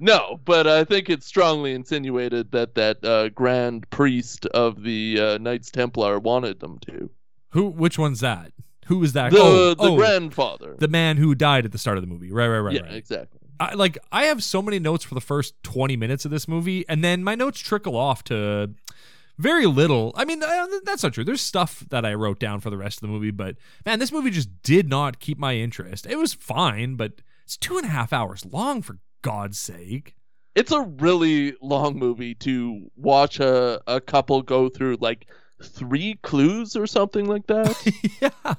No, 0.00 0.38
but 0.44 0.66
I 0.66 0.84
think 0.84 1.08
it's 1.08 1.26
strongly 1.26 1.72
insinuated 1.72 2.50
that 2.52 2.74
that 2.74 3.02
uh, 3.02 3.30
grand 3.30 3.88
priest 3.88 4.44
of 4.46 4.82
the 4.82 5.18
uh, 5.18 5.38
Knights 5.38 5.70
Templar 5.70 6.18
wanted 6.18 6.60
them 6.60 6.78
to. 6.80 7.10
Who? 7.50 7.68
Which 7.68 7.98
one's 7.98 8.20
that? 8.20 8.52
Who 8.86 9.02
is 9.02 9.14
that? 9.14 9.32
The 9.32 9.38
oh, 9.38 9.74
the 9.74 9.82
oh, 9.84 9.96
grandfather. 9.96 10.76
the 10.78 10.88
man 10.88 11.16
who 11.16 11.34
died 11.34 11.64
at 11.64 11.72
the 11.72 11.78
start 11.78 11.96
of 11.96 12.02
the 12.02 12.06
movie. 12.06 12.30
Right, 12.30 12.48
right, 12.48 12.58
right, 12.58 12.74
yeah, 12.74 12.82
right. 12.82 12.94
exactly. 12.94 13.40
I, 13.60 13.74
like 13.74 13.98
I 14.12 14.24
have 14.24 14.42
so 14.42 14.62
many 14.62 14.78
notes 14.78 15.04
for 15.04 15.14
the 15.14 15.20
first 15.20 15.54
20 15.62 15.96
minutes 15.96 16.24
of 16.24 16.30
this 16.30 16.46
movie 16.46 16.88
and 16.88 17.02
then 17.02 17.24
my 17.24 17.34
notes 17.34 17.58
trickle 17.58 17.96
off 17.96 18.22
to 18.24 18.70
very 19.38 19.66
little. 19.66 20.12
I 20.16 20.24
mean, 20.24 20.42
uh, 20.42 20.66
that's 20.84 21.02
not 21.02 21.14
true. 21.14 21.24
There's 21.24 21.40
stuff 21.40 21.84
that 21.90 22.04
I 22.04 22.14
wrote 22.14 22.40
down 22.40 22.60
for 22.60 22.70
the 22.70 22.76
rest 22.76 22.98
of 22.98 23.02
the 23.02 23.08
movie, 23.08 23.30
but 23.30 23.56
man, 23.86 23.98
this 23.98 24.12
movie 24.12 24.30
just 24.30 24.62
did 24.62 24.88
not 24.88 25.20
keep 25.20 25.38
my 25.38 25.54
interest. 25.54 26.06
It 26.06 26.16
was 26.16 26.34
fine, 26.34 26.96
but 26.96 27.20
it's 27.44 27.56
two 27.56 27.76
and 27.76 27.86
a 27.86 27.90
half 27.90 28.12
hours 28.12 28.44
long 28.44 28.82
for 28.82 28.98
God's 29.22 29.58
sake. 29.58 30.16
It's 30.54 30.72
a 30.72 30.80
really 30.80 31.54
long 31.62 31.98
movie 31.98 32.34
to 32.36 32.90
watch 32.96 33.38
a, 33.38 33.80
a 33.86 34.00
couple 34.00 34.42
go 34.42 34.68
through 34.68 34.96
like 35.00 35.28
three 35.62 36.18
clues 36.22 36.74
or 36.74 36.86
something 36.86 37.26
like 37.26 37.46
that. 37.46 37.76
yeah. 38.20 38.54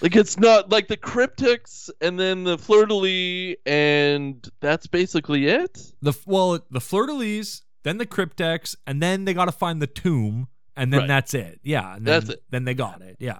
like 0.00 0.16
it's 0.16 0.38
not 0.38 0.70
like 0.70 0.88
the 0.88 0.96
cryptex 0.96 1.88
and 2.00 2.18
then 2.18 2.42
the 2.42 2.58
fleur 2.58 2.86
de 2.86 2.94
lis 2.94 3.56
and 3.64 4.48
that's 4.60 4.88
basically 4.88 5.46
it. 5.46 5.92
The 6.02 6.12
well, 6.26 6.58
the 6.70 6.80
fleur-de-lis, 6.80 7.62
then 7.86 7.98
the 7.98 8.06
cryptex, 8.06 8.74
and 8.86 9.00
then 9.00 9.24
they 9.24 9.32
got 9.32 9.44
to 9.44 9.52
find 9.52 9.80
the 9.80 9.86
tomb, 9.86 10.48
and 10.76 10.92
then 10.92 11.00
Right. 11.00 11.08
that's 11.08 11.34
it. 11.34 11.60
Yeah, 11.62 11.96
and 11.96 12.04
then, 12.06 12.20
That's 12.20 12.30
it. 12.34 12.42
Then 12.50 12.64
they 12.64 12.74
got 12.74 13.00
it. 13.00 13.16
Yeah. 13.20 13.38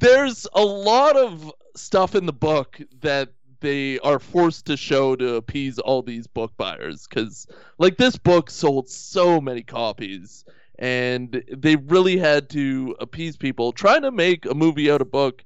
There's 0.00 0.46
a 0.54 0.62
lot 0.64 1.16
of 1.16 1.52
stuff 1.76 2.14
in 2.14 2.24
the 2.26 2.32
book 2.32 2.80
that 3.00 3.30
they 3.60 3.98
are 4.00 4.18
forced 4.18 4.66
to 4.66 4.76
show 4.76 5.16
to 5.16 5.34
appease 5.34 5.78
all 5.78 6.02
these 6.02 6.26
book 6.26 6.52
buyers 6.56 7.06
because 7.08 7.46
like 7.78 7.96
this 7.96 8.16
book 8.16 8.50
sold 8.50 8.88
so 8.88 9.40
many 9.40 9.62
copies 9.62 10.44
and 10.78 11.44
they 11.56 11.76
really 11.76 12.16
had 12.16 12.48
to 12.50 12.96
appease 13.00 13.36
people 13.36 13.70
trying 13.70 14.02
to 14.02 14.10
make 14.10 14.46
a 14.46 14.54
movie 14.54 14.90
out 14.90 15.00
of 15.00 15.12
book 15.12 15.44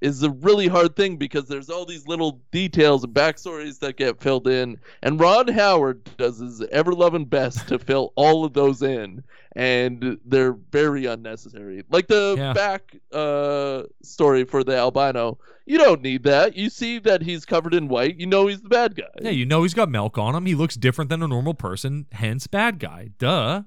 is 0.00 0.22
a 0.22 0.30
really 0.30 0.68
hard 0.68 0.94
thing 0.96 1.16
because 1.16 1.46
there's 1.46 1.68
all 1.70 1.84
these 1.84 2.06
little 2.06 2.40
details 2.52 3.02
and 3.04 3.12
backstories 3.14 3.78
that 3.80 3.96
get 3.96 4.20
filled 4.20 4.46
in 4.46 4.78
and 5.02 5.18
ron 5.18 5.48
howard 5.48 6.02
does 6.16 6.38
his 6.38 6.62
ever-loving 6.70 7.24
best 7.24 7.66
to 7.68 7.78
fill 7.78 8.12
all 8.16 8.44
of 8.44 8.52
those 8.52 8.82
in 8.82 9.22
and 9.56 10.18
they're 10.24 10.52
very 10.70 11.06
unnecessary 11.06 11.82
like 11.90 12.06
the 12.06 12.34
Yeah. 12.38 12.52
back 12.52 12.96
uh 13.12 13.82
story 14.02 14.44
for 14.44 14.62
the 14.62 14.76
albino 14.76 15.38
you 15.66 15.78
don't 15.78 16.00
need 16.02 16.22
that 16.22 16.56
you 16.56 16.70
see 16.70 16.98
that 17.00 17.22
he's 17.22 17.44
covered 17.44 17.74
in 17.74 17.88
white 17.88 18.18
you 18.20 18.26
know 18.26 18.46
he's 18.46 18.60
the 18.62 18.68
bad 18.68 18.94
guy 18.94 19.04
Yeah, 19.20 19.30
you 19.30 19.46
know 19.46 19.62
he's 19.64 19.74
got 19.74 19.88
milk 19.90 20.16
on 20.16 20.34
him. 20.34 20.46
He 20.46 20.54
looks 20.54 20.76
different 20.76 21.10
than 21.10 21.22
a 21.22 21.28
normal 21.28 21.54
person, 21.54 22.06
hence 22.12 22.46
bad 22.46 22.78
guy. 22.78 23.10
Duh. 23.18 23.62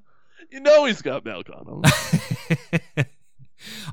you 0.49 0.59
know 0.61 0.85
he's 0.85 1.01
got 1.01 1.25
milk 1.25 1.47
on 1.49 1.83
him 1.83 3.05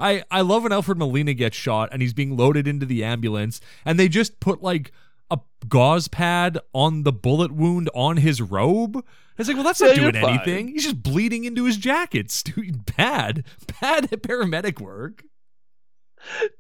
I 0.01 0.23
I 0.31 0.41
love 0.41 0.63
when 0.63 0.73
Alfred 0.73 0.99
Molina 0.99 1.35
gets 1.35 1.57
shot 1.57 1.89
and 1.93 2.03
he's 2.03 2.13
being 2.15 2.37
loaded 2.37 2.67
into 2.69 2.87
the 2.87 3.05
ambulance 3.05 3.61
and 3.85 3.99
they 3.99 4.09
just 4.09 4.41
put 4.41 4.63
like 4.63 4.93
a 5.31 5.39
gauze 5.69 6.09
pad 6.09 6.59
on 6.73 7.03
the 7.03 7.13
bullet 7.13 7.53
wound 7.53 7.91
on 7.95 8.17
his 8.19 8.41
robe. 8.41 9.05
It's 9.37 9.47
like, 9.47 9.57
well, 9.57 9.65
that's 9.65 9.81
not 9.81 9.95
Yeah, 9.97 10.03
you're 10.03 10.13
doing 10.13 10.25
fine. 10.25 10.35
anything. 10.37 10.69
He's 10.69 10.85
just 10.85 11.03
bleeding 11.03 11.45
into 11.45 11.65
his 11.65 11.77
jacket. 11.77 12.43
Doing 12.45 12.85
bad, 12.97 13.45
bad 13.81 14.11
paramedic 14.11 14.81
work. 14.81 15.23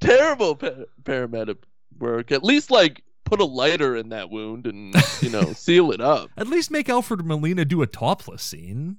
terrible 0.00 0.54
pa- 0.54 0.84
paramedic 1.02 1.56
work 1.98 2.30
at 2.30 2.44
least 2.44 2.70
like 2.70 3.02
put 3.24 3.40
a 3.40 3.44
lighter 3.44 3.96
in 3.96 4.10
that 4.10 4.30
wound 4.30 4.66
and 4.66 4.94
you 5.20 5.28
know 5.30 5.42
seal 5.52 5.90
it 5.90 6.00
up 6.00 6.30
At 6.36 6.46
least 6.46 6.70
make 6.70 6.88
Alfred 6.88 7.26
Molina 7.26 7.64
do 7.64 7.82
a 7.82 7.86
topless 7.86 8.42
scene. 8.42 8.98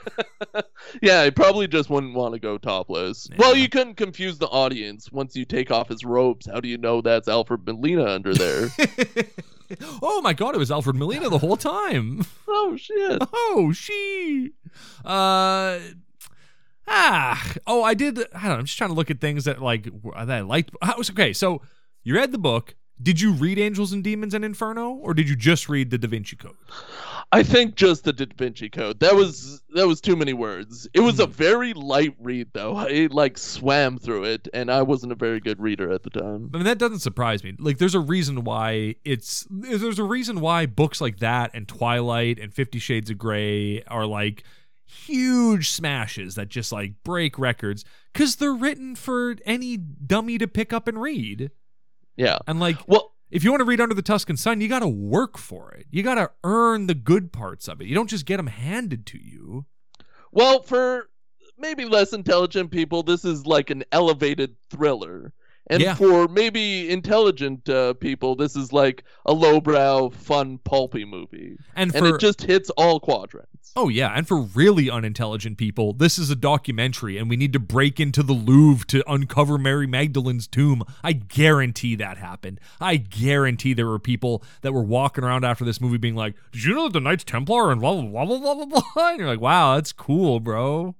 yeah, 1.02 1.24
he 1.24 1.30
probably 1.30 1.68
just 1.68 1.90
wouldn't 1.90 2.14
want 2.14 2.34
to 2.34 2.40
go 2.40 2.58
topless. 2.58 3.28
Well, 3.36 3.56
you 3.56 3.68
couldn't 3.68 3.94
confuse 3.94 4.38
the 4.38 4.48
audience 4.48 5.10
once 5.12 5.36
you 5.36 5.44
take 5.44 5.70
off 5.70 5.88
his 5.88 6.04
robes. 6.04 6.46
How 6.46 6.60
do 6.60 6.68
you 6.68 6.78
know 6.78 7.00
that's 7.00 7.28
Alfred 7.28 7.66
Molina 7.66 8.06
under 8.06 8.34
there? 8.34 8.68
oh 10.02 10.20
my 10.22 10.32
god, 10.32 10.54
it 10.54 10.58
was 10.58 10.70
Alfred 10.70 10.96
Molina 10.96 11.28
the 11.28 11.38
whole 11.38 11.56
time. 11.56 12.24
Oh 12.54 12.76
shit. 12.76 13.22
Oh, 13.32 13.72
she. 13.74 14.50
Uh. 15.04 15.78
Ah. 16.86 17.52
Oh, 17.66 17.82
I 17.82 17.94
did. 17.94 18.18
I 18.18 18.22
don't 18.22 18.42
know. 18.44 18.54
I'm 18.56 18.64
just 18.66 18.76
trying 18.76 18.90
to 18.90 18.94
look 18.94 19.10
at 19.10 19.22
things 19.22 19.44
that 19.44 19.62
like 19.62 19.84
that 19.84 20.30
I 20.30 20.40
liked. 20.42 20.70
How 20.82 20.98
was 20.98 21.08
okay? 21.10 21.32
So 21.32 21.62
you 22.04 22.14
read 22.14 22.30
the 22.30 22.38
book. 22.38 22.74
Did 23.02 23.22
you 23.22 23.32
read 23.32 23.58
Angels 23.58 23.92
and 23.92 24.04
Demons 24.04 24.34
and 24.34 24.44
Inferno, 24.44 24.90
or 24.90 25.14
did 25.14 25.30
you 25.30 25.34
just 25.34 25.68
read 25.68 25.90
the 25.90 25.98
Da 25.98 26.08
Vinci 26.08 26.36
Code? 26.36 26.56
I 27.34 27.42
think 27.42 27.76
just 27.76 28.04
the 28.04 28.12
Da 28.12 28.26
Vinci 28.36 28.68
Code. 28.68 29.00
That 29.00 29.14
was 29.14 29.62
that 29.70 29.86
was 29.86 30.02
too 30.02 30.16
many 30.16 30.34
words. 30.34 30.86
It 30.92 31.00
was 31.00 31.18
a 31.18 31.26
hmm. 31.26 31.32
very 31.32 31.72
light 31.72 32.14
read 32.20 32.48
though. 32.52 32.76
I 32.76 33.08
like 33.10 33.38
swam 33.38 33.98
through 33.98 34.24
it, 34.24 34.48
and 34.52 34.70
I 34.70 34.82
wasn't 34.82 35.12
a 35.12 35.16
very 35.16 35.40
good 35.40 35.58
reader 35.58 35.90
at 35.90 36.02
the 36.02 36.10
time. 36.10 36.50
I 36.52 36.58
mean, 36.58 36.66
that 36.66 36.78
doesn't 36.78 36.98
surprise 36.98 37.42
me. 37.42 37.54
Like, 37.58 37.78
there's 37.78 37.94
a 37.94 38.00
reason 38.00 38.44
why 38.44 38.96
it's 39.04 39.46
there's 39.50 39.98
a 39.98 40.04
reason 40.04 40.40
why 40.40 40.66
books 40.66 41.00
like 41.00 41.18
that 41.20 41.50
and 41.54 41.66
Twilight 41.66 42.38
and 42.38 42.52
Fifty 42.52 42.78
Shades 42.78 43.10
of 43.10 43.16
Grey 43.16 43.82
are 43.84 44.04
like 44.04 44.44
huge 44.84 45.70
smashes 45.70 46.34
that 46.34 46.48
just 46.48 46.70
like 46.70 47.02
break 47.02 47.38
records 47.38 47.82
because 48.12 48.36
they're 48.36 48.52
written 48.52 48.94
for 48.94 49.36
any 49.46 49.78
dummy 49.78 50.36
to 50.36 50.46
pick 50.46 50.72
up 50.72 50.86
and 50.86 51.00
read. 51.00 51.50
Yeah. 52.16 52.38
And 52.46 52.60
like, 52.60 52.76
Well, 52.86 53.11
if 53.32 53.42
you 53.42 53.50
want 53.50 53.62
to 53.62 53.64
read 53.64 53.80
Under 53.80 53.94
the 53.94 54.02
Tuscan 54.02 54.36
Sun, 54.36 54.60
you 54.60 54.68
got 54.68 54.80
to 54.80 54.88
work 54.88 55.38
for 55.38 55.72
it. 55.72 55.86
You 55.90 56.02
got 56.02 56.16
to 56.16 56.30
earn 56.44 56.86
the 56.86 56.94
good 56.94 57.32
parts 57.32 57.66
of 57.66 57.80
it. 57.80 57.86
You 57.86 57.94
don't 57.94 58.10
just 58.10 58.26
get 58.26 58.36
them 58.36 58.46
handed 58.46 59.06
to 59.06 59.18
you. 59.18 59.64
well, 60.30 60.62
for 60.62 61.08
maybe 61.58 61.86
less 61.86 62.12
intelligent 62.12 62.70
people, 62.70 63.02
this 63.02 63.24
is 63.24 63.46
like 63.46 63.70
an 63.70 63.84
elevated 63.90 64.54
thriller. 64.70 65.32
And 65.72 65.82
Yeah. 65.82 65.94
for 65.94 66.28
maybe 66.28 66.90
intelligent 66.90 67.68
uh, 67.68 67.94
people, 67.94 68.36
this 68.36 68.56
is 68.56 68.72
like 68.72 69.04
a 69.26 69.32
lowbrow, 69.32 70.10
fun, 70.10 70.58
pulpy 70.64 71.04
movie. 71.04 71.56
And 71.74 71.94
And 71.94 72.06
it 72.06 72.20
just 72.20 72.42
hits 72.42 72.70
all 72.70 73.00
quadrants. 73.00 73.48
Oh 73.74 73.88
yeah, 73.88 74.12
and 74.14 74.28
for 74.28 74.38
really 74.42 74.90
unintelligent 74.90 75.56
people, 75.56 75.94
this 75.94 76.18
is 76.18 76.28
a 76.28 76.36
documentary 76.36 77.16
and 77.16 77.30
we 77.30 77.36
need 77.36 77.54
to 77.54 77.58
break 77.58 77.98
into 77.98 78.22
the 78.22 78.34
Louvre 78.34 78.84
to 78.88 79.02
uncover 79.10 79.56
Mary 79.56 79.86
Magdalene's 79.86 80.46
tomb. 80.46 80.82
I 81.02 81.14
guarantee 81.14 81.94
that 81.96 82.18
happened. 82.18 82.60
I 82.82 82.96
guarantee 82.96 83.72
there 83.72 83.86
were 83.86 83.98
people 83.98 84.42
that 84.60 84.72
were 84.74 84.82
walking 84.82 85.24
around 85.24 85.44
after 85.46 85.64
this 85.64 85.80
movie 85.80 85.96
being 85.96 86.14
like, 86.16 86.34
"Did 86.52 86.64
you 86.64 86.74
know 86.74 86.84
that 86.84 86.92
the 86.92 87.00
Knights 87.00 87.24
Templar 87.24 87.72
and 87.72 87.80
blah 87.80 87.94
blah 87.94 88.26
blah 88.26 88.38
blah 88.38 88.54
blah 88.54 88.64
blah?" 88.66 88.82
blah?" 88.94 89.08
And 89.08 89.18
you're 89.20 89.28
like, 89.28 89.40
"Wow, 89.40 89.76
that's 89.76 89.92
cool, 89.92 90.38
bro." 90.38 90.94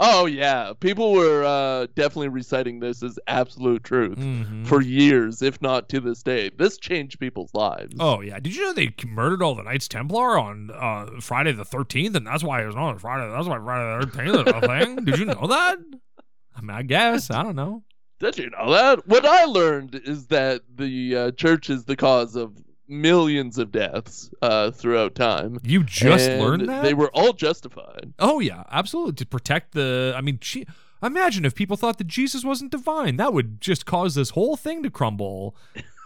Oh 0.00 0.26
yeah, 0.26 0.72
people 0.80 1.12
were 1.12 1.44
uh, 1.44 1.86
definitely 1.94 2.28
reciting 2.28 2.80
this 2.80 3.02
as 3.02 3.18
absolute 3.26 3.84
truth 3.84 4.18
Mhm. 4.18 4.66
for 4.66 4.80
years, 4.80 5.42
if 5.42 5.60
not 5.60 5.88
to 5.90 6.00
this 6.00 6.22
day. 6.22 6.50
This 6.56 6.78
changed 6.78 7.18
people's 7.20 7.52
lives. 7.54 7.94
Oh 8.00 8.20
yeah, 8.20 8.40
did 8.40 8.56
you 8.56 8.62
know 8.64 8.72
they 8.72 8.94
murdered 9.06 9.42
all 9.42 9.54
the 9.54 9.62
Knights 9.62 9.88
Templar 9.88 10.38
on 10.38 10.70
uh, 10.74 11.20
Friday 11.20 11.52
the 11.52 11.64
Thirteenth, 11.64 12.16
and 12.16 12.26
that's 12.26 12.42
why 12.42 12.62
it 12.62 12.66
was 12.66 12.76
as 12.76 13.00
Friday. 13.00 13.30
That's 13.30 13.46
why 13.46 13.58
Friday 13.58 13.98
the 14.00 14.10
Thirteenth 14.10 14.48
is 14.48 14.54
a 14.54 14.60
thing. 14.66 14.96
Did 15.04 15.18
you 15.18 15.24
know 15.26 15.46
that? 15.46 15.78
I 16.56 16.60
mean, 16.60 16.70
I 16.70 16.82
guess 16.82 17.30
I 17.30 17.42
don't 17.42 17.56
know. 17.56 17.82
Did 18.20 18.38
you 18.38 18.48
know 18.50 18.70
that? 18.72 19.06
What 19.06 19.26
I 19.26 19.44
learned 19.44 19.96
is 20.04 20.28
that 20.28 20.62
the 20.74 21.16
uh, 21.16 21.30
church 21.32 21.68
is 21.68 21.84
the 21.84 21.96
cause 21.96 22.36
of 22.36 22.56
millions 22.88 23.58
of 23.58 23.72
deaths 23.72 24.30
uh, 24.42 24.70
throughout 24.70 25.14
time. 25.14 25.58
You 25.62 25.84
just 25.84 26.28
And 26.28 26.42
learned 26.42 26.68
that 26.68 26.82
they 26.82 26.94
were 26.94 27.10
all 27.14 27.32
justified. 27.32 28.12
Oh 28.18 28.40
yeah, 28.40 28.64
absolutely. 28.70 29.14
To 29.14 29.26
protect 29.26 29.72
the, 29.72 30.14
I 30.16 30.20
mean, 30.20 30.38
she, 30.42 30.66
imagine 31.02 31.44
if 31.44 31.54
people 31.54 31.76
thought 31.76 31.98
that 31.98 32.06
Jesus 32.06 32.44
wasn't 32.44 32.70
divine. 32.70 33.16
That 33.16 33.32
would 33.32 33.60
just 33.60 33.86
cause 33.86 34.14
this 34.14 34.30
whole 34.30 34.56
thing 34.56 34.82
to 34.82 34.90
crumble. 34.90 35.56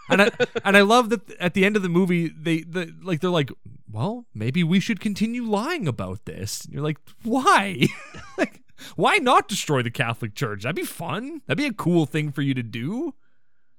And 0.09 0.21
I 0.23 0.31
and 0.65 0.75
I 0.77 0.81
love 0.81 1.09
that 1.09 1.29
at 1.39 1.53
the 1.53 1.65
end 1.65 1.75
of 1.75 1.83
the 1.83 1.89
movie 1.89 2.29
they 2.29 2.61
the 2.61 2.93
like 3.03 3.19
they're 3.21 3.29
like, 3.29 3.51
well, 3.91 4.25
maybe 4.33 4.63
we 4.63 4.79
should 4.79 4.99
continue 4.99 5.43
lying 5.43 5.87
about 5.87 6.25
this. 6.25 6.65
And 6.65 6.73
you're 6.73 6.83
like, 6.83 6.97
why? 7.23 7.87
like, 8.37 8.61
why 8.95 9.17
not 9.17 9.47
destroy 9.47 9.81
the 9.81 9.91
Catholic 9.91 10.33
Church? 10.35 10.63
That'd 10.63 10.75
be 10.75 10.83
fun. 10.83 11.41
That'd 11.47 11.57
be 11.57 11.65
a 11.65 11.73
cool 11.73 12.05
thing 12.05 12.31
for 12.31 12.41
you 12.41 12.53
to 12.53 12.63
do. 12.63 13.13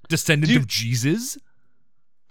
Descendant 0.08 0.48
Do 0.48 0.54
you- 0.54 0.58
of 0.60 0.66
Jesus. 0.66 1.38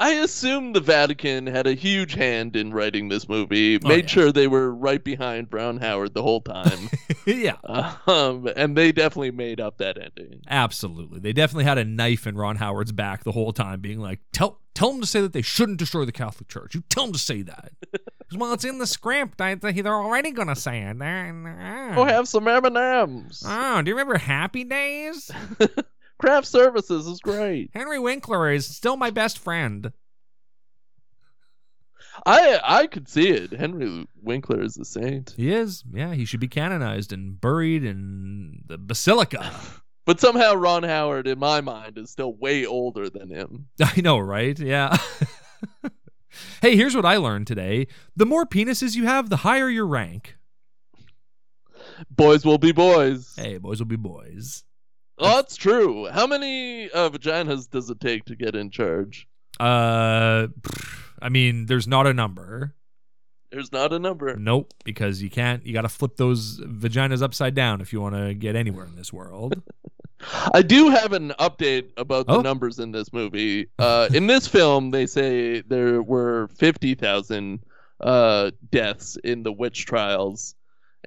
I 0.02 0.12
assume 0.12 0.72
the 0.74 0.80
Vatican 0.80 1.46
had 1.46 1.68
a 1.68 1.74
huge 1.74 2.14
hand 2.14 2.56
in 2.56 2.72
writing 2.74 3.10
this 3.10 3.28
movie, 3.28 3.78
Oh, 3.84 3.88
made 3.88 4.06
yeah. 4.06 4.10
sure 4.10 4.32
they 4.32 4.48
were 4.48 4.74
right 4.74 5.04
behind 5.04 5.48
Ron 5.52 5.78
Howard 5.78 6.14
the 6.14 6.24
whole 6.24 6.40
time. 6.42 6.90
yeah. 7.26 7.58
um, 8.08 8.48
and 8.56 8.78
they 8.78 8.92
definitely 8.94 9.32
made 9.32 9.60
up 9.60 9.78
that 9.80 9.98
ending. 9.98 10.42
Absolutely. 10.50 11.20
They 11.20 11.34
definitely 11.34 11.66
had 11.66 11.78
a 11.78 11.84
knife 11.86 12.26
in 12.26 12.36
Ron 12.38 12.56
Howard's 12.56 12.94
back 12.94 13.24
the 13.26 13.34
whole 13.34 13.52
time, 13.52 13.82
being 13.82 14.00
like, 14.00 14.20
tell 14.32 14.62
tell 14.74 14.92
them 14.94 15.02
to 15.02 15.08
say 15.08 15.20
that 15.20 15.34
they 15.34 15.42
shouldn't 15.42 15.78
destroy 15.78 16.06
the 16.06 16.12
Catholic 16.14 16.48
Church. 16.48 16.74
You 16.74 16.84
tell 16.90 17.04
them 17.04 17.12
to 17.14 17.20
say 17.20 17.42
that. 17.42 17.72
well, 18.38 18.54
it's 18.54 18.64
in 18.64 18.78
the 18.78 18.88
script. 18.88 19.42
I, 19.42 19.56
they're 19.56 19.88
already 19.94 20.32
going 20.32 20.48
to 20.48 20.56
say 20.56 20.80
it. 20.84 20.98
They're- 20.98 21.94
Oh, 21.98 22.06
have 22.06 22.30
some 22.30 22.48
M&Ms. 22.48 23.44
Oh, 23.46 23.82
do 23.82 23.90
you 23.90 23.96
remember 23.96 24.18
Happy 24.18 24.64
Days? 24.64 25.30
Craft 26.20 26.48
services 26.48 27.08
is 27.08 27.22
great. 27.22 27.72
Henry 27.74 27.98
Winkler 27.98 28.52
is 28.52 28.68
still 28.68 28.98
my 28.98 29.10
best 29.10 29.40
friend. 29.40 29.94
I 32.26 32.60
I 32.62 32.88
could 32.88 33.08
see 33.08 33.30
it. 33.30 33.54
Henry 33.54 34.06
Winkler 34.22 34.62
is 34.62 34.78
a 34.78 34.84
saint. 34.84 35.34
He 35.38 35.52
is. 35.52 35.84
Yeah, 35.94 36.14
he 36.14 36.26
should 36.26 36.42
be 36.42 36.50
canonized 36.50 37.14
and 37.14 37.40
buried 37.40 37.84
in 37.84 38.64
the 38.68 38.78
basilica. 38.78 39.52
But 40.06 40.20
somehow 40.20 40.56
Ron 40.56 40.82
Howard, 40.82 41.28
in 41.28 41.38
my 41.38 41.62
mind, 41.62 42.00
is 42.00 42.10
still 42.10 42.34
way 42.34 42.66
older 42.66 43.12
than 43.12 43.30
him. 43.30 43.68
I 43.80 44.02
know, 44.02 44.18
right? 44.18 44.58
Yeah. 44.58 44.98
hey, 46.64 46.76
here's 46.76 46.96
what 46.96 47.06
I 47.06 47.18
learned 47.18 47.46
today. 47.46 47.86
The 48.16 48.26
more 48.26 48.44
penises 48.44 48.96
you 48.96 49.06
have, 49.06 49.30
the 49.30 49.38
higher 49.38 49.70
your 49.70 49.86
rank. 49.86 50.36
Boys 52.10 52.44
will 52.44 52.58
be 52.58 52.72
boys. 52.72 53.36
Hey, 53.36 53.60
boys 53.60 53.78
will 53.78 53.86
be 53.86 53.98
boys. 53.98 54.64
Oh, 55.20 55.36
that's 55.36 55.56
true. 55.56 56.08
How 56.10 56.26
many 56.28 56.90
uh, 56.92 57.10
vaginas 57.10 57.70
does 57.70 57.90
it 57.90 58.00
take 58.00 58.26
to 58.26 58.36
get 58.36 58.56
in 58.56 58.70
charge? 58.72 59.28
Uh, 59.60 60.48
I 61.22 61.30
mean, 61.30 61.66
there's 61.66 61.88
not 61.88 62.08
a 62.08 62.14
number. 62.14 62.76
There's 63.52 63.72
not 63.72 63.92
a 63.94 64.00
number. 64.00 64.36
Nope, 64.38 64.74
because 64.86 65.22
you 65.22 65.30
can't. 65.30 65.66
You 65.66 65.74
got 65.74 65.82
to 65.82 65.90
flip 65.90 66.16
those 66.18 66.60
vaginas 66.60 67.22
upside 67.22 67.56
down 67.56 67.82
if 67.82 67.92
you 67.92 68.00
want 68.00 68.16
to 68.16 68.34
get 68.34 68.56
anywhere 68.56 68.86
in 68.86 68.96
this 68.96 69.12
world. 69.12 69.62
I 70.54 70.62
do 70.62 70.90
have 70.90 71.14
an 71.14 71.30
update 71.40 71.90
about 71.98 72.28
the 72.28 72.34
Oh. 72.38 72.42
numbers 72.42 72.78
in 72.80 72.92
this 72.92 73.12
movie. 73.14 73.68
Uh, 73.80 74.08
in 74.14 74.28
this 74.28 74.48
film, 74.48 74.92
they 74.92 75.06
say 75.08 75.62
there 75.62 76.02
were 76.04 76.50
50,000 76.58 77.62
uh, 78.02 78.52
deaths 78.70 79.18
in 79.24 79.44
the 79.44 79.52
witch 79.52 79.86
trials, 79.86 80.56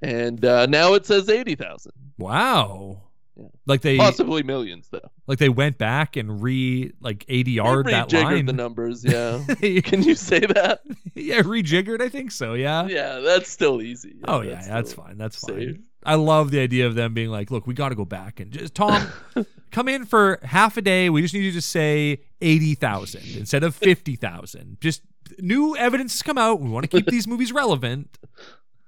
and 0.02 0.44
uh, 0.44 0.66
now 0.66 0.94
it 0.94 1.06
says 1.06 1.28
80,000. 1.28 1.92
wow. 2.18 3.02
Yeah. 3.36 3.46
Like 3.66 3.80
they 3.80 3.96
Possibly 3.96 4.42
millions, 4.42 4.88
though. 4.90 5.10
like 5.26 5.38
they 5.38 5.48
went 5.48 5.78
back 5.78 6.16
and 6.16 6.42
re 6.42 6.92
like 7.00 7.24
They 7.26 7.42
ADR'd 7.44 7.86
that 7.86 8.08
rejiggered 8.10 8.24
line. 8.24 8.46
the 8.46 8.52
numbers, 8.52 9.02
yeah. 9.04 9.42
yeah, 9.60 9.80
Can 9.80 10.02
you 10.02 10.14
say 10.14 10.40
that? 10.40 10.82
Yeah, 11.14 11.42
rejiggered. 11.42 12.00
I 12.00 12.08
think 12.08 12.30
so. 12.30 12.54
Yeah. 12.54 12.86
Yeah, 12.86 13.20
that's 13.20 13.50
still 13.50 13.80
easy. 13.82 14.16
oh 14.24 14.40
yeah, 14.40 14.62
that's 14.66 14.90
still 14.92 15.04
fine. 15.04 15.18
That's 15.18 15.38
safe. 15.38 15.76
fine. 15.76 15.82
I 16.04 16.14
love 16.16 16.50
the 16.50 16.58
idea 16.60 16.86
of 16.86 16.94
them 16.94 17.14
being 17.14 17.28
like, 17.30 17.50
"Look, 17.50 17.66
we 17.66 17.74
got 17.74 17.90
to 17.90 17.94
go 17.94 18.04
back 18.04 18.40
and 18.40 18.50
just 18.50 18.74
Tom, 18.74 19.06
come 19.70 19.88
in 19.88 20.04
for 20.06 20.38
half 20.42 20.76
a 20.76 20.82
day. 20.82 21.08
We 21.10 21.22
just 21.22 21.32
need 21.34 21.44
you 21.44 21.52
to 21.52 21.60
say 21.62 22.22
eighty 22.40 22.74
thousand 22.74 23.22
instead 23.36 23.62
of 23.62 23.74
fifty 23.74 24.16
thousand. 24.16 24.78
Just 24.80 25.02
new 25.38 25.76
evidence 25.76 26.12
has 26.14 26.22
come 26.22 26.38
out. 26.38 26.60
We 26.60 26.68
want 26.70 26.84
to 26.84 26.88
keep 26.88 27.06
these 27.06 27.26
movies 27.28 27.52
relevant, 27.52 28.18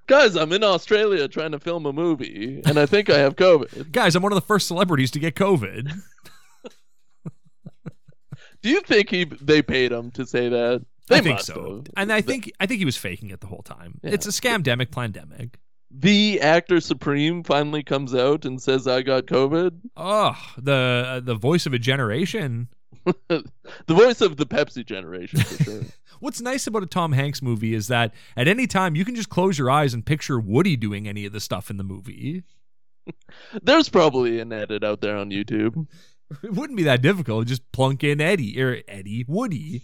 Guys, 0.07 0.37
I'm 0.37 0.53
in 0.53 0.63
Australia 0.63 1.29
trying 1.29 1.53
to 1.53 1.59
film 1.59 1.87
a 1.87 1.93
movie, 1.93 2.61
and 2.67 2.79
I 2.79 2.85
think 2.87 3.09
I 3.09 3.19
have 3.19 3.37
COVID. 3.37 3.91
guys. 3.93 4.15
I'm 4.15 4.23
one 4.23 4.33
of 4.33 4.37
the 4.37 4.43
first 4.47 4.67
celebrities 4.69 5.11
to 5.13 5.19
get 5.19 5.35
COVID. 5.35 5.93
Do 8.63 8.71
you 8.71 8.81
think 8.81 9.11
he 9.11 9.25
they 9.25 9.63
paid 9.63 9.93
him 9.93 10.11
to 10.13 10.27
say 10.27 10.49
that? 10.49 10.85
They 11.09 11.17
I 11.17 11.21
think 11.21 11.37
must 11.37 11.47
so, 11.47 11.77
have. 11.77 11.87
and 11.97 12.13
I 12.13 12.21
think 12.23 12.51
I 12.61 12.67
think 12.67 12.79
he 12.79 12.85
was 12.87 12.97
faking 12.97 13.31
it 13.31 13.41
the 13.41 13.47
whole 13.47 13.63
time. 13.63 14.01
Yeah. 14.03 14.13
It's 14.13 14.27
a 14.27 14.31
scamdemic, 14.31 14.91
pandemic. 14.91 15.59
the 15.91 16.41
actor 16.41 16.81
supreme 16.81 17.43
finally 17.45 17.83
comes 17.83 18.15
out 18.15 18.47
and 18.47 18.61
says 18.61 18.87
I 18.87 19.03
got 19.03 19.27
COVID. 19.27 19.73
Oh, 19.97 20.35
the 20.57 21.05
uh, 21.07 21.21
the 21.21 21.35
voice 21.35 21.67
of 21.67 21.75
a 21.75 21.79
generation. 21.79 22.69
the 23.29 23.45
voice 23.87 24.23
of 24.23 24.39
the 24.39 24.47
Pepsi 24.47 24.85
generation 24.85 25.41
for 25.41 25.65
sure. 25.65 25.83
What's 26.21 26.41
nice 26.41 26.67
about 26.67 26.83
a 26.83 26.87
Tom 26.87 27.12
Hanks 27.12 27.43
movie 27.43 27.75
is 27.75 27.89
that 27.89 28.12
at 28.37 28.49
any 28.49 28.67
time 28.67 28.97
you 28.97 29.05
can 29.05 29.15
just 29.15 29.29
close 29.29 29.59
your 29.59 29.71
eyes 29.71 29.95
and 29.95 30.05
picture 30.05 30.39
Woody 30.39 30.77
doing 30.77 31.09
any 31.09 31.27
of 31.27 31.33
the 31.33 31.41
stuff 31.41 31.71
in 31.71 31.77
the 31.77 31.85
movie. 31.85 32.43
There's 33.62 33.89
probably 33.89 34.41
an 34.41 34.53
edit 34.53 34.85
out 34.85 35.01
there 35.01 35.17
on 35.17 35.31
YouTube. 35.31 35.87
It 36.43 36.55
wouldn't 36.55 36.79
be 36.79 36.85
that 36.85 37.03
difficult. 37.03 37.47
Just 37.47 37.71
plunk 37.71 38.03
in 38.03 38.19
Eddie 38.21 38.61
or 38.61 38.81
Eddie 38.89 39.27
Woody. 39.29 39.83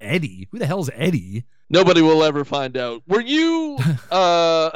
Eddie, 0.00 0.48
who 0.50 0.58
the 0.58 0.66
hell's 0.66 0.90
Eddie? 0.92 1.44
Nobody 1.70 2.02
will 2.02 2.22
ever 2.24 2.44
find 2.44 2.76
out. 2.76 3.02
Were 3.06 3.20
you 3.20 3.78
uh 4.10 4.70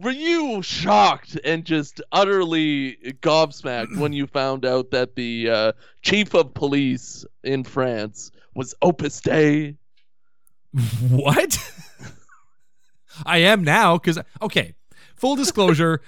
were 0.00 0.10
you 0.10 0.62
shocked 0.62 1.38
and 1.44 1.64
just 1.64 2.00
utterly 2.12 2.96
gobsmacked 3.20 3.98
when 3.98 4.12
you 4.12 4.26
found 4.26 4.64
out 4.64 4.90
that 4.90 5.16
the 5.16 5.50
uh, 5.50 5.72
chief 6.02 6.34
of 6.34 6.54
police 6.54 7.24
in 7.44 7.64
France 7.64 8.30
was 8.54 8.74
Opus 8.82 9.20
Dei? 9.20 9.76
what? 11.10 11.72
I 13.26 13.38
am 13.38 13.62
now 13.62 13.98
because 13.98 14.18
okay. 14.40 14.74
Full 15.16 15.36
disclosure, 15.36 16.00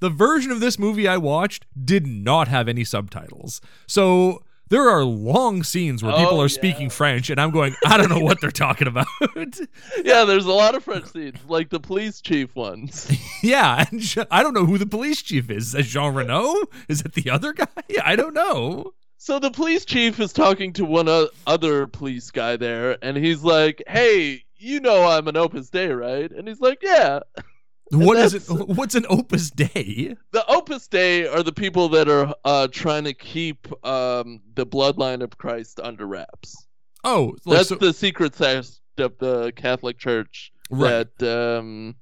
the 0.00 0.10
version 0.10 0.52
of 0.52 0.60
this 0.60 0.78
movie 0.78 1.08
I 1.08 1.16
watched 1.16 1.64
did 1.82 2.06
not 2.06 2.48
have 2.48 2.68
any 2.68 2.84
subtitles. 2.84 3.62
So 3.86 4.42
there 4.70 4.88
are 4.88 5.04
long 5.04 5.62
scenes 5.62 6.02
where 6.02 6.12
people 6.12 6.34
Oh, 6.36 6.40
are 6.40 6.44
yeah. 6.44 6.48
speaking 6.48 6.90
French 6.90 7.30
and 7.30 7.40
I'm 7.40 7.50
going, 7.50 7.74
I 7.86 7.96
don't 7.96 8.08
know 8.10 8.18
what 8.20 8.40
they're 8.40 8.50
talking 8.50 8.86
about. 8.88 9.06
Yeah, 10.04 10.24
there's 10.24 10.46
a 10.46 10.52
lot 10.52 10.74
of 10.74 10.84
French 10.84 11.06
scenes, 11.06 11.38
like 11.48 11.70
the 11.70 11.80
police 11.80 12.20
chief 12.20 12.54
ones. 12.56 13.10
yeah, 13.42 13.84
and 13.90 14.02
I 14.30 14.42
don't 14.42 14.54
know 14.54 14.64
who 14.66 14.78
the 14.78 14.86
police 14.86 15.22
chief 15.22 15.50
is. 15.50 15.66
Is 15.68 15.72
that 15.72 15.82
Jean 15.84 16.14
Reno? 16.14 16.54
Is 16.88 17.00
it 17.02 17.12
the 17.14 17.30
other 17.30 17.52
guy? 17.52 17.66
I 18.04 18.16
don't 18.16 18.34
know. 18.34 18.92
So 19.16 19.38
the 19.38 19.50
police 19.50 19.84
chief 19.84 20.20
is 20.20 20.32
talking 20.32 20.72
to 20.74 20.84
one 20.84 21.08
other 21.46 21.86
police 21.86 22.30
guy 22.30 22.56
there, 22.56 22.96
and 23.02 23.16
he's 23.16 23.42
like, 23.42 23.82
"Hey, 23.88 24.44
you 24.56 24.78
know 24.80 25.04
I'm 25.06 25.26
an 25.28 25.36
Opus 25.36 25.70
Dei, 25.70 25.88
right?" 25.88 26.30
And 26.30 26.46
he's 26.46 26.60
like, 26.60 26.78
"Yeah." 26.82 27.20
What 27.90 28.16
is 28.18 28.34
it? 28.34 28.42
What's 28.48 28.94
an 28.94 29.06
Opus 29.08 29.50
Dei? 29.50 30.14
The 30.32 30.44
Opus 30.48 30.88
Dei 30.88 31.26
are 31.26 31.42
the 31.42 31.52
people 31.52 31.88
that 31.90 32.08
are 32.08 32.34
uh, 32.44 32.68
trying 32.70 33.04
to 33.04 33.14
keep 33.14 33.66
um, 33.84 34.40
the 34.54 34.66
bloodline 34.66 35.22
of 35.22 35.38
Christ 35.38 35.80
under 35.80 36.06
wraps. 36.06 36.66
Oh, 37.04 37.36
like, 37.44 37.58
That's 37.58 37.68
so- 37.70 37.76
the 37.76 37.92
secret 37.92 38.34
sect 38.34 38.80
of 38.98 39.16
the 39.18 39.52
Catholic 39.52 39.98
Church 39.98 40.52
right. 40.70 41.06
that 41.18 41.58
um, 41.58 41.94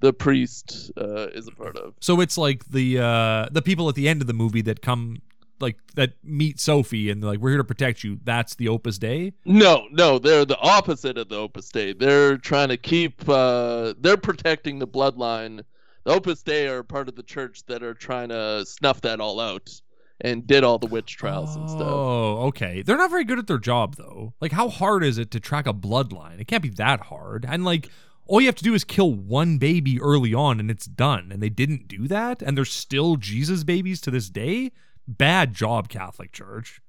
the 0.00 0.12
priest 0.12 0.92
uh, 1.00 1.28
is 1.28 1.48
a 1.48 1.52
part 1.52 1.76
of. 1.76 1.94
So 2.00 2.20
it's 2.20 2.36
like 2.36 2.64
the 2.66 2.98
uh 2.98 3.48
the 3.50 3.62
people 3.62 3.88
at 3.88 3.94
the 3.94 4.08
end 4.08 4.20
of 4.20 4.26
the 4.26 4.34
movie 4.34 4.62
that 4.62 4.82
come 4.82 5.22
like 5.64 5.78
that 5.96 6.12
meet 6.22 6.60
Sophie 6.60 7.10
and 7.10 7.24
like 7.24 7.40
we're 7.40 7.50
here 7.50 7.58
to 7.58 7.64
protect 7.64 8.04
you. 8.04 8.20
That's 8.22 8.54
the 8.54 8.68
Opus 8.68 8.98
Dei. 8.98 9.32
No, 9.44 9.88
no, 9.90 10.18
they're 10.18 10.44
the 10.44 10.58
opposite 10.58 11.18
of 11.18 11.28
the 11.28 11.36
Opus 11.36 11.68
Dei. 11.70 11.92
They're 11.92 12.36
trying 12.36 12.68
to 12.68 12.76
keep, 12.76 13.28
uh, 13.28 13.94
they're 13.98 14.16
protecting 14.16 14.78
the 14.78 14.86
bloodline. 14.86 15.62
The 16.04 16.12
Opus 16.12 16.42
Dei 16.42 16.68
are 16.68 16.82
part 16.82 17.08
of 17.08 17.16
the 17.16 17.22
church 17.22 17.64
that 17.66 17.82
are 17.82 17.94
trying 17.94 18.28
to 18.28 18.64
snuff 18.66 19.00
that 19.00 19.20
all 19.20 19.40
out 19.40 19.80
and 20.20 20.46
did 20.46 20.64
all 20.64 20.78
the 20.78 20.86
witch 20.86 21.16
trials 21.16 21.56
and 21.56 21.68
stuff. 21.68 21.82
Oh, 21.82 22.46
okay. 22.48 22.82
They're 22.82 22.96
not 22.96 23.10
very 23.10 23.24
good 23.24 23.38
at 23.38 23.46
their 23.46 23.58
job 23.58 23.96
though. 23.96 24.34
Like 24.40 24.52
how 24.52 24.68
hard 24.68 25.02
is 25.02 25.18
it 25.18 25.30
to 25.32 25.40
track 25.40 25.66
a 25.66 25.74
bloodline? 25.74 26.40
It 26.40 26.46
can't 26.46 26.62
be 26.62 26.70
that 26.70 27.00
hard. 27.00 27.44
And 27.48 27.64
like 27.64 27.88
all 28.26 28.40
you 28.40 28.46
have 28.46 28.54
to 28.56 28.64
do 28.64 28.74
is 28.74 28.84
kill 28.84 29.12
one 29.12 29.58
baby 29.58 30.00
early 30.00 30.32
on 30.32 30.60
and 30.60 30.70
it's 30.70 30.86
done. 30.86 31.30
And 31.32 31.42
they 31.42 31.48
didn't 31.48 31.88
do 31.88 32.06
that 32.08 32.42
and 32.42 32.56
they're 32.56 32.64
still 32.64 33.16
Jesus 33.16 33.64
babies 33.64 34.00
to 34.02 34.10
this 34.10 34.30
day. 34.30 34.72
Bad 35.06 35.54
job, 35.54 35.88
Catholic 35.88 36.32
Church. 36.32 36.80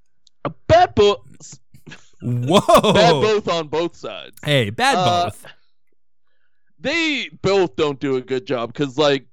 A 0.46 0.52
bad 0.68 0.96
both, 0.96 1.60
Whoa. 2.22 2.94
bad 2.94 3.12
both 3.12 3.48
on 3.48 3.68
both 3.68 3.96
sides. 3.96 4.38
Hey, 4.44 4.70
bad 4.70 4.96
Uh, 4.96 5.26
both. 5.26 5.46
They 6.80 7.30
both 7.42 7.76
don't 7.76 8.00
do 8.00 8.16
a 8.16 8.22
good 8.22 8.46
job 8.46 8.72
because, 8.72 8.98
like, 8.98 9.28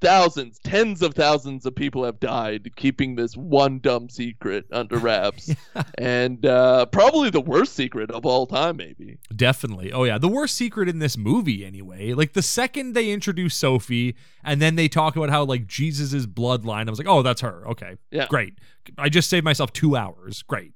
thousands, 0.00 0.58
tens 0.60 1.02
of 1.02 1.14
thousands 1.14 1.66
of 1.66 1.74
people 1.74 2.04
have 2.04 2.20
died 2.20 2.70
keeping 2.76 3.14
this 3.14 3.36
one 3.36 3.78
dumb 3.78 4.08
secret 4.08 4.66
under 4.72 4.98
wraps. 4.98 5.54
and 5.98 6.44
uh, 6.44 6.86
probably 6.86 7.30
the 7.30 7.40
worst 7.40 7.74
secret 7.74 8.10
of 8.10 8.26
all 8.26 8.46
time, 8.46 8.76
maybe. 8.76 9.18
Definitely. 9.34 9.92
Oh 9.92 10.04
yeah, 10.04 10.18
the 10.18 10.28
worst 10.28 10.56
secret 10.56 10.88
in 10.88 10.98
this 10.98 11.16
movie 11.16 11.64
anyway. 11.64 12.12
Like 12.12 12.32
the 12.32 12.42
second 12.42 12.94
they 12.94 13.10
introduce 13.10 13.54
Sophie 13.54 14.16
and 14.44 14.60
then 14.60 14.76
they 14.76 14.88
talk 14.88 15.16
about 15.16 15.30
how 15.30 15.44
like 15.44 15.66
Jesus's 15.66 16.26
bloodline, 16.26 16.86
I 16.86 16.90
was 16.90 16.98
like, 16.98 17.08
"Oh, 17.08 17.22
that's 17.22 17.40
her." 17.40 17.66
Okay. 17.68 17.96
Yeah. 18.10 18.26
Great. 18.28 18.54
I 18.98 19.08
just 19.08 19.28
saved 19.28 19.44
myself 19.44 19.72
2 19.72 19.96
hours. 19.96 20.42
Great. 20.42 20.72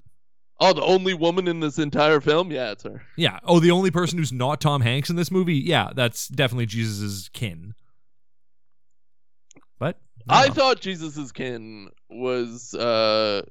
Oh, 0.62 0.74
the 0.74 0.82
only 0.82 1.14
woman 1.14 1.48
in 1.48 1.60
this 1.60 1.78
entire 1.78 2.20
film? 2.20 2.52
Yeah, 2.52 2.72
it's 2.72 2.82
her. 2.82 3.02
Yeah. 3.16 3.38
Oh, 3.44 3.60
the 3.60 3.70
only 3.70 3.90
person 3.90 4.18
who's 4.18 4.32
not 4.32 4.60
Tom 4.60 4.82
Hanks 4.82 5.08
in 5.08 5.16
this 5.16 5.30
movie? 5.30 5.54
Yeah, 5.54 5.90
that's 5.94 6.28
definitely 6.28 6.66
Jesus's 6.66 7.30
kin. 7.32 7.74
I 10.28 10.48
thought 10.48 10.80
Jesus's 10.80 11.32
kin 11.32 11.88
was 12.08 12.74
uh, 12.74 13.42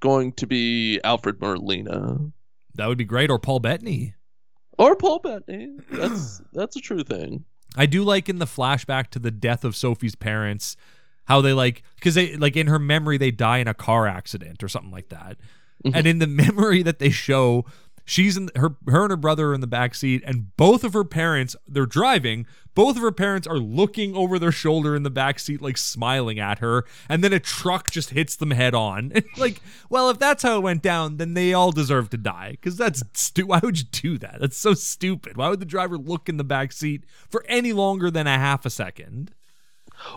going 0.00 0.32
to 0.34 0.46
be 0.46 1.00
Alfred 1.04 1.40
Molina 1.40 2.18
that 2.76 2.86
would 2.86 2.98
be 2.98 3.04
great 3.04 3.30
or 3.30 3.38
Paul 3.38 3.58
Bettany. 3.60 4.14
or 4.78 4.94
Paul 4.96 5.18
Bettany. 5.18 5.76
That's 5.90 6.40
that's 6.52 6.76
a 6.76 6.80
true 6.80 7.02
thing. 7.02 7.44
I 7.76 7.86
do 7.86 8.02
like 8.04 8.28
in 8.28 8.38
the 8.38 8.46
flashback 8.46 9.08
to 9.10 9.18
the 9.18 9.30
death 9.30 9.64
of 9.64 9.74
Sophie's 9.76 10.14
parents 10.14 10.76
how 11.24 11.40
they 11.40 11.52
like 11.52 11.82
because 11.96 12.14
they 12.14 12.36
like 12.36 12.56
in 12.56 12.66
her 12.66 12.78
memory 12.78 13.16
they 13.18 13.30
die 13.30 13.58
in 13.58 13.68
a 13.68 13.74
car 13.74 14.06
accident 14.06 14.62
or 14.62 14.68
something 14.68 14.90
like 14.90 15.08
that, 15.10 15.36
Mhm. 15.84 15.92
and 15.94 16.06
in 16.06 16.18
the 16.18 16.26
memory 16.44 16.82
that 16.82 16.98
they 16.98 17.10
show, 17.10 17.64
she's 18.04 18.36
in 18.36 18.50
her 18.56 18.76
her 18.88 19.02
and 19.02 19.10
her 19.10 19.16
brother 19.16 19.50
are 19.50 19.54
in 19.54 19.60
the 19.60 19.66
back 19.68 19.94
seat, 19.94 20.22
and 20.26 20.56
both 20.56 20.82
of 20.84 20.92
her 20.92 21.04
parents 21.04 21.54
they're 21.68 21.86
driving. 21.86 22.46
Both 22.74 22.96
of 22.96 23.02
her 23.02 23.12
parents 23.12 23.46
are 23.46 23.58
looking 23.58 24.14
over 24.14 24.38
their 24.38 24.52
shoulder 24.52 24.94
in 24.94 25.02
the 25.02 25.10
back 25.10 25.38
seat, 25.38 25.60
like 25.60 25.76
smiling 25.76 26.38
at 26.38 26.60
her, 26.60 26.84
and 27.08 27.22
then 27.22 27.32
a 27.32 27.40
truck 27.40 27.90
just 27.90 28.10
hits 28.10 28.36
them 28.36 28.52
head 28.52 28.74
on. 28.74 29.12
Like, 29.36 29.62
well, 29.88 30.10
if 30.10 30.18
that's 30.18 30.42
how 30.42 30.56
it 30.58 30.62
went 30.62 30.82
down, 30.82 31.16
then 31.16 31.32
they 31.32 31.54
all 31.54 31.72
deserve 31.72 32.10
to 32.10 32.18
die. 32.18 32.50
Because 32.52 32.76
that's 32.76 33.02
stu- 33.14 33.46
why 33.46 33.60
would 33.62 33.78
you 33.78 33.84
do 33.90 34.18
that? 34.18 34.38
That's 34.40 34.56
so 34.56 34.74
stupid. 34.74 35.36
Why 35.36 35.48
would 35.48 35.60
the 35.60 35.66
driver 35.66 35.96
look 35.96 36.28
in 36.28 36.36
the 36.36 36.44
back 36.44 36.72
seat 36.72 37.04
for 37.30 37.44
any 37.48 37.72
longer 37.72 38.10
than 38.10 38.26
a 38.26 38.36
half 38.36 38.66
a 38.66 38.70
second? 38.70 39.32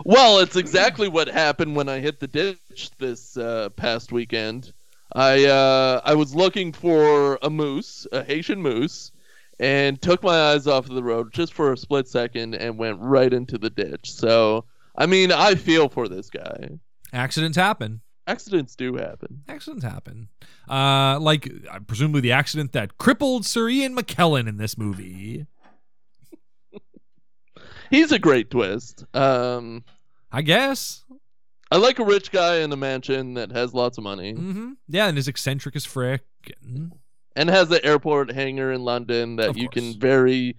Well, 0.04 0.40
it's 0.40 0.56
exactly 0.56 1.08
what 1.08 1.28
happened 1.28 1.76
when 1.76 1.88
I 1.88 2.00
hit 2.00 2.20
the 2.20 2.26
ditch 2.26 2.90
this 2.98 3.36
uh, 3.36 3.70
past 3.70 4.12
weekend. 4.12 4.72
I 5.12 5.44
uh, 5.44 6.00
I 6.04 6.14
was 6.14 6.34
looking 6.34 6.72
for 6.72 7.38
a 7.42 7.50
moose, 7.50 8.06
a 8.12 8.24
Haitian 8.24 8.60
moose, 8.60 9.12
and 9.60 10.00
took 10.02 10.22
my 10.22 10.50
eyes 10.52 10.66
off 10.66 10.88
of 10.88 10.94
the 10.94 11.02
road 11.02 11.32
just 11.32 11.52
for 11.54 11.72
a 11.72 11.76
split 11.76 12.08
second 12.08 12.54
and 12.54 12.78
went 12.78 12.98
right 13.00 13.32
into 13.32 13.56
the 13.58 13.70
ditch. 13.70 14.10
So, 14.12 14.64
I 14.96 15.06
mean, 15.06 15.30
I 15.32 15.54
feel 15.54 15.88
for 15.88 16.08
this 16.08 16.30
guy. 16.30 16.70
Accidents 17.12 17.56
happen. 17.56 18.00
Accidents 18.26 18.74
do 18.74 18.96
happen. 18.96 19.42
Accidents 19.48 19.84
happen. 19.84 20.28
Uh, 20.68 21.18
like 21.20 21.50
uh, 21.70 21.78
presumably 21.86 22.20
the 22.22 22.32
accident 22.32 22.72
that 22.72 22.96
crippled 22.98 23.44
Sir 23.44 23.68
Ian 23.68 23.94
McKellen 23.94 24.48
in 24.48 24.56
this 24.56 24.78
movie. 24.78 25.46
He's 27.90 28.12
a 28.12 28.18
great 28.18 28.50
twist. 28.50 29.04
Um, 29.14 29.84
I 30.32 30.42
guess. 30.42 31.04
I 31.70 31.76
like 31.76 31.98
a 31.98 32.04
rich 32.04 32.30
guy 32.32 32.56
in 32.60 32.72
a 32.72 32.76
mansion 32.76 33.34
that 33.34 33.50
has 33.52 33.74
lots 33.74 33.98
of 33.98 34.04
money 34.04 34.32
Mm-hmm. 34.34 34.72
Yeah, 34.88 35.06
and 35.08 35.18
as 35.18 35.28
eccentric 35.28 35.76
as 35.76 35.84
frick. 35.84 36.22
and- 36.62 36.92
and 37.36 37.48
has 37.48 37.70
an 37.70 37.80
airport 37.84 38.30
hangar 38.32 38.72
in 38.72 38.82
London 38.82 39.36
that 39.36 39.50
Of 39.50 39.56
you 39.56 39.68
course. 39.68 39.74
can 39.92 40.00
very, 40.00 40.56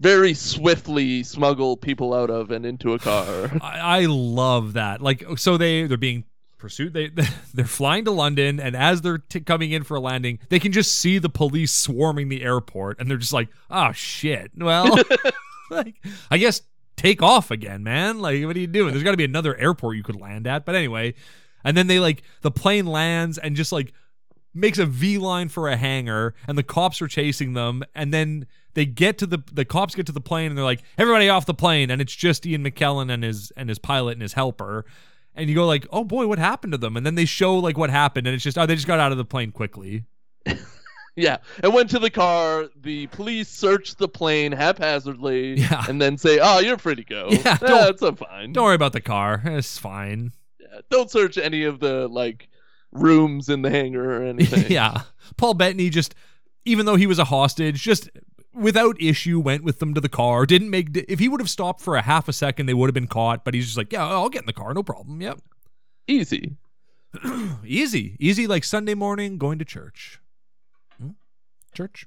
very 0.00 0.34
swiftly 0.34 1.22
smuggle 1.22 1.76
people 1.76 2.14
out 2.14 2.30
of 2.30 2.50
and 2.50 2.64
into 2.64 2.94
a 2.94 2.98
car. 3.00 3.50
I, 3.60 4.00
I 4.02 4.06
love 4.06 4.74
that. 4.74 5.00
Like, 5.02 5.24
so 5.36 5.56
they 5.56 5.86
they're 5.86 5.96
being 5.96 6.24
pursued. 6.58 6.92
They 6.92 7.10
they're 7.54 7.64
flying 7.64 8.04
to 8.06 8.10
London, 8.10 8.58
and 8.60 8.76
as 8.76 9.00
they're 9.02 9.18
t- 9.18 9.40
coming 9.40 9.70
in 9.72 9.82
for 9.84 9.96
a 9.96 10.00
landing, 10.00 10.38
they 10.48 10.58
can 10.58 10.72
just 10.72 10.96
see 10.96 11.18
the 11.18 11.28
police 11.28 11.72
swarming 11.72 12.28
the 12.28 12.42
airport, 12.42 12.98
and 13.00 13.10
they're 13.10 13.16
just 13.18 13.32
like, 13.32 13.48
"Oh 13.70 13.92
shit!" 13.92 14.50
Well, 14.56 14.96
like, 15.70 15.94
I 16.30 16.38
guess 16.38 16.62
take 16.96 17.22
off 17.22 17.50
again, 17.52 17.84
man. 17.84 18.18
Like, 18.18 18.44
what 18.44 18.56
are 18.56 18.60
you 18.60 18.66
doing? 18.66 18.90
There's 18.92 19.04
got 19.04 19.12
to 19.12 19.16
be 19.16 19.24
another 19.24 19.56
airport 19.56 19.96
you 19.96 20.02
could 20.02 20.20
land 20.20 20.46
at. 20.48 20.64
But 20.64 20.74
anyway, 20.74 21.14
and 21.64 21.76
then 21.76 21.86
they 21.86 22.00
like 22.00 22.22
the 22.40 22.50
plane 22.50 22.86
lands 22.86 23.38
and 23.38 23.54
just 23.54 23.70
like 23.70 23.92
makes 24.54 24.78
a 24.78 24.86
V 24.86 25.18
line 25.18 25.48
for 25.48 25.68
a 25.68 25.76
hangar, 25.76 26.34
and 26.46 26.56
the 26.58 26.62
cops 26.62 27.00
are 27.02 27.08
chasing 27.08 27.52
them, 27.52 27.82
and 27.94 28.12
then 28.12 28.46
they 28.74 28.86
get 28.86 29.18
to 29.18 29.26
the 29.26 29.42
the 29.52 29.64
cops 29.64 29.94
get 29.94 30.06
to 30.06 30.12
the 30.12 30.20
plane, 30.20 30.50
and 30.50 30.56
they're 30.58 30.64
like, 30.64 30.82
"Everybody 30.96 31.28
off 31.28 31.46
the 31.46 31.54
plane!" 31.54 31.90
And 31.90 32.00
it's 32.00 32.14
just 32.14 32.46
Ian 32.46 32.64
McKellen 32.64 33.12
and 33.12 33.22
his 33.24 33.50
and 33.56 33.68
his 33.68 33.78
pilot 33.78 34.12
and 34.12 34.22
his 34.22 34.32
helper. 34.34 34.84
And 35.34 35.48
you 35.48 35.54
go 35.54 35.66
like, 35.66 35.86
"Oh 35.90 36.04
boy, 36.04 36.26
what 36.26 36.38
happened 36.38 36.72
to 36.72 36.78
them?" 36.78 36.96
And 36.96 37.04
then 37.06 37.14
they 37.14 37.24
show 37.24 37.56
like 37.58 37.76
what 37.78 37.90
happened, 37.90 38.26
and 38.26 38.34
it's 38.34 38.44
just, 38.44 38.58
"Oh, 38.58 38.66
they 38.66 38.74
just 38.74 38.86
got 38.86 38.98
out 39.00 39.12
of 39.12 39.18
the 39.18 39.24
plane 39.24 39.52
quickly." 39.52 40.04
yeah, 41.16 41.38
and 41.62 41.74
went 41.74 41.90
to 41.90 41.98
the 41.98 42.10
car. 42.10 42.68
The 42.80 43.06
police 43.08 43.48
searched 43.48 43.98
the 43.98 44.08
plane 44.08 44.52
haphazardly, 44.52 45.54
Yeah. 45.60 45.84
and 45.88 46.00
then 46.00 46.16
say, 46.16 46.38
"Oh, 46.40 46.58
you're 46.60 46.78
free 46.78 46.94
to 46.96 47.04
go. 47.04 47.28
Yeah, 47.32 47.58
a 47.60 48.12
fine. 48.16 48.52
Don't 48.52 48.64
worry 48.64 48.74
about 48.74 48.92
the 48.92 49.00
car; 49.00 49.42
it's 49.44 49.78
fine. 49.78 50.32
Yeah, 50.60 50.80
don't 50.90 51.10
search 51.10 51.36
any 51.38 51.64
of 51.64 51.80
the 51.80 52.08
like 52.08 52.48
rooms 52.92 53.48
in 53.48 53.62
the 53.62 53.70
hangar 53.70 54.20
or 54.20 54.24
anything." 54.26 54.70
yeah, 54.70 55.02
Paul 55.36 55.54
Bettany 55.54 55.90
just, 55.90 56.14
even 56.64 56.86
though 56.86 56.96
he 56.96 57.06
was 57.06 57.18
a 57.18 57.24
hostage, 57.24 57.82
just 57.82 58.08
without 58.54 59.00
issue 59.00 59.38
went 59.38 59.62
with 59.62 59.78
them 59.78 59.94
to 59.94 60.00
the 60.00 60.08
car. 60.08 60.44
Didn't 60.46 60.70
make 60.70 60.88
if 61.08 61.18
he 61.18 61.28
would 61.28 61.40
have 61.40 61.50
stopped 61.50 61.80
for 61.80 61.96
a 61.96 62.02
half 62.02 62.28
a 62.28 62.32
second, 62.32 62.66
they 62.66 62.74
would 62.74 62.88
have 62.88 62.94
been 62.94 63.06
caught. 63.06 63.44
But 63.44 63.54
he's 63.54 63.66
just 63.66 63.76
like, 63.78 63.92
"Yeah, 63.92 64.06
I'll 64.06 64.28
get 64.28 64.42
in 64.42 64.46
the 64.46 64.52
car, 64.52 64.74
no 64.74 64.82
problem. 64.82 65.20
Yep, 65.20 65.40
easy. 66.06 66.56
easy, 67.64 68.16
easy, 68.20 68.46
like 68.46 68.64
Sunday 68.64 68.94
morning 68.94 69.38
going 69.38 69.58
to 69.58 69.64
church." 69.64 70.20
Hmm? 71.00 71.10
Church. 71.74 72.06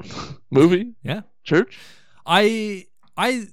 Movie, 0.50 0.92
Yeah. 1.02 1.22
church. 1.44 1.78
I 2.26 2.86
I 3.16 3.46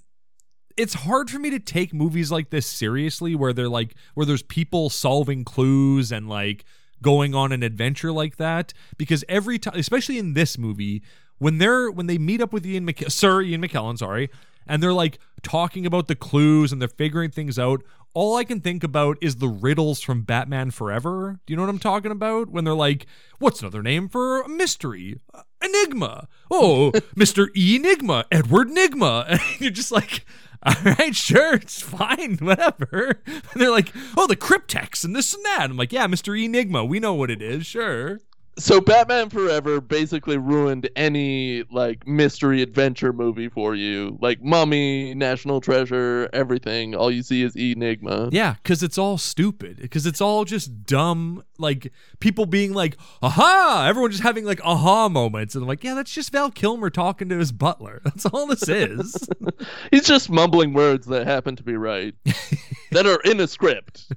it's 0.81 0.95
hard 0.95 1.29
for 1.29 1.37
me 1.37 1.51
to 1.51 1.59
take 1.59 1.93
movies 1.93 2.31
like 2.31 2.49
this 2.49 2.65
seriously 2.65 3.35
where 3.35 3.53
they're 3.53 3.69
like 3.69 3.93
where 4.15 4.25
there's 4.25 4.41
people 4.41 4.89
solving 4.89 5.43
clues 5.43 6.11
and 6.11 6.27
like 6.27 6.65
going 7.03 7.35
on 7.35 7.51
an 7.51 7.61
adventure 7.61 8.11
like 8.11 8.37
that 8.37 8.73
because 8.97 9.23
every 9.29 9.59
time 9.59 9.75
especially 9.75 10.17
in 10.17 10.33
this 10.33 10.57
movie 10.57 11.03
when 11.37 11.59
they're 11.59 11.91
when 11.91 12.07
they 12.07 12.17
meet 12.17 12.41
up 12.41 12.51
with 12.51 12.65
Ian 12.65 12.87
McK- 12.87 13.11
Sir 13.11 13.43
Ian 13.43 13.61
McKellen 13.61 13.95
sorry 13.95 14.31
and 14.65 14.81
they're 14.81 14.91
like 14.91 15.19
talking 15.43 15.85
about 15.85 16.07
the 16.07 16.15
clues 16.15 16.71
and 16.71 16.81
they're 16.81 16.89
figuring 16.89 17.29
things 17.29 17.59
out 17.59 17.83
all 18.13 18.35
I 18.35 18.43
can 18.43 18.59
think 18.59 18.83
about 18.83 19.17
is 19.21 19.37
the 19.37 19.47
riddles 19.47 20.01
from 20.01 20.23
Batman 20.23 20.71
Forever. 20.71 21.39
Do 21.45 21.53
you 21.53 21.55
know 21.55 21.63
what 21.63 21.69
I'm 21.69 21.79
talking 21.79 22.11
about? 22.11 22.49
When 22.49 22.65
they're 22.65 22.73
like, 22.73 23.05
what's 23.39 23.61
another 23.61 23.81
name 23.81 24.09
for 24.09 24.41
a 24.41 24.49
mystery? 24.49 25.21
Enigma. 25.63 26.27
Oh, 26.49 26.91
Mr. 27.15 27.47
Enigma, 27.55 28.25
Edward 28.31 28.69
Enigma. 28.69 29.25
And 29.29 29.39
you're 29.59 29.71
just 29.71 29.91
like, 29.91 30.25
all 30.65 30.75
right, 30.83 31.15
sure, 31.15 31.55
it's 31.55 31.81
fine, 31.81 32.37
whatever. 32.41 33.21
And 33.25 33.43
they're 33.55 33.71
like, 33.71 33.91
oh, 34.15 34.27
the 34.27 34.35
cryptex 34.35 35.03
and 35.03 35.15
this 35.15 35.33
and 35.33 35.43
that. 35.45 35.69
I'm 35.69 35.77
like, 35.77 35.91
yeah, 35.91 36.07
Mr. 36.07 36.39
Enigma, 36.39 36.85
we 36.85 36.99
know 36.99 37.15
what 37.15 37.31
it 37.31 37.41
is, 37.41 37.65
sure. 37.65 38.19
So 38.57 38.81
Batman 38.81 39.29
Forever 39.29 39.79
basically 39.79 40.37
ruined 40.37 40.89
any 40.95 41.63
like 41.71 42.05
mystery 42.05 42.61
adventure 42.61 43.13
movie 43.13 43.47
for 43.47 43.75
you. 43.75 44.17
Like 44.21 44.41
Mummy, 44.41 45.15
National 45.15 45.61
Treasure, 45.61 46.29
everything. 46.33 46.93
All 46.93 47.09
you 47.09 47.23
see 47.23 47.43
is 47.43 47.55
Enigma. 47.55 48.29
Yeah, 48.31 48.55
because 48.61 48.83
it's 48.83 48.97
all 48.97 49.17
stupid. 49.17 49.77
Because 49.81 50.05
it's 50.05 50.19
all 50.19 50.43
just 50.43 50.85
dumb, 50.85 51.43
like 51.57 51.91
people 52.19 52.45
being 52.45 52.73
like, 52.73 52.97
aha, 53.21 53.85
everyone 53.87 54.11
just 54.11 54.23
having 54.23 54.43
like 54.43 54.59
aha 54.65 55.07
moments. 55.07 55.55
And 55.55 55.63
I'm 55.63 55.67
like, 55.67 55.83
yeah, 55.83 55.93
that's 55.93 56.11
just 56.11 56.31
Val 56.31 56.51
Kilmer 56.51 56.89
talking 56.89 57.29
to 57.29 57.37
his 57.37 57.51
butler. 57.51 58.01
That's 58.11 58.25
all 58.25 58.47
this 58.47 58.67
is. 58.67 59.27
He's 59.91 60.05
just 60.05 60.29
mumbling 60.29 60.73
words 60.73 61.07
that 61.07 61.25
happen 61.25 61.55
to 61.55 61.63
be 61.63 61.75
right. 61.75 62.13
that 62.91 63.05
are 63.05 63.19
in 63.23 63.39
a 63.39 63.47
script. 63.47 64.07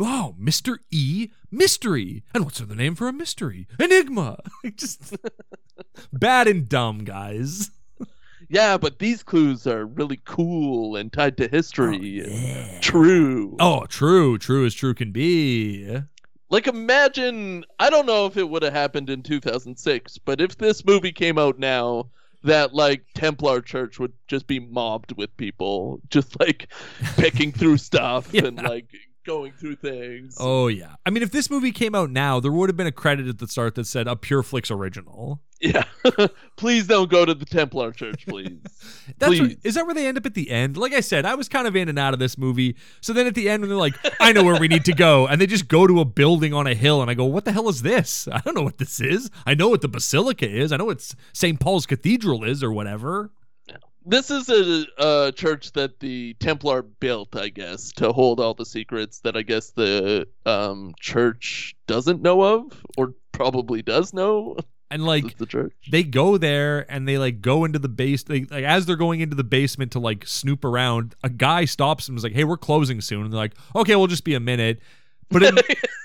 Oh, 0.00 0.34
Mr. 0.40 0.78
E 0.90 1.28
Mystery. 1.50 2.24
And 2.34 2.44
what's 2.44 2.58
the 2.58 2.74
name 2.74 2.94
for 2.94 3.08
a 3.08 3.12
mystery? 3.12 3.66
Enigma. 3.78 4.38
just 4.76 5.16
bad 6.12 6.46
and 6.48 6.68
dumb, 6.68 7.04
guys. 7.04 7.70
Yeah, 8.50 8.78
but 8.78 8.98
these 8.98 9.22
clues 9.22 9.66
are 9.66 9.84
really 9.84 10.20
cool 10.24 10.96
and 10.96 11.12
tied 11.12 11.36
to 11.36 11.48
history. 11.48 12.22
Oh, 12.24 12.28
yeah. 12.30 12.80
True. 12.80 13.56
Oh, 13.60 13.84
true, 13.86 14.38
true 14.38 14.64
as 14.64 14.74
true 14.74 14.94
can 14.94 15.12
be. 15.12 16.00
Like 16.50 16.66
imagine 16.66 17.64
I 17.78 17.90
don't 17.90 18.06
know 18.06 18.24
if 18.24 18.38
it 18.38 18.48
would 18.48 18.62
have 18.62 18.72
happened 18.72 19.10
in 19.10 19.22
2006, 19.22 20.16
but 20.18 20.40
if 20.40 20.56
this 20.56 20.82
movie 20.82 21.12
came 21.12 21.36
out 21.38 21.58
now 21.58 22.08
that 22.42 22.72
like 22.72 23.04
Templar 23.14 23.60
Church 23.60 23.98
would 23.98 24.14
just 24.28 24.46
be 24.46 24.58
mobbed 24.60 25.12
with 25.18 25.36
people 25.36 26.00
just 26.08 26.40
like 26.40 26.72
picking 27.16 27.52
through 27.52 27.76
stuff 27.88 28.32
Yeah. 28.32 28.46
and 28.46 28.62
like 28.62 28.86
going 29.28 29.52
through 29.52 29.76
things. 29.76 30.36
Oh 30.40 30.68
yeah. 30.68 30.94
I 31.04 31.10
mean, 31.10 31.22
if 31.22 31.30
this 31.30 31.50
movie 31.50 31.70
came 31.70 31.94
out 31.94 32.10
now, 32.10 32.40
there 32.40 32.50
would 32.50 32.70
have 32.70 32.76
been 32.76 32.86
a 32.86 32.92
credit 32.92 33.28
at 33.28 33.38
the 33.38 33.46
start 33.46 33.74
that 33.74 33.86
said 33.86 34.08
a 34.08 34.16
Pure 34.16 34.38
Pureflix 34.38 34.70
original. 34.70 35.40
Yeah. 35.60 35.84
please 36.56 36.86
don't 36.86 37.10
go 37.10 37.24
to 37.24 37.34
the 37.34 37.44
Templar 37.44 37.92
Church, 37.92 38.26
please. 38.28 38.60
That's 39.18 39.38
Please. 39.38 39.56
is 39.64 39.74
that 39.74 39.84
where 39.84 39.94
they 39.94 40.06
end 40.06 40.16
up 40.16 40.24
at 40.24 40.34
the 40.34 40.50
end? 40.50 40.76
Like 40.76 40.92
I 40.92 41.00
said, 41.00 41.26
I 41.26 41.34
was 41.34 41.48
kind 41.48 41.66
of 41.66 41.76
in 41.76 41.88
and 41.88 41.98
out 41.98 42.14
of 42.14 42.20
this 42.20 42.38
movie. 42.38 42.76
So 43.00 43.12
then 43.12 43.26
at 43.26 43.34
the 43.34 43.50
end, 43.50 43.62
when 43.62 43.68
they're 43.68 43.76
like, 43.76 43.96
"I 44.20 44.32
know 44.32 44.44
where 44.44 44.58
we 44.58 44.68
need 44.68 44.84
to 44.86 44.94
go," 44.94 45.26
and 45.28 45.40
they 45.40 45.46
just 45.46 45.68
go 45.68 45.86
to 45.86 46.00
a 46.00 46.04
building 46.04 46.54
on 46.54 46.66
a 46.66 46.74
hill, 46.74 47.02
and 47.02 47.10
I 47.10 47.14
go, 47.14 47.24
"What 47.24 47.44
the 47.44 47.52
hell 47.52 47.68
is 47.68 47.82
this? 47.82 48.28
I 48.32 48.40
don't 48.40 48.54
know 48.54 48.62
what 48.62 48.78
this 48.78 49.00
is. 49.00 49.30
I 49.46 49.54
know 49.54 49.68
what 49.68 49.82
the 49.82 49.88
basilica 49.88 50.48
is. 50.48 50.72
I 50.72 50.76
know 50.76 50.86
what 50.86 51.14
St. 51.32 51.60
Paul's 51.60 51.86
Cathedral 51.86 52.44
is, 52.44 52.62
or 52.62 52.72
whatever." 52.72 53.32
This 54.08 54.30
is 54.30 54.48
a, 54.48 54.86
a 54.98 55.32
church 55.32 55.72
that 55.72 56.00
the 56.00 56.34
Templar 56.40 56.82
built, 56.82 57.36
I 57.36 57.50
guess, 57.50 57.92
to 57.92 58.12
hold 58.12 58.40
all 58.40 58.54
the 58.54 58.66
secrets 58.66 59.20
that 59.20 59.36
I 59.36 59.42
guess 59.42 59.70
the 59.70 60.26
um, 60.46 60.94
church 60.98 61.76
doesn't 61.86 62.22
know 62.22 62.42
of, 62.42 62.82
or 62.96 63.14
probably 63.32 63.82
does 63.82 64.12
know. 64.12 64.56
And 64.90 65.04
like, 65.04 65.36
the 65.36 65.44
church. 65.44 65.74
they 65.90 66.02
go 66.02 66.38
there 66.38 66.90
and 66.90 67.06
they 67.06 67.18
like 67.18 67.42
go 67.42 67.66
into 67.66 67.78
the 67.78 67.90
base 67.90 68.22
they, 68.22 68.44
like 68.44 68.64
as 68.64 68.86
they're 68.86 68.96
going 68.96 69.20
into 69.20 69.36
the 69.36 69.44
basement 69.44 69.92
to 69.92 69.98
like 69.98 70.26
snoop 70.26 70.64
around 70.64 71.14
a 71.22 71.28
guy 71.28 71.66
stops 71.66 72.06
them 72.06 72.14
and 72.14 72.18
is 72.18 72.24
like 72.24 72.32
hey 72.32 72.44
we're 72.44 72.56
closing 72.56 73.02
soon 73.02 73.24
and 73.24 73.30
they're 73.30 73.38
like 73.38 73.52
okay 73.76 73.96
we'll 73.96 74.06
just 74.06 74.24
be 74.24 74.32
a 74.32 74.40
minute 74.40 74.80
but 75.28 75.42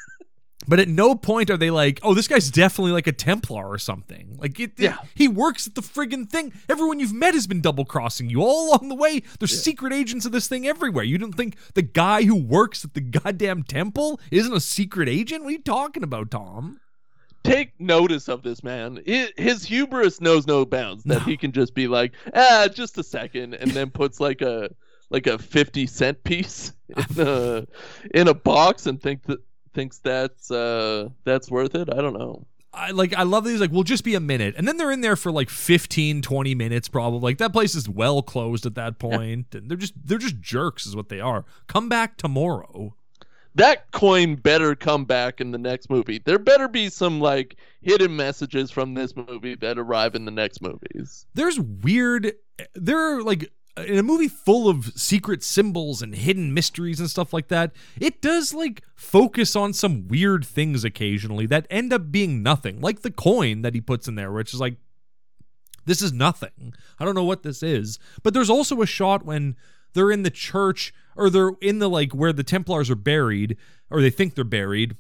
but 0.68 0.80
at 0.80 0.88
no 0.88 1.16
point 1.16 1.50
are 1.50 1.58
they 1.58 1.70
like 1.72 2.00
oh 2.04 2.14
this 2.14 2.28
guy's 2.28 2.50
definitely 2.52 2.92
like 2.92 3.08
a 3.08 3.12
templar 3.12 3.68
or 3.68 3.78
something 3.78 4.36
like 4.40 4.60
it, 4.60 4.72
Yeah. 4.78 4.98
he 5.16 5.28
works 5.28 5.68
at 5.68 5.76
the 5.76 5.82
friggin' 5.82 6.30
thing 6.30 6.54
everyone 6.70 7.00
you've 7.00 7.14
met 7.14 7.34
has 7.34 7.48
been 7.48 7.62
double 7.62 7.86
crossing 7.86 8.30
you 8.30 8.42
all 8.42 8.70
along 8.70 8.90
the 8.90 8.96
way 8.96 9.22
there's 9.40 9.62
secret 9.62 9.94
agents 9.94 10.26
of 10.26 10.32
this 10.32 10.48
thing 10.48 10.68
everywhere 10.68 11.04
you 11.04 11.18
didn't 11.18 11.36
think 11.36 11.56
the 11.74 11.82
guy 11.82 12.24
who 12.24 12.36
works 12.36 12.84
at 12.86 12.94
the 12.94 13.02
goddamn 13.02 13.64
temple 13.64 14.20
isn't 14.32 14.54
a 14.54 14.60
secret 14.60 15.10
agent 15.10 15.44
what 15.44 15.50
are 15.50 15.54
you 15.54 15.62
talking 15.62 16.04
about 16.04 16.32
tom 16.32 16.80
Take 17.44 17.78
notice 17.78 18.30
of 18.30 18.42
this 18.42 18.64
man. 18.64 19.02
His 19.06 19.66
hubris 19.66 20.22
knows 20.22 20.48
no 20.48 20.66
bounds. 20.66 21.04
That 21.04 21.16
No. 21.20 21.26
he 21.26 21.36
can 21.36 21.52
just 21.52 21.74
be 21.76 21.90
like, 21.90 22.14
ah, 22.34 22.70
just 22.74 22.98
a 22.98 23.04
second, 23.04 23.54
and 23.56 23.70
then 23.72 23.90
puts 23.92 24.22
like 24.22 24.42
a 24.42 24.70
like 25.10 25.28
a 25.28 25.38
fifty 25.38 25.86
cent 25.86 26.24
piece 26.24 26.72
in 26.88 27.06
a 27.20 27.68
in 28.14 28.30
a 28.30 28.34
box 28.34 28.86
and 28.88 29.02
think 29.02 29.24
that 29.24 29.40
thinks 29.74 30.00
that's 30.00 30.52
uh 30.52 31.10
that's 31.24 31.50
worth 31.50 31.76
it. 31.76 31.90
I 31.92 32.02
don't 32.02 32.18
know. 32.18 32.46
I 32.74 32.92
like 32.92 33.14
I 33.14 33.24
love 33.24 33.46
these 33.46 33.62
like 33.62 33.72
we'll 33.72 33.84
just 33.84 34.04
be 34.04 34.16
a 34.16 34.20
minute 34.20 34.56
and 34.58 34.68
then 34.68 34.78
they're 34.78 34.92
in 34.92 35.02
there 35.02 35.16
for 35.16 35.32
like 35.32 35.50
15 35.50 36.24
20 36.24 36.56
minutes 36.56 36.88
probably 36.88 37.20
like 37.20 37.38
that 37.38 37.54
place 37.54 37.76
is 37.76 37.88
well 37.88 38.24
closed 38.24 38.66
at 38.66 38.74
that 38.76 38.98
point. 38.98 39.52
point 39.52 39.56
and 39.56 39.70
they're 39.70 39.78
just 39.78 39.94
they're 40.04 40.18
just 40.18 40.42
jerks 40.42 40.88
is 40.88 40.96
what 40.96 41.10
they 41.10 41.20
are 41.20 41.46
come 41.68 41.88
back 41.88 42.18
tomorrow 42.18 42.96
that 43.56 43.92
coin 43.92 44.36
better 44.36 44.76
come 44.76 45.06
back 45.06 45.40
in 45.40 45.52
the 45.52 45.58
next 45.58 45.90
movie. 45.90 46.20
There 46.24 46.40
better 46.40 46.68
be 46.68 46.90
some 46.90 47.20
like 47.20 47.58
hidden 47.82 48.16
messages 48.16 48.72
from 48.72 48.94
this 48.94 49.16
movie 49.16 49.56
that 49.56 49.78
arrive 49.78 50.16
in 50.16 50.26
the 50.26 50.32
next 50.32 50.62
movies. 50.62 51.26
there's 51.34 51.60
weird 51.60 52.34
there 52.74 52.98
are 52.98 53.24
like 53.24 53.52
in 53.78 53.98
a 53.98 54.04
movie 54.04 54.28
full 54.28 54.70
of 54.70 54.94
secret 54.96 55.44
symbols 55.44 56.02
and 56.02 56.14
hidden 56.14 56.54
mysteries 56.54 57.00
and 57.00 57.10
stuff 57.10 57.34
like 57.34 57.48
that 57.48 57.72
it 58.00 58.22
does 58.22 58.54
like 58.54 58.84
focus 58.96 59.56
on 59.56 59.74
some 59.74 60.08
weird 60.08 60.46
things 60.46 60.84
occasionally 60.84 61.46
that 61.46 61.66
end 61.70 61.92
up 61.92 62.12
being 62.12 62.44
nothing 62.44 62.80
like 62.82 63.02
the 63.02 63.12
coin 63.12 63.64
that 63.64 63.74
he 63.74 63.82
puts 63.82 64.08
in 64.08 64.16
there 64.16 64.32
which 64.32 64.54
is 64.54 64.60
like 64.60 64.78
this 65.86 66.02
is 66.02 66.14
nothing. 66.14 66.74
I 67.00 67.06
don't 67.06 67.16
know 67.16 67.24
what 67.24 67.44
this 67.44 67.62
is. 67.62 68.00
But 68.22 68.34
there's 68.34 68.50
also 68.50 68.82
a 68.82 68.86
shot 68.86 69.26
when 69.26 69.56
they're 69.94 70.12
in 70.12 70.24
the 70.24 70.30
church 70.30 70.94
or 71.16 71.30
they're 71.30 71.52
in 71.62 71.80
the 71.80 71.90
like 71.90 72.14
where 72.14 72.34
the 72.34 72.44
templars 72.44 72.90
are 72.90 72.96
buried 72.96 73.58
or 73.90 74.02
they 74.02 74.10
think 74.10 74.36
they're 74.36 74.44
buried 74.44 74.96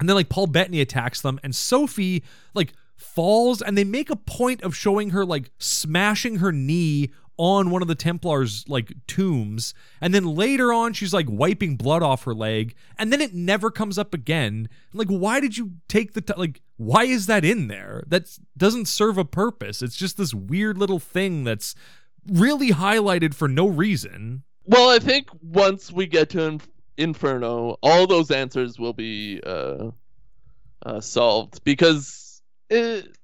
and 0.00 0.08
then 0.08 0.16
like 0.16 0.28
Paul 0.28 0.46
Bettany 0.46 0.80
attacks 0.80 1.20
them 1.20 1.38
and 1.42 1.54
Sophie 1.54 2.24
like 2.54 2.72
falls 2.96 3.60
and 3.60 3.76
they 3.76 3.84
make 3.84 4.10
a 4.10 4.16
point 4.16 4.62
of 4.62 4.74
showing 4.74 5.10
her 5.10 5.24
like 5.24 5.50
smashing 5.58 6.36
her 6.36 6.50
knee 6.50 7.10
on 7.36 7.70
one 7.70 7.82
of 7.82 7.88
the 7.88 7.94
Templars 7.94 8.64
like 8.68 8.92
tombs 9.06 9.74
and 10.00 10.14
then 10.14 10.24
later 10.24 10.72
on 10.72 10.92
she's 10.92 11.12
like 11.12 11.26
wiping 11.28 11.76
blood 11.76 12.02
off 12.02 12.24
her 12.24 12.34
leg 12.34 12.74
and 12.96 13.12
then 13.12 13.20
it 13.20 13.34
never 13.34 13.70
comes 13.70 13.98
up 13.98 14.14
again. 14.14 14.68
Like 14.92 15.08
why 15.08 15.40
did 15.40 15.56
you 15.56 15.72
take 15.88 16.14
the 16.14 16.20
t- 16.20 16.34
like 16.36 16.60
why 16.76 17.04
is 17.04 17.26
that 17.26 17.44
in 17.44 17.68
there? 17.68 18.04
That 18.06 18.38
doesn't 18.56 18.86
serve 18.86 19.18
a 19.18 19.24
purpose. 19.24 19.82
It's 19.82 19.96
just 19.96 20.16
this 20.16 20.34
weird 20.34 20.78
little 20.78 20.98
thing 20.98 21.44
that's 21.44 21.74
really 22.26 22.70
highlighted 22.70 23.34
for 23.34 23.48
no 23.48 23.66
reason. 23.66 24.42
Well, 24.64 24.88
I 24.90 24.98
think 24.98 25.28
once 25.42 25.92
we 25.92 26.06
get 26.06 26.30
to 26.30 26.42
Inf- 26.42 26.68
Inferno, 26.96 27.76
all 27.82 28.06
those 28.06 28.30
answers 28.30 28.78
will 28.78 28.92
be 28.92 29.40
uh, 29.44 29.90
uh, 30.84 31.00
solved 31.00 31.62
because 31.64 32.42
it, 32.70 33.16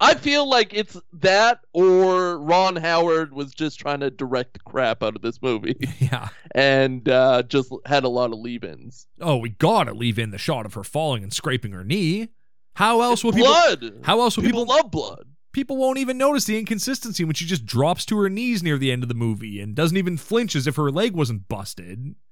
I 0.00 0.14
feel 0.14 0.48
like 0.48 0.72
it's 0.74 0.96
that 1.14 1.60
or 1.72 2.38
Ron 2.38 2.76
Howard 2.76 3.32
was 3.32 3.52
just 3.52 3.80
trying 3.80 4.00
to 4.00 4.10
direct 4.10 4.52
the 4.54 4.60
crap 4.60 5.02
out 5.02 5.16
of 5.16 5.22
this 5.22 5.42
movie 5.42 5.76
yeah 5.98 6.28
and 6.54 7.08
uh, 7.08 7.42
just 7.42 7.72
had 7.84 8.04
a 8.04 8.08
lot 8.08 8.32
of 8.32 8.38
leave-ins. 8.38 9.06
oh 9.20 9.36
we 9.36 9.50
gotta 9.50 9.92
leave 9.92 10.18
in 10.18 10.30
the 10.30 10.38
shot 10.38 10.66
of 10.66 10.74
her 10.74 10.84
falling 10.84 11.22
and 11.22 11.32
scraping 11.32 11.72
her 11.72 11.84
knee 11.84 12.28
how 12.74 13.00
else 13.00 13.24
will 13.24 13.32
people 13.32 13.48
blood. 13.48 14.00
how 14.02 14.20
else 14.20 14.36
will 14.36 14.44
people, 14.44 14.64
people 14.64 14.76
love 14.76 14.90
blood? 14.90 15.26
people 15.52 15.76
won't 15.76 15.98
even 15.98 16.16
notice 16.16 16.44
the 16.44 16.56
inconsistency 16.58 17.24
when 17.24 17.34
she 17.34 17.44
just 17.44 17.66
drops 17.66 18.04
to 18.06 18.16
her 18.18 18.30
knees 18.30 18.62
near 18.62 18.78
the 18.78 18.92
end 18.92 19.02
of 19.02 19.08
the 19.08 19.14
movie 19.16 19.60
and 19.60 19.74
doesn't 19.74 19.96
even 19.96 20.16
flinch 20.16 20.54
as 20.54 20.66
if 20.68 20.76
her 20.76 20.90
leg 20.90 21.14
wasn't 21.14 21.48
busted. 21.48 22.14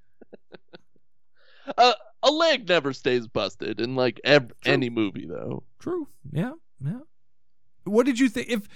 Uh, 1.76 1.92
a 2.22 2.30
leg 2.30 2.68
never 2.68 2.92
stays 2.92 3.26
busted 3.26 3.80
in 3.80 3.96
like 3.96 4.20
ev- 4.22 4.52
any 4.64 4.88
movie 4.88 5.26
though. 5.26 5.64
True. 5.80 6.06
Yeah. 6.30 6.52
Yeah. 6.84 7.00
What 7.87 8.07
did 8.07 8.18
you 8.18 8.28
think 8.28 8.49
if 8.49 8.68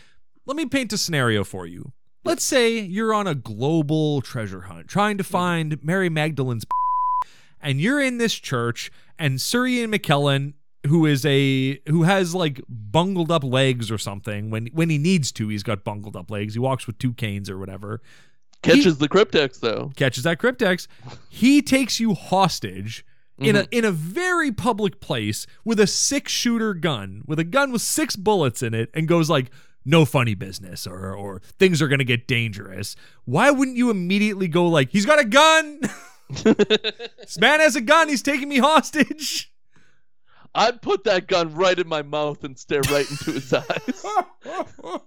let 0.46 0.56
me 0.56 0.66
paint 0.66 0.92
a 0.92 0.98
scenario 0.98 1.44
for 1.44 1.66
you. 1.66 1.92
Let's 2.24 2.44
say 2.44 2.80
you're 2.80 3.14
on 3.14 3.26
a 3.26 3.34
global 3.34 4.20
treasure 4.20 4.62
hunt 4.62 4.88
trying 4.88 5.16
to 5.18 5.24
find 5.24 5.82
Mary 5.82 6.08
Magdalene's 6.10 6.64
and 7.62 7.80
you're 7.80 8.00
in 8.00 8.18
this 8.18 8.34
church 8.34 8.90
and 9.18 9.40
Sir 9.40 9.66
Ian 9.66 9.92
McKellen 9.92 10.54
who 10.86 11.06
is 11.06 11.26
a 11.26 11.78
who 11.88 12.04
has 12.04 12.34
like 12.34 12.62
bungled 12.68 13.30
up 13.30 13.44
legs 13.44 13.90
or 13.90 13.98
something. 13.98 14.50
When 14.50 14.66
when 14.68 14.90
he 14.90 14.98
needs 14.98 15.30
to, 15.32 15.48
he's 15.48 15.62
got 15.62 15.84
bungled 15.84 16.16
up 16.16 16.30
legs. 16.30 16.54
He 16.54 16.60
walks 16.60 16.86
with 16.86 16.98
two 16.98 17.12
canes 17.12 17.50
or 17.50 17.58
whatever. 17.58 18.00
Catches 18.62 18.98
the 18.98 19.08
cryptex 19.08 19.60
though. 19.60 19.90
Catches 19.96 20.24
that 20.24 20.38
cryptex. 20.38 20.86
He 21.28 21.62
takes 21.62 22.00
you 22.00 22.14
hostage 22.14 23.04
in 23.40 23.56
a 23.56 23.60
mm-hmm. 23.60 23.68
in 23.72 23.84
a 23.84 23.92
very 23.92 24.52
public 24.52 25.00
place 25.00 25.46
with 25.64 25.80
a 25.80 25.86
six 25.86 26.32
shooter 26.32 26.74
gun, 26.74 27.22
with 27.26 27.38
a 27.38 27.44
gun 27.44 27.72
with 27.72 27.82
six 27.82 28.16
bullets 28.16 28.62
in 28.62 28.74
it, 28.74 28.90
and 28.94 29.08
goes 29.08 29.28
like, 29.30 29.50
"No 29.84 30.04
funny 30.04 30.34
business," 30.34 30.86
or 30.86 31.14
or 31.14 31.40
things 31.58 31.82
are 31.82 31.88
gonna 31.88 32.04
get 32.04 32.26
dangerous. 32.26 32.96
Why 33.24 33.50
wouldn't 33.50 33.76
you 33.76 33.90
immediately 33.90 34.48
go 34.48 34.66
like, 34.66 34.90
"He's 34.90 35.06
got 35.06 35.18
a 35.18 35.24
gun"? 35.24 35.80
this 36.44 37.38
man 37.38 37.60
has 37.60 37.76
a 37.76 37.80
gun. 37.80 38.08
He's 38.08 38.22
taking 38.22 38.48
me 38.48 38.58
hostage. 38.58 39.52
I'd 40.54 40.82
put 40.82 41.04
that 41.04 41.26
gun 41.28 41.54
right 41.54 41.78
in 41.78 41.88
my 41.88 42.02
mouth 42.02 42.42
and 42.44 42.58
stare 42.58 42.82
right 42.90 43.08
into 43.10 43.32
his 43.32 43.52
eyes. 43.52 44.04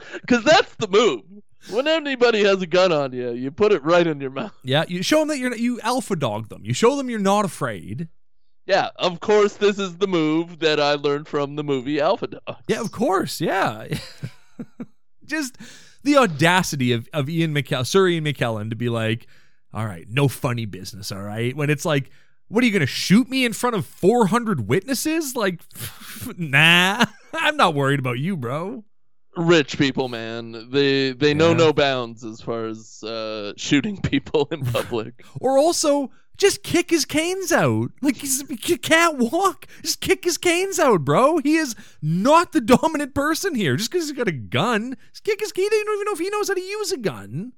Because 0.20 0.44
that's 0.44 0.74
the 0.76 0.88
move. 0.88 1.22
When 1.70 1.88
anybody 1.88 2.44
has 2.44 2.62
a 2.62 2.66
gun 2.66 2.92
on 2.92 3.12
you, 3.12 3.32
you 3.32 3.50
put 3.50 3.72
it 3.72 3.82
right 3.84 4.06
in 4.06 4.20
your 4.20 4.30
mouth. 4.30 4.52
yeah, 4.62 4.84
you 4.88 5.02
show 5.02 5.18
them 5.18 5.28
that 5.28 5.38
you're 5.38 5.54
you 5.54 5.80
alpha 5.82 6.16
dog 6.16 6.48
them. 6.48 6.64
You 6.64 6.72
show 6.72 6.96
them 6.96 7.10
you're 7.10 7.18
not 7.18 7.44
afraid. 7.44 8.08
Yeah, 8.68 8.90
of 8.96 9.20
course, 9.20 9.54
this 9.54 9.78
is 9.78 9.96
the 9.96 10.06
move 10.06 10.58
that 10.58 10.78
I 10.78 10.92
learned 10.92 11.26
from 11.26 11.56
the 11.56 11.64
movie 11.64 12.00
Alpha 12.00 12.26
Dog. 12.26 12.56
Yeah, 12.68 12.82
of 12.82 12.92
course. 12.92 13.40
Yeah. 13.40 13.86
Just 15.24 15.56
the 16.04 16.18
audacity 16.18 16.92
of, 16.92 17.08
of 17.14 17.30
Ian 17.30 17.54
McKellen, 17.54 17.86
Sir 17.86 18.08
Ian 18.08 18.24
McKellen, 18.24 18.68
to 18.68 18.76
be 18.76 18.90
like, 18.90 19.26
all 19.72 19.86
right, 19.86 20.06
no 20.10 20.28
funny 20.28 20.66
business, 20.66 21.10
all 21.10 21.22
right? 21.22 21.56
When 21.56 21.70
it's 21.70 21.86
like, 21.86 22.10
what 22.48 22.62
are 22.62 22.66
you 22.66 22.72
going 22.72 22.80
to 22.80 22.86
shoot 22.86 23.30
me 23.30 23.46
in 23.46 23.54
front 23.54 23.74
of 23.74 23.86
400 23.86 24.68
witnesses? 24.68 25.34
Like, 25.34 25.62
nah, 26.36 27.06
I'm 27.32 27.56
not 27.56 27.74
worried 27.74 28.00
about 28.00 28.18
you, 28.18 28.36
bro. 28.36 28.84
Rich 29.38 29.78
people, 29.78 30.08
man, 30.08 30.68
they 30.70 31.12
they 31.12 31.32
know 31.32 31.54
no 31.54 31.72
bounds 31.72 32.24
as 32.24 32.40
far 32.40 32.66
as 32.66 33.04
uh, 33.04 33.52
shooting 33.56 33.96
people 34.02 34.48
in 34.50 34.64
public. 34.64 35.22
Or 35.40 35.56
also, 35.56 36.10
just 36.36 36.64
kick 36.64 36.90
his 36.90 37.04
canes 37.04 37.52
out. 37.52 37.92
Like, 38.02 38.16
he's, 38.16 38.42
he 38.48 38.76
can't 38.76 39.18
walk. 39.18 39.66
Just 39.82 40.00
kick 40.00 40.24
his 40.24 40.38
canes 40.38 40.80
out, 40.80 41.04
bro. 41.04 41.38
He 41.38 41.54
is 41.54 41.76
not 42.02 42.50
the 42.50 42.60
dominant 42.60 43.14
person 43.14 43.54
here. 43.54 43.76
Just 43.76 43.92
because 43.92 44.08
he's 44.08 44.16
got 44.16 44.26
a 44.26 44.32
gun, 44.32 44.96
just 45.12 45.22
kick 45.22 45.38
his 45.38 45.52
cane. 45.52 45.68
You 45.70 45.84
don't 45.84 45.94
even 45.94 46.04
know 46.06 46.12
if 46.12 46.18
he 46.18 46.30
knows 46.30 46.48
how 46.48 46.54
to 46.54 46.60
use 46.60 46.90
a 46.90 46.98
gun. 46.98 47.52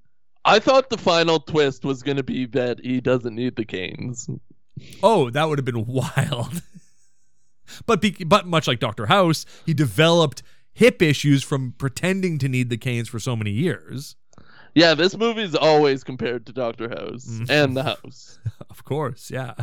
I 0.44 0.58
thought 0.58 0.90
the 0.90 0.98
final 0.98 1.40
twist 1.40 1.84
was 1.84 2.02
going 2.02 2.16
to 2.18 2.22
be 2.22 2.44
that 2.46 2.80
he 2.84 3.00
doesn't 3.00 3.34
need 3.34 3.56
the 3.56 3.64
canes. 3.64 4.28
Oh, 5.02 5.30
that 5.30 5.48
would 5.48 5.58
have 5.58 5.66
been 5.66 5.86
wild. 6.16 6.62
but 7.86 8.00
be, 8.02 8.10
but 8.24 8.46
much 8.46 8.66
like 8.66 8.80
Doctor 8.80 9.06
House, 9.06 9.46
he 9.64 9.74
developed 9.74 10.42
hip 10.72 11.02
issues 11.02 11.42
from 11.42 11.72
pretending 11.78 12.38
to 12.38 12.48
need 12.48 12.70
the 12.70 12.76
canes 12.78 13.08
for 13.08 13.18
so 13.18 13.36
many 13.36 13.50
years. 13.50 14.16
Yeah, 14.74 14.94
this 14.94 15.16
movie's 15.16 15.54
always 15.54 16.04
compared 16.04 16.46
to 16.46 16.52
Doctor 16.52 16.88
House 16.88 17.26
Mhm. 17.26 17.50
and 17.50 17.76
The 17.76 17.82
House. 17.94 18.38
Of 18.70 18.84
course, 18.84 19.30
yeah. 19.30 19.54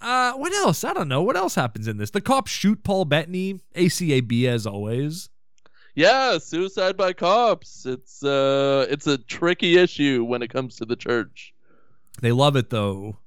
Uh, 0.00 0.32
what 0.32 0.52
else? 0.54 0.82
I 0.82 0.94
don't 0.94 1.08
know. 1.08 1.22
What 1.22 1.36
else 1.36 1.54
happens 1.54 1.86
in 1.86 1.98
this? 1.98 2.10
The 2.10 2.22
cops 2.22 2.50
shoot 2.50 2.82
Paul 2.82 3.04
Bettany, 3.04 3.60
ACAB 3.74 4.46
as 4.46 4.66
always. 4.66 5.28
Yeah, 5.94 6.38
suicide 6.38 6.96
by 6.96 7.12
cops. 7.12 7.84
It's 7.84 8.22
uh, 8.22 8.86
it's 8.88 9.06
a 9.06 9.18
tricky 9.18 9.76
issue 9.76 10.24
when 10.24 10.40
it 10.40 10.48
comes 10.48 10.76
to 10.76 10.86
the 10.86 10.96
church. 10.96 11.52
They 12.22 12.32
love 12.32 12.56
it 12.56 12.70
though. 12.70 13.18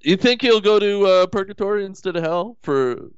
You 0.00 0.16
think 0.16 0.42
he'll 0.42 0.60
go 0.60 0.78
to 0.78 1.06
uh, 1.06 1.26
purgatory 1.28 1.84
instead 1.86 2.16
of 2.16 2.24
hell? 2.24 2.58
For, 2.62 3.10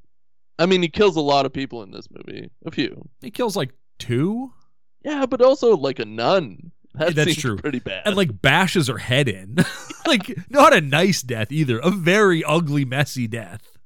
I 0.58 0.66
mean, 0.66 0.82
he 0.82 0.88
kills 0.88 1.16
a 1.16 1.20
lot 1.20 1.46
of 1.46 1.52
people 1.52 1.82
in 1.82 1.90
this 1.90 2.08
movie. 2.10 2.50
A 2.64 2.70
few. 2.70 3.08
He 3.20 3.30
kills 3.30 3.56
like 3.56 3.70
two 3.98 4.52
Yeah, 5.04 5.26
but 5.26 5.40
also 5.40 5.76
like 5.76 5.98
a 5.98 6.04
nun. 6.04 6.72
That 6.94 7.16
That's 7.16 7.34
true. 7.34 7.56
Pretty 7.56 7.80
bad. 7.80 8.02
and 8.06 8.16
like 8.16 8.40
bashes 8.40 8.86
her 8.86 8.98
head 8.98 9.28
in. 9.28 9.56
like 10.06 10.32
not 10.48 10.72
a 10.72 10.80
nice 10.80 11.22
death 11.22 11.50
either. 11.50 11.80
A 11.80 11.90
very 11.90 12.44
ugly, 12.44 12.84
messy 12.84 13.26
death. 13.26 13.76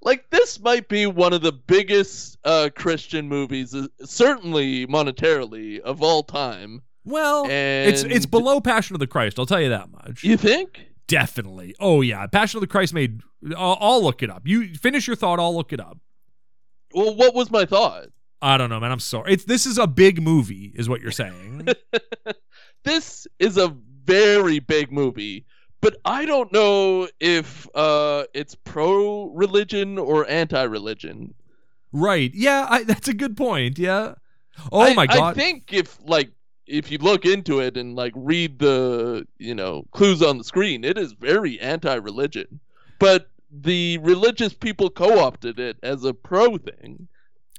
like 0.00 0.30
this 0.30 0.58
might 0.58 0.88
be 0.88 1.06
one 1.06 1.34
of 1.34 1.42
the 1.42 1.52
biggest 1.52 2.38
uh, 2.44 2.70
Christian 2.74 3.28
movies, 3.28 3.74
uh, 3.74 3.88
certainly 4.04 4.86
monetarily 4.86 5.80
of 5.80 6.02
all 6.02 6.22
time. 6.22 6.80
Well, 7.04 7.44
And 7.44 7.90
it's 7.90 8.02
it's 8.02 8.26
below 8.26 8.60
Passion 8.60 8.94
of 8.96 9.00
the 9.00 9.06
Christ. 9.06 9.38
I'll 9.38 9.46
tell 9.46 9.60
you 9.60 9.70
that 9.70 9.90
much. 9.90 10.24
You 10.24 10.38
think? 10.38 10.80
Definitely. 11.08 11.74
Oh 11.78 12.00
yeah, 12.00 12.26
Passion 12.26 12.58
of 12.58 12.62
the 12.62 12.66
Christ 12.68 12.94
made. 12.94 13.20
I'll, 13.56 13.78
I'll 13.80 14.02
look 14.02 14.22
it 14.22 14.30
up. 14.30 14.42
You 14.46 14.74
finish 14.74 15.06
your 15.06 15.16
thought. 15.16 15.38
I'll 15.38 15.54
look 15.54 15.72
it 15.72 15.80
up. 15.80 15.98
Well, 16.94 17.14
what 17.14 17.34
was 17.34 17.50
my 17.50 17.64
thought? 17.64 18.08
I 18.42 18.56
don't 18.56 18.70
know, 18.70 18.80
man. 18.80 18.90
I'm 18.90 19.00
sorry. 19.00 19.32
It's 19.34 19.44
this 19.44 19.66
is 19.66 19.78
a 19.78 19.86
big 19.86 20.22
movie, 20.22 20.72
is 20.74 20.88
what 20.88 21.00
you're 21.00 21.12
saying. 21.12 21.68
This 22.82 23.26
is 23.38 23.58
a 23.58 23.76
very 24.04 24.58
big 24.58 24.90
movie, 24.90 25.44
but 25.82 25.96
I 26.04 26.24
don't 26.24 26.50
know 26.50 27.08
if 27.20 27.68
uh, 27.74 28.24
it's 28.32 28.54
pro 28.54 29.26
religion 29.34 29.98
or 29.98 30.26
anti 30.28 30.62
religion. 30.62 31.34
right? 31.92 32.30
Yeah, 32.34 32.66
I, 32.70 32.84
that's 32.84 33.08
a 33.08 33.14
good 33.14 33.36
point. 33.36 33.78
Yeah. 33.78 34.14
Oh 34.72 34.80
I, 34.80 34.94
my 34.94 35.06
god. 35.06 35.18
I 35.18 35.34
think 35.34 35.72
if 35.72 35.98
like 36.06 36.30
if 36.66 36.90
you 36.90 36.98
look 36.98 37.26
into 37.26 37.60
it 37.60 37.76
and 37.76 37.94
like 37.96 38.12
read 38.16 38.58
the 38.58 39.26
you 39.38 39.54
know 39.54 39.84
clues 39.92 40.22
on 40.22 40.38
the 40.38 40.44
screen, 40.44 40.82
it 40.84 40.96
is 40.96 41.12
very 41.12 41.60
anti-religion. 41.60 42.60
But 43.00 43.28
the 43.50 43.98
religious 43.98 44.52
people 44.54 44.90
co-opted 44.90 45.58
it 45.58 45.76
as 45.82 46.04
a 46.04 46.14
pro 46.14 46.56
thing. 46.58 47.08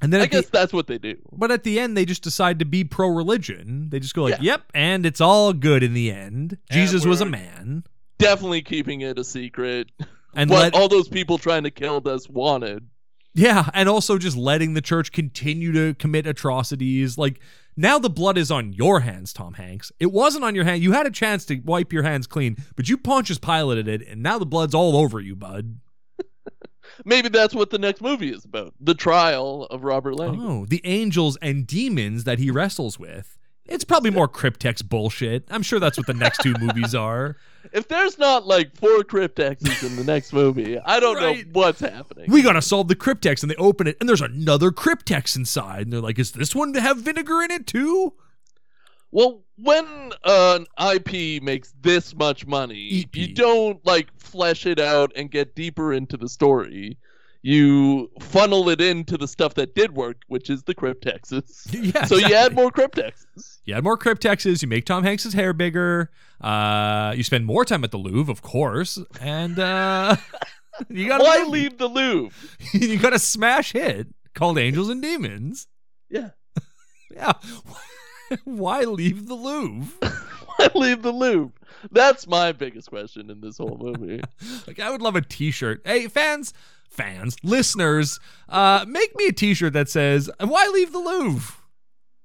and 0.02 0.12
then 0.14 0.22
I 0.22 0.24
at 0.24 0.32
the- 0.32 0.38
guess 0.42 0.50
that's 0.50 0.72
what 0.74 0.88
they 0.88 0.98
do. 0.98 1.16
but 1.34 1.52
at 1.52 1.64
the 1.64 1.80
end, 1.80 1.96
they 1.98 2.06
just 2.06 2.24
decide 2.24 2.58
to 2.60 2.66
be 2.66 2.84
pro-religion. 2.84 3.90
They 3.90 4.00
just 4.00 4.16
go 4.16 4.24
like, 4.24 4.36
Yeah. 4.38 4.54
"Yep," 4.54 4.72
and 4.74 5.06
it's 5.06 5.20
all 5.22 5.52
good 5.54 5.84
in 5.84 5.94
the 5.94 6.10
end. 6.10 6.58
And 6.70 6.80
Jesus 6.80 7.06
was 7.06 7.20
a 7.22 7.26
man, 7.26 7.84
Definitely 8.18 8.62
keeping 8.62 9.02
it 9.02 9.20
a 9.20 9.24
secret. 9.24 9.92
and 10.34 10.50
what 10.50 10.60
let 10.60 10.76
all 10.76 10.88
those 10.88 11.08
people 11.10 11.38
trying 11.38 11.64
to 11.64 11.72
kill 11.72 12.02
us 12.08 12.28
wanted. 12.30 12.88
Yeah, 13.34 13.70
and 13.74 13.88
also 13.88 14.18
just 14.18 14.36
letting 14.36 14.74
the 14.74 14.82
church 14.82 15.12
continue 15.12 15.72
to 15.72 15.94
commit 15.96 16.28
atrocities. 16.28 17.18
Like 17.18 17.40
now 17.78 17.98
the 17.98 18.10
blood 18.10 18.38
is 18.38 18.52
on 18.52 18.74
your 18.74 19.02
hands, 19.02 19.32
Tom 19.32 19.54
Hanks. 19.54 19.92
It 20.00 20.12
wasn't 20.12 20.44
on 20.44 20.56
your 20.56 20.66
hand. 20.66 20.84
You 20.84 20.92
had 20.92 21.08
a 21.08 21.12
chance 21.12 21.46
to 21.46 21.60
wipe 21.60 21.94
your 21.94 22.04
hands 22.04 22.28
clean, 22.28 22.58
but 22.76 22.90
you 22.90 22.98
Pontius 22.98 23.38
piloted 23.38 23.88
it, 23.88 24.06
and 24.08 24.22
now 24.22 24.38
the 24.38 24.46
blood's 24.46 24.76
all 24.76 24.98
over 24.98 25.20
you, 25.20 25.36
bud. 25.36 25.80
Maybe 27.06 27.30
that's 27.30 27.54
what 27.54 27.70
the 27.70 27.80
next 27.80 28.02
movie 28.02 28.32
is 28.32 28.44
about. 28.44 28.74
The 28.80 28.94
trial 28.94 29.64
of 29.72 29.84
Robert 29.84 30.16
Lang. 30.16 30.40
Oh, 30.42 30.66
the 30.66 30.82
angels 30.84 31.38
and 31.42 31.66
demons 31.66 32.26
that 32.26 32.40
he 32.40 32.52
wrestles 32.52 33.00
with. 33.00 33.38
It's 33.72 33.84
probably 33.84 34.12
more 34.12 34.28
cryptex 34.28 34.88
bullshit. 34.88 35.46
I'm 35.50 35.64
sure 35.64 35.80
that's 35.80 35.98
what 35.98 36.08
the 36.08 36.14
next 36.14 36.40
two 36.42 36.54
movies 36.60 36.94
are. 36.96 37.38
If 37.74 37.88
there's 37.90 38.18
not 38.18 38.48
like 38.48 38.76
four 38.76 39.04
cryptexes 39.04 39.86
in 39.86 39.96
the 39.96 40.04
next 40.04 40.34
movie, 40.34 40.80
I 40.80 41.00
don't 41.00 41.16
Right. 41.18 41.46
know 41.46 41.52
what's 41.54 41.80
happening. 41.80 42.26
We 42.28 42.42
gotta 42.42 42.62
solve 42.62 42.88
the 42.88 42.96
cryptex, 42.96 43.44
and 43.44 43.52
they 43.52 43.56
open 43.56 43.86
it, 43.86 43.98
and 44.00 44.10
there's 44.10 44.20
another 44.20 44.72
cryptex 44.72 45.36
inside, 45.36 45.84
and 45.84 45.94
they're 45.94 46.02
like, 46.02 46.18
"Is 46.18 46.32
this 46.32 46.56
one 46.56 46.74
to 46.74 46.82
have 46.82 46.98
vinegar 46.98 47.40
in 47.44 47.52
it 47.52 47.68
too?" 47.68 48.14
Well, 49.12 49.44
when 49.58 49.86
an 50.26 50.66
IP 50.80 51.40
makes 51.44 51.72
this 51.82 52.16
much 52.16 52.48
money, 52.48 53.02
EP. 53.04 53.16
you 53.16 53.36
don't 53.36 53.86
like 53.86 54.08
flesh 54.18 54.66
it 54.66 54.80
out 54.80 55.12
and 55.16 55.30
get 55.30 55.54
deeper 55.54 55.94
into 55.94 56.18
the 56.18 56.30
story. 56.30 56.98
You 57.44 58.10
funnel 58.22 58.70
it 58.70 58.82
into 58.82 59.18
the 59.18 59.28
stuff 59.28 59.54
that 59.56 59.76
did 59.76 59.96
work, 59.96 60.18
which 60.28 60.50
is 60.50 60.64
the 60.64 60.74
cryptexes. 60.74 61.68
Yeah. 61.94 62.06
So 62.06 62.16
you 62.16 62.22
exactly. 62.26 62.36
add 62.36 62.56
more 62.56 62.72
cryptexes. 62.72 63.51
You 63.64 63.76
add 63.76 63.84
more 63.84 63.98
cryptexes. 63.98 64.62
You 64.62 64.68
make 64.68 64.86
Tom 64.86 65.04
Hanks's 65.04 65.34
hair 65.34 65.54
bigger. 65.54 66.10
Uh, 66.40 67.14
you 67.16 67.24
spend 67.24 67.46
more 67.46 67.64
time 67.64 67.84
at 67.84 67.92
the 67.92 67.98
Louvre, 67.98 68.32
of 68.32 68.42
course, 68.42 68.98
and 69.20 69.60
uh, 69.60 70.16
you 70.90 71.08
got 71.08 71.20
to. 71.20 71.24
Why 71.24 71.44
leave 71.48 71.78
the 71.78 71.88
Louvre? 71.88 72.36
you 72.74 72.98
got 72.98 73.14
a 73.14 73.20
smash 73.20 73.74
hit 73.74 74.08
called 74.34 74.58
Angels 74.58 74.90
and 74.90 75.02
Demons. 75.02 75.68
Yeah. 76.10 76.30
Yeah. 77.14 77.34
Why 78.46 78.84
leave 78.86 79.28
the 79.28 79.36
Louvre? 79.36 80.10
Why 80.56 80.70
leave 80.76 81.02
the 81.02 81.12
Louvre? 81.12 81.52
That's 81.92 82.26
my 82.26 82.54
biggest 82.54 82.90
question 82.90 83.30
in 83.30 83.42
this 83.42 83.58
whole 83.58 83.78
movie. 83.78 84.22
Like, 84.66 84.80
I 84.80 84.90
would 84.90 85.02
love 85.02 85.18
a 85.18 85.22
T-shirt. 85.22 85.82
Hey, 85.84 86.08
fans, 86.08 86.54
fans, 86.90 87.36
listeners, 87.44 88.18
uh, 88.48 88.86
make 88.88 89.14
me 89.18 89.28
a 89.28 89.34
T-shirt 89.34 89.74
that 89.74 89.90
says 89.90 90.30
"Why 90.40 90.70
leave 90.74 90.94
the 90.94 91.00
Louvre." 91.00 91.61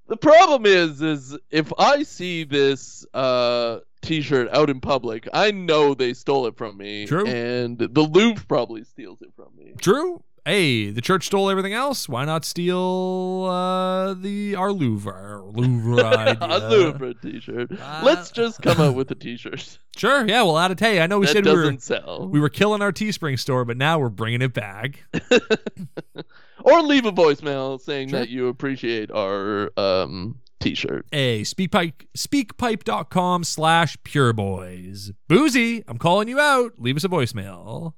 The 0.09 0.17
problem 0.17 0.67
is, 0.67 1.03
is 1.03 1.37
if 1.51 1.73
I 1.79 2.03
see 2.03 2.45
this 2.45 3.07
uh, 3.15 3.81
T-shirt 4.03 4.49
out 4.53 4.71
in 4.71 4.81
public, 4.81 5.29
I 5.33 5.51
know 5.51 5.95
they 5.95 6.15
stole 6.15 6.47
it 6.47 6.57
from 6.57 6.77
me, 6.77 7.07
True. 7.07 7.27
and 7.27 7.79
the 7.79 8.03
Louvre 8.03 8.45
probably 8.47 8.85
steals 8.85 9.23
it 9.23 9.33
from 9.35 9.49
me. 9.57 9.75
True. 9.81 10.23
Hey, 10.47 10.91
the 10.91 11.01
church 11.03 11.27
stole 11.27 11.51
everything 11.51 11.75
else. 11.75 12.09
Why 12.09 12.25
not 12.25 12.45
steal 12.47 13.47
uh, 13.51 14.15
the 14.15 14.55
our 14.55 14.73
Louvre, 14.73 15.43
Louvre 15.45 16.37
Louvre 16.71 17.15
t-shirt. 17.21 17.73
Uh, 17.79 18.01
Let's 18.05 18.31
just 18.31 18.63
come 18.63 18.81
up 18.81 18.95
with 18.95 19.11
a 19.11 19.15
t-shirt 19.15 19.79
Sure, 19.97 20.27
yeah, 20.27 20.43
we'll 20.43 20.59
add 20.59 20.71
it. 20.71 20.81
Hey, 20.81 21.01
I 21.01 21.07
know 21.07 21.19
we 21.19 21.27
that 21.27 21.33
said 21.33 21.45
we 21.47 21.53
were 21.53 21.77
sell. 21.79 22.29
we 22.29 22.39
were 22.41 22.49
killing 22.49 22.81
our 22.83 22.93
Teespring 22.93 23.39
store, 23.39 23.65
but 23.65 23.77
now 23.77 23.99
we're 23.99 24.09
bringing 24.09 24.41
it 24.43 24.53
back. 24.55 25.05
or 26.65 26.83
leave 26.83 27.07
a 27.07 27.13
voicemail 27.13 27.81
saying 27.81 28.11
Sure. 28.11 28.21
that 28.21 28.29
you 28.29 28.49
appreciate 28.49 29.11
our 29.11 29.71
um 29.79 30.39
t-shirt. 30.61 31.07
Hey, 31.11 31.43
speakpipe, 31.43 31.93
speakpipe.com 32.17 33.45
slash 33.45 33.97
pureboys. 33.99 35.13
Boozy, 35.29 35.83
I'm 35.89 35.99
calling 35.99 36.29
you 36.29 36.39
out. 36.41 36.73
Leave 36.79 36.97
us 36.97 37.05
a 37.05 37.09
voicemail. 37.09 37.95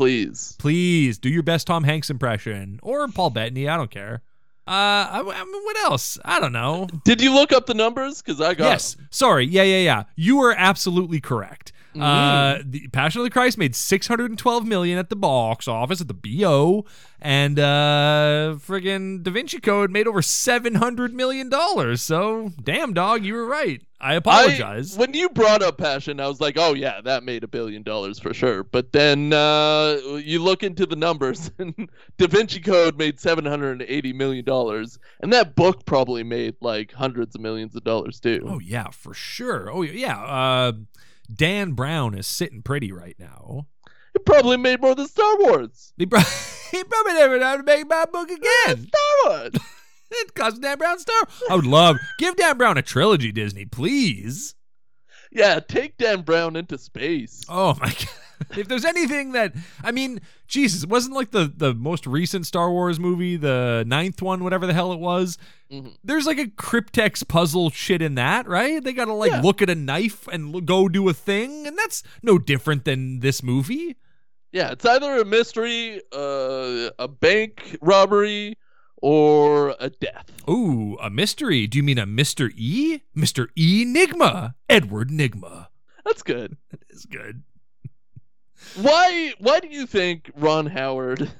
Please. 0.00 0.56
Please 0.58 1.18
do 1.18 1.28
your 1.28 1.42
best 1.42 1.66
Tom 1.66 1.84
Hanks 1.84 2.08
impression 2.08 2.80
or 2.82 3.06
Paul 3.08 3.28
Bettany. 3.28 3.68
I 3.68 3.76
don't 3.76 3.90
care. 3.90 4.22
Uh, 4.66 4.70
I, 4.70 5.18
I 5.18 5.44
mean, 5.44 5.62
what 5.62 5.76
else? 5.76 6.18
I 6.24 6.40
don't 6.40 6.54
know. 6.54 6.88
Did 7.04 7.20
you 7.20 7.34
look 7.34 7.52
up 7.52 7.66
the 7.66 7.74
numbers? 7.74 8.22
Because 8.22 8.40
I 8.40 8.54
got 8.54 8.64
Yes. 8.64 8.96
Sorry. 9.10 9.44
Yeah, 9.44 9.64
yeah, 9.64 9.80
yeah. 9.80 10.04
You 10.16 10.40
are 10.40 10.54
absolutely 10.56 11.20
correct. 11.20 11.72
Mm. 11.94 12.00
Uh, 12.02 12.62
the 12.64 12.86
Passion 12.88 13.20
of 13.20 13.24
the 13.24 13.30
Christ 13.30 13.58
made 13.58 13.74
612 13.74 14.64
million 14.66 14.96
at 14.98 15.10
the 15.10 15.16
box 15.16 15.66
office 15.66 16.00
at 16.00 16.06
the 16.08 16.14
BO, 16.14 16.84
and 17.20 17.58
uh, 17.58 18.54
friggin' 18.58 19.22
Da 19.24 19.30
Vinci 19.32 19.58
Code 19.58 19.90
made 19.90 20.06
over 20.06 20.22
700 20.22 21.12
million 21.12 21.48
dollars. 21.48 22.00
So, 22.02 22.52
damn 22.62 22.92
dog, 22.94 23.24
you 23.24 23.34
were 23.34 23.44
right. 23.46 23.82
I 24.00 24.12
I- 24.12 24.16
apologize. 24.16 24.96
when 24.96 25.12
you 25.14 25.28
brought 25.30 25.62
up 25.62 25.78
Passion, 25.78 26.20
I 26.20 26.28
was 26.28 26.40
like, 26.40 26.56
oh, 26.56 26.74
yeah, 26.74 27.00
that 27.02 27.22
made 27.24 27.42
a 27.44 27.48
billion 27.48 27.82
dollars 27.82 28.18
for 28.20 28.32
sure. 28.32 28.62
But 28.62 28.92
then 28.92 29.32
uh, 29.32 29.98
you 30.24 30.42
look 30.42 30.62
into 30.62 30.86
the 30.86 30.96
numbers, 30.96 31.50
and 31.58 31.90
Da 32.18 32.26
Vinci 32.28 32.60
Code 32.60 32.96
made 32.98 33.18
$780 33.18 34.14
million. 34.14 34.44
And 35.20 35.32
that 35.32 35.54
book 35.56 35.84
probably 35.86 36.22
made 36.22 36.54
like 36.60 36.92
hundreds 36.92 37.34
of 37.34 37.40
millions 37.40 37.74
of 37.76 37.82
dollars 37.84 38.20
too. 38.20 38.40
oh 38.46 38.58
yeah, 38.60 38.88
for 38.90 39.12
sure. 39.12 39.70
Oh 39.70 39.82
yeah. 39.82 40.18
Uh, 40.22 40.72
Dan 41.34 41.72
Brown 41.72 42.14
is 42.16 42.26
sitting 42.26 42.62
pretty 42.62 42.92
right 42.92 43.16
now. 43.18 43.66
He 44.12 44.18
probably 44.24 44.56
made 44.56 44.80
more 44.80 44.94
than 44.94 45.06
Star 45.06 45.38
Wars. 45.38 45.92
He, 45.96 46.06
pro- 46.06 46.20
he 46.70 46.82
probably 46.84 47.12
never 47.14 47.38
have 47.40 47.58
to 47.58 47.62
make 47.64 47.88
my 47.88 48.04
book 48.06 48.30
again. 48.30 48.86
Star 48.88 49.00
Wars. 49.24 49.52
It 50.12 50.34
cost 50.34 50.60
Dan 50.60 50.76
Brown 50.76 50.98
star. 50.98 51.22
I 51.48 51.54
would 51.54 51.66
love 51.68 51.96
give 52.18 52.34
Dan 52.34 52.58
Brown 52.58 52.76
a 52.76 52.82
trilogy, 52.82 53.30
Disney, 53.30 53.64
please. 53.64 54.56
yeah, 55.30 55.60
take 55.60 55.96
Dan 55.98 56.22
Brown 56.22 56.56
into 56.56 56.76
space. 56.78 57.42
Oh 57.48 57.76
my 57.80 57.86
god. 57.90 58.08
If 58.56 58.68
there's 58.68 58.84
anything 58.84 59.32
that 59.32 59.54
I 59.84 59.92
mean, 59.92 60.20
Jesus, 60.48 60.82
it 60.84 60.88
wasn't 60.88 61.14
like 61.14 61.30
the 61.30 61.52
the 61.54 61.74
most 61.74 62.06
recent 62.06 62.46
Star 62.46 62.70
Wars 62.70 62.98
movie, 62.98 63.36
the 63.36 63.84
ninth 63.86 64.20
one, 64.22 64.42
whatever 64.44 64.66
the 64.66 64.72
hell 64.74 64.92
it 64.92 64.98
was. 64.98 65.38
Mhm. 65.70 65.96
There's 66.02 66.26
like 66.26 66.38
a 66.38 66.46
cryptex 66.46 67.26
puzzle 67.26 67.70
shit 67.70 68.02
in 68.02 68.14
that, 68.16 68.48
right? 68.48 68.82
They 68.82 68.92
gotta 68.92 69.12
like 69.12 69.30
Yeah. 69.32 69.40
look 69.40 69.62
at 69.62 69.70
a 69.70 69.74
knife 69.74 70.26
and 70.28 70.54
l- 70.54 70.60
go 70.62 70.88
do 70.88 71.08
a 71.08 71.14
thing, 71.14 71.66
and 71.66 71.76
that's 71.78 72.02
no 72.22 72.38
different 72.38 72.84
than 72.84 73.20
this 73.20 73.42
movie. 73.42 73.96
Yeah, 74.52 74.72
it's 74.72 74.84
either 74.84 75.18
a 75.20 75.24
mystery, 75.24 76.00
uh, 76.12 76.90
a 76.98 77.06
bank 77.06 77.76
robbery, 77.80 78.56
or 79.00 79.76
a 79.78 79.90
death. 79.90 80.30
Ooh, 80.48 80.98
a 81.00 81.08
mystery. 81.08 81.66
Do 81.68 81.78
you 81.78 81.84
mean 81.84 81.98
a 81.98 82.06
Mr. 82.06 82.50
E? 82.56 83.02
Mr. 83.16 83.46
E 83.54 83.84
Nigma. 83.84 84.54
Edward 84.68 85.08
Nygma. 85.10 85.68
That's 86.04 86.22
good. 86.22 86.56
That 86.70 86.80
is 86.90 87.04
good. 87.06 87.42
Why? 88.76 89.34
Why 89.38 89.60
do 89.60 89.68
you 89.68 89.86
think 89.86 90.30
Ron 90.36 90.66
Howard 90.66 91.30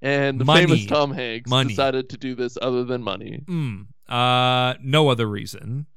and 0.00 0.40
the 0.40 0.44
Money. 0.44 0.66
famous 0.66 0.86
Tom 0.86 1.12
Hanks 1.12 1.48
Money. 1.48 1.70
decided 1.70 2.10
to 2.10 2.16
do 2.16 2.34
this 2.34 2.58
other 2.60 2.84
than 2.84 3.02
money? 3.02 3.42
Mm. 3.46 3.86
Uh 4.08 4.74
no 4.80 5.08
other 5.08 5.26
reason. 5.26 5.86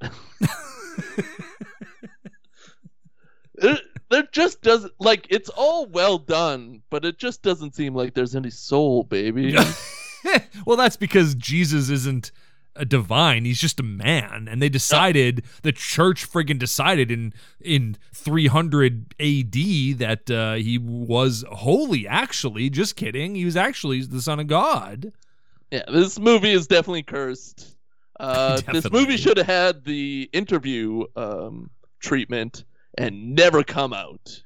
There, 3.58 3.78
there 4.10 4.28
just 4.32 4.62
doesn't 4.62 4.92
like 4.98 5.26
it's 5.30 5.48
all 5.48 5.86
well 5.86 6.18
done, 6.18 6.82
but 6.90 7.04
it 7.04 7.18
just 7.18 7.42
doesn't 7.42 7.74
seem 7.74 7.94
like 7.94 8.14
there's 8.14 8.36
any 8.36 8.50
soul, 8.50 9.02
baby. 9.04 9.56
well, 10.66 10.76
that's 10.76 10.96
because 10.96 11.34
Jesus 11.34 11.88
isn't 11.88 12.32
a 12.76 12.84
divine; 12.84 13.44
he's 13.44 13.60
just 13.60 13.80
a 13.80 13.82
man, 13.82 14.48
and 14.50 14.60
they 14.62 14.68
decided 14.68 15.44
the 15.62 15.72
church 15.72 16.30
friggin' 16.30 16.58
decided 16.58 17.10
in 17.10 17.32
in 17.60 17.96
300 18.14 19.14
A.D. 19.18 19.92
that 19.94 20.30
uh, 20.30 20.54
he 20.54 20.78
was 20.78 21.44
holy. 21.50 22.06
Actually, 22.06 22.70
just 22.70 22.96
kidding, 22.96 23.34
he 23.34 23.44
was 23.44 23.56
actually 23.56 24.02
the 24.02 24.20
son 24.22 24.40
of 24.40 24.46
God. 24.46 25.12
yeah, 25.70 25.82
this 25.92 26.18
movie 26.18 26.52
is 26.52 26.66
definitely 26.66 27.02
cursed. 27.02 27.72
Uh, 28.18 28.58
this 28.72 28.90
movie 28.90 29.18
should 29.18 29.36
have 29.36 29.46
had 29.46 29.84
the 29.84 30.26
interview 30.32 31.04
um, 31.16 31.68
treatment 32.00 32.64
and 32.96 33.34
never 33.34 33.62
come 33.62 33.92
out. 33.92 34.42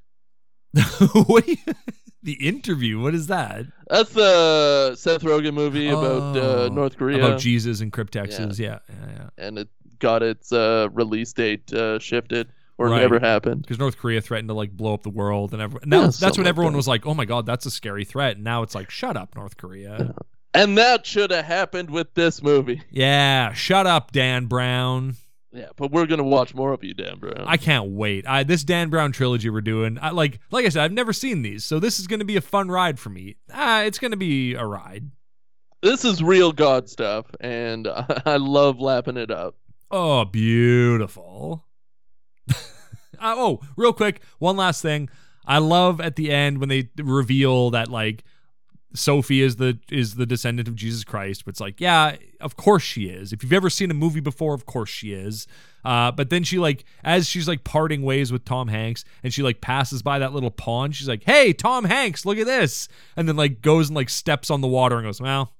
what? 1.12 1.46
do 1.46 1.52
you- 1.52 1.74
the 2.22 2.34
interview? 2.34 3.00
What 3.00 3.14
is 3.14 3.26
that? 3.28 3.66
That's 3.88 4.12
the 4.12 4.94
Seth 4.96 5.22
Rogen 5.22 5.54
movie 5.54 5.88
about 5.88 6.36
Oh, 6.36 6.66
uh, 6.66 6.68
North 6.68 6.96
Korea, 6.96 7.18
About 7.24 7.40
Jesus 7.40 7.80
and 7.80 7.92
cryptexes? 7.92 8.58
Yeah, 8.58 8.78
yeah, 8.88 9.12
yeah. 9.16 9.28
and 9.46 9.58
it 9.58 9.68
got 9.98 10.22
its 10.22 10.52
uh, 10.52 10.88
release 10.92 11.32
date 11.32 11.72
uh, 11.72 11.98
shifted 11.98 12.48
or 12.78 12.88
Right. 12.88 13.00
never 13.00 13.18
happened. 13.18 13.62
Because 13.62 13.78
North 13.78 13.98
Korea 13.98 14.20
threatened 14.20 14.48
to 14.48 14.54
like 14.54 14.70
blow 14.70 14.94
up 14.94 15.02
the 15.02 15.10
world, 15.10 15.52
and 15.52 15.60
everyone. 15.60 15.88
Now 15.88 16.00
Yeah, 16.00 16.06
that's 16.06 16.36
when 16.38 16.44
like 16.44 16.46
everyone 16.50 16.72
that. 16.72 16.78
was 16.78 16.88
like, 16.88 17.06
"Oh 17.06 17.14
my 17.14 17.24
god, 17.26 17.44
that's 17.46 17.66
a 17.66 17.70
scary 17.70 18.04
threat." 18.04 18.36
And 18.36 18.44
now 18.44 18.62
it's 18.62 18.74
like, 18.74 18.90
"Shut 18.90 19.16
up, 19.16 19.34
North 19.36 19.56
Korea." 19.56 20.14
And 20.54 20.76
that 20.78 21.06
should 21.06 21.30
have 21.30 21.44
happened 21.44 21.90
with 21.90 22.12
this 22.14 22.42
movie. 22.42 22.82
Yeah, 22.90 23.52
shut 23.52 23.86
up, 23.86 24.10
Dan 24.12 24.46
Brown. 24.46 25.14
Yeah, 25.52 25.70
but 25.76 25.90
we're 25.90 26.06
gonna 26.06 26.22
watch 26.22 26.54
more 26.54 26.72
of 26.72 26.84
you, 26.84 26.94
Dan 26.94 27.18
Brown. 27.18 27.44
I 27.44 27.56
can't 27.56 27.90
wait. 27.90 28.26
I 28.26 28.44
this 28.44 28.62
Dan 28.62 28.88
Brown 28.88 29.10
trilogy 29.10 29.50
we're 29.50 29.60
doing. 29.60 29.98
I 30.00 30.10
like 30.10 30.38
like 30.50 30.64
I 30.64 30.68
said, 30.68 30.84
I've 30.84 30.92
never 30.92 31.12
seen 31.12 31.42
these, 31.42 31.64
so 31.64 31.80
this 31.80 31.98
is 31.98 32.06
going 32.06 32.20
to 32.20 32.24
be 32.24 32.36
a 32.36 32.40
fun 32.40 32.68
ride 32.68 33.00
for 33.00 33.10
me. 33.10 33.36
Ah, 33.52 33.82
it's 33.82 33.98
going 33.98 34.12
to 34.12 34.16
be 34.16 34.54
a 34.54 34.64
ride. 34.64 35.10
This 35.82 36.04
is 36.04 36.22
real 36.22 36.52
God 36.52 36.88
stuff, 36.88 37.26
and 37.40 37.88
I 38.26 38.36
love 38.36 38.80
lapping 38.80 39.16
it 39.16 39.30
up. 39.30 39.56
Oh, 39.90 40.24
beautiful. 40.24 41.64
uh, 42.50 42.54
oh, 43.20 43.60
real 43.76 43.92
quick, 43.92 44.20
one 44.38 44.56
last 44.56 44.82
thing. 44.82 45.08
I 45.46 45.58
love 45.58 46.00
at 46.00 46.14
the 46.16 46.30
end 46.30 46.58
when 46.58 46.68
they 46.68 46.90
reveal 46.96 47.70
that 47.70 47.88
like 47.88 48.22
Sophie 48.92 49.40
is 49.42 49.56
the 49.56 49.78
is 49.90 50.16
the 50.16 50.26
descendant 50.26 50.68
of 50.68 50.74
Jesus 50.74 51.04
Christ. 51.04 51.44
But 51.44 51.50
it's 51.50 51.60
like, 51.60 51.80
yeah, 51.80 52.16
of 52.40 52.56
course 52.56 52.82
she 52.82 53.06
is. 53.06 53.32
If 53.32 53.42
you've 53.42 53.52
ever 53.52 53.70
seen 53.70 53.90
a 53.90 53.94
movie 53.94 54.20
before, 54.20 54.54
of 54.54 54.66
course 54.66 54.90
she 54.90 55.12
is. 55.12 55.46
Uh, 55.84 56.10
but 56.12 56.28
then 56.30 56.42
she 56.44 56.58
like 56.58 56.84
as 57.04 57.28
she's 57.28 57.48
like 57.48 57.64
parting 57.64 58.02
ways 58.02 58.32
with 58.32 58.44
Tom 58.44 58.68
Hanks, 58.68 59.04
and 59.22 59.32
she 59.32 59.42
like 59.42 59.60
passes 59.60 60.02
by 60.02 60.18
that 60.18 60.32
little 60.32 60.50
pond. 60.50 60.94
She's 60.96 61.08
like, 61.08 61.22
"Hey, 61.24 61.52
Tom 61.52 61.84
Hanks, 61.84 62.26
look 62.26 62.38
at 62.38 62.46
this!" 62.46 62.88
And 63.16 63.28
then 63.28 63.36
like 63.36 63.62
goes 63.62 63.88
and 63.88 63.96
like 63.96 64.10
steps 64.10 64.50
on 64.50 64.60
the 64.60 64.68
water 64.68 64.96
and 64.96 65.06
goes, 65.06 65.20
"Well, 65.20 65.52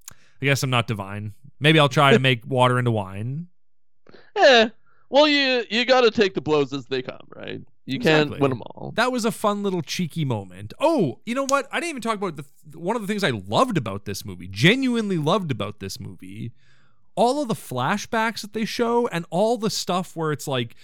I 0.43 0.45
guess 0.45 0.63
I'm 0.63 0.71
not 0.71 0.87
divine. 0.87 1.33
Maybe 1.59 1.79
I'll 1.79 1.89
try 1.89 2.13
to 2.13 2.19
make 2.19 2.47
water 2.47 2.79
into 2.79 2.91
wine." 2.91 3.47
Eh, 4.37 4.69
well, 5.09 5.27
you 5.27 5.65
you 5.71 5.85
got 5.85 6.03
to 6.03 6.11
take 6.11 6.35
the 6.35 6.41
blows 6.41 6.73
as 6.73 6.87
they 6.87 7.03
come, 7.03 7.27
right? 7.35 7.61
You 7.87 7.99
can't 7.99 8.39
win 8.39 8.51
them 8.51 8.63
all. 8.63 8.93
That 8.97 9.11
was 9.11 9.25
a 9.25 9.33
fun 9.33 9.63
little 9.63 9.83
cheeky 9.83 10.25
moment. 10.25 10.73
Oh, 10.79 11.21
you 11.27 11.35
know 11.35 11.47
what? 11.47 11.69
I 11.73 11.81
didn't 11.81 11.91
even 11.91 12.03
talk 12.03 12.17
about 12.17 12.37
the 12.37 12.79
one 12.79 12.95
of 12.95 13.03
the 13.03 13.09
things 13.09 13.25
I 13.25 13.31
loved 13.31 13.77
about 13.77 14.05
this 14.05 14.25
movie. 14.25 14.49
Genuinely 14.49 15.19
loved 15.19 15.51
about 15.51 15.81
this 15.81 15.99
movie. 15.99 16.53
All 17.17 17.43
of 17.43 17.49
the 17.49 17.55
flashbacks 17.55 18.43
that 18.43 18.53
they 18.53 18.65
show 18.65 19.09
and 19.09 19.27
all 19.31 19.57
the 19.59 19.71
stuff 19.71 20.15
where 20.15 20.31
it's 20.31 20.47
like 20.47 20.77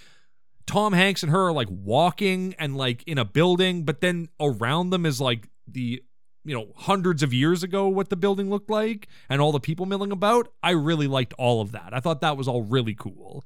Tom 0.65 0.93
Hanks 0.93 1.23
and 1.23 1.31
her 1.31 1.47
are 1.47 1.53
like 1.53 1.69
walking 1.71 2.53
and 2.59 2.75
like 2.75 3.03
in 3.07 3.17
a 3.17 3.25
building, 3.25 3.83
but 3.83 4.01
then 4.01 4.27
around 4.39 4.89
them 4.89 5.05
is 5.05 5.21
like 5.21 5.47
the 5.67 6.03
you 6.43 6.55
know 6.55 6.67
hundreds 6.75 7.23
of 7.23 7.33
years 7.33 7.63
ago 7.63 7.87
what 7.87 8.09
the 8.09 8.15
building 8.15 8.49
looked 8.49 8.69
like 8.69 9.07
and 9.29 9.41
all 9.41 9.51
the 9.51 9.59
people 9.59 9.85
milling 9.85 10.11
about. 10.11 10.49
I 10.61 10.71
really 10.71 11.07
liked 11.07 11.33
all 11.37 11.61
of 11.61 11.71
that. 11.71 11.93
I 11.93 11.99
thought 11.99 12.21
that 12.21 12.37
was 12.37 12.47
all 12.47 12.63
really 12.63 12.95
cool. 12.95 13.45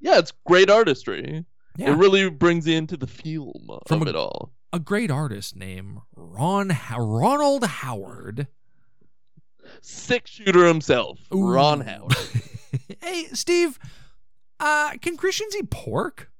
Yeah, 0.00 0.18
it's 0.18 0.32
great 0.44 0.70
artistry. 0.70 1.44
Yeah. 1.76 1.92
It 1.92 1.96
really 1.96 2.28
brings 2.30 2.66
you 2.66 2.76
into 2.76 2.96
the 2.96 3.06
feel 3.06 3.52
From 3.86 4.02
of 4.02 4.06
a- 4.06 4.10
it 4.10 4.16
all. 4.16 4.52
a 4.72 4.78
great 4.78 5.10
artist 5.10 5.56
named 5.56 5.98
Ron 6.14 6.76
Ronald 6.96 7.64
Howard. 7.64 8.46
Six 9.80 10.30
shooter 10.30 10.66
himself, 10.66 11.18
Ooh. 11.34 11.48
Ron 11.48 11.80
Howard. 11.86 12.14
hey, 13.00 13.24
Steve, 13.32 13.78
uh, 14.60 14.92
can 15.00 15.16
Christians 15.16 15.56
eat 15.56 15.70
pork? 15.70 16.30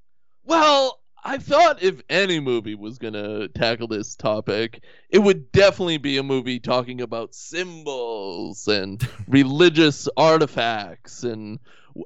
Well, 0.44 1.00
I 1.24 1.38
thought 1.38 1.82
if 1.82 2.02
any 2.10 2.38
movie 2.38 2.74
was 2.74 2.98
gonna 2.98 3.48
tackle 3.48 3.88
this 3.88 4.14
topic, 4.14 4.84
it 5.08 5.18
would 5.20 5.50
definitely 5.52 5.96
be 5.98 6.18
a 6.18 6.22
movie 6.22 6.60
talking 6.60 7.00
about 7.00 7.34
symbols 7.34 8.68
and 8.68 9.06
religious 9.28 10.06
artifacts 10.18 11.24
and 11.24 11.58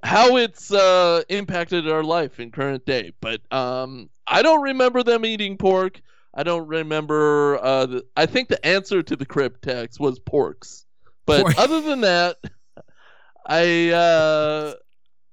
how 0.02 0.36
it's 0.36 0.72
uh, 0.72 1.22
impacted 1.28 1.88
our 1.88 2.02
life 2.02 2.40
in 2.40 2.50
current 2.50 2.84
day. 2.84 3.12
But 3.20 3.40
um, 3.52 4.10
I 4.26 4.42
don't 4.42 4.62
remember 4.62 5.02
them 5.02 5.24
eating 5.24 5.56
pork. 5.56 6.00
I 6.34 6.42
don't 6.42 6.66
remember. 6.66 7.58
Uh, 7.62 7.86
the, 7.86 8.04
I 8.16 8.26
think 8.26 8.48
the 8.48 8.64
answer 8.64 9.02
to 9.02 9.16
the 9.16 9.26
cryptex 9.26 9.98
was 9.98 10.20
porks, 10.20 10.84
but 11.26 11.42
Pork. 11.42 11.58
other 11.58 11.80
than 11.80 12.02
that, 12.02 12.36
I 13.46 13.90
uh, 13.90 14.74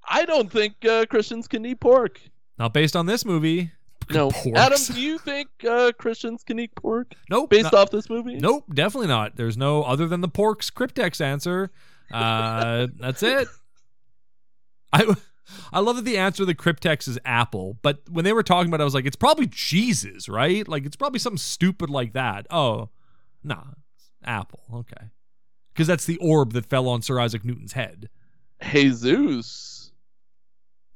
I 0.08 0.24
don't 0.24 0.50
think 0.50 0.84
uh, 0.84 1.04
Christians 1.06 1.46
can 1.48 1.64
eat 1.66 1.80
pork. 1.80 2.20
Not 2.58 2.72
based 2.72 2.96
on 2.96 3.06
this 3.06 3.24
movie. 3.24 3.70
No, 4.08 4.30
Porks. 4.30 4.54
Adam, 4.56 4.78
do 4.94 5.00
you 5.00 5.18
think 5.18 5.48
uh, 5.68 5.90
Christians 5.98 6.44
can 6.44 6.60
eat 6.60 6.72
pork 6.76 7.12
Nope. 7.28 7.50
based 7.50 7.64
not- 7.64 7.74
off 7.74 7.90
this 7.90 8.08
movie? 8.08 8.36
Nope, 8.36 8.62
definitely 8.72 9.08
not. 9.08 9.34
There's 9.34 9.56
no 9.56 9.82
other 9.82 10.06
than 10.06 10.20
the 10.20 10.28
pork's 10.28 10.70
cryptex 10.70 11.20
answer. 11.20 11.72
Uh, 12.12 12.86
that's 13.00 13.24
it. 13.24 13.48
I 14.92 15.14
I 15.72 15.80
love 15.80 15.96
that 15.96 16.04
the 16.04 16.18
answer 16.18 16.38
to 16.38 16.44
the 16.44 16.54
cryptex 16.54 17.08
is 17.08 17.18
apple, 17.24 17.78
but 17.82 18.02
when 18.10 18.24
they 18.24 18.32
were 18.32 18.42
talking 18.42 18.68
about 18.68 18.80
it, 18.80 18.82
I 18.82 18.84
was 18.84 18.94
like, 18.94 19.06
it's 19.06 19.16
probably 19.16 19.46
Jesus, 19.46 20.28
right? 20.28 20.66
Like 20.66 20.84
it's 20.84 20.96
probably 20.96 21.18
something 21.18 21.38
stupid 21.38 21.90
like 21.90 22.12
that. 22.14 22.46
Oh, 22.50 22.90
nah, 23.42 23.64
apple. 24.24 24.62
Okay, 24.72 25.10
because 25.72 25.86
that's 25.86 26.04
the 26.06 26.18
orb 26.18 26.52
that 26.54 26.66
fell 26.66 26.88
on 26.88 27.02
Sir 27.02 27.20
Isaac 27.20 27.44
Newton's 27.44 27.72
head. 27.72 28.08
Jesus. 28.62 29.92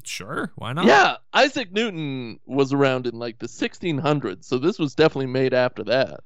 Sure, 0.02 0.50
why 0.56 0.72
not? 0.72 0.86
Yeah, 0.86 1.16
Isaac 1.34 1.72
Newton 1.72 2.40
was 2.46 2.72
around 2.72 3.06
in 3.06 3.18
like 3.18 3.38
the 3.38 3.46
1600s, 3.46 4.44
so 4.44 4.58
this 4.58 4.78
was 4.78 4.94
definitely 4.94 5.26
made 5.26 5.52
after 5.52 5.84
that. 5.84 6.20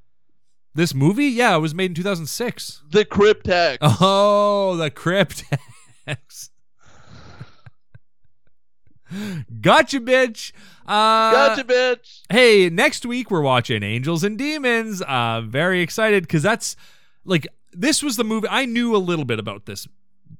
This 0.77 0.95
movie, 0.95 1.27
yeah, 1.27 1.57
it 1.57 1.61
was 1.61 1.75
made 1.75 1.91
in 1.91 1.95
2006. 1.95 2.83
The 2.91 3.05
Cryptex. 3.05 3.79
Oh, 3.81 4.77
the 4.77 4.91
cryptex. 4.91 6.51
gotcha, 9.61 10.01
bitch. 10.01 10.53
Uh, 10.87 11.33
Gotcha, 11.33 11.65
bitch. 11.65 12.21
Hey, 12.31 12.69
next 12.69 13.07
week 13.07 13.31
we're 13.31 13.41
watching 13.41 13.83
Angels 13.83 14.23
and 14.23 14.37
Demons. 14.37 15.01
Uh, 15.03 15.41
very 15.43 15.81
excited 15.81 16.25
because 16.25 16.43
that's 16.43 16.77
like 17.25 17.47
this 17.73 18.03
was 18.03 18.17
the 18.17 18.25
movie 18.25 18.49
I 18.51 18.67
knew 18.67 18.95
a 18.95 18.99
little 18.99 19.25
bit 19.25 19.39
about 19.39 19.65
this, 19.65 19.89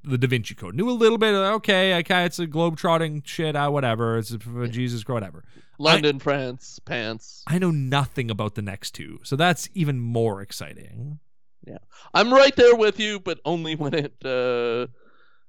the 0.03 0.17
Da 0.17 0.27
Vinci 0.27 0.53
Code. 0.53 0.75
Knew 0.75 0.89
a 0.89 0.91
little 0.91 1.17
bit. 1.17 1.33
Of, 1.33 1.55
okay, 1.55 1.95
okay, 1.99 2.25
it's 2.25 2.37
a 2.37 2.45
globe 2.45 2.77
trotting 2.77 3.23
shit. 3.25 3.55
Uh, 3.55 3.69
whatever. 3.69 4.17
It's 4.19 4.31
a, 4.31 4.67
Jesus, 4.67 5.07
whatever. 5.07 5.43
London, 5.77 6.19
France, 6.19 6.79
pants. 6.85 7.43
I 7.47 7.57
know 7.57 7.71
nothing 7.71 8.31
about 8.31 8.55
the 8.55 8.61
next 8.61 8.91
two, 8.91 9.19
so 9.23 9.35
that's 9.35 9.67
even 9.73 9.99
more 9.99 10.41
exciting. 10.41 11.19
Yeah, 11.65 11.79
I'm 12.13 12.31
right 12.31 12.55
there 12.55 12.75
with 12.75 12.99
you, 12.99 13.19
but 13.19 13.39
only 13.45 13.75
when 13.75 13.93
it 13.93 14.13
uh 14.23 14.87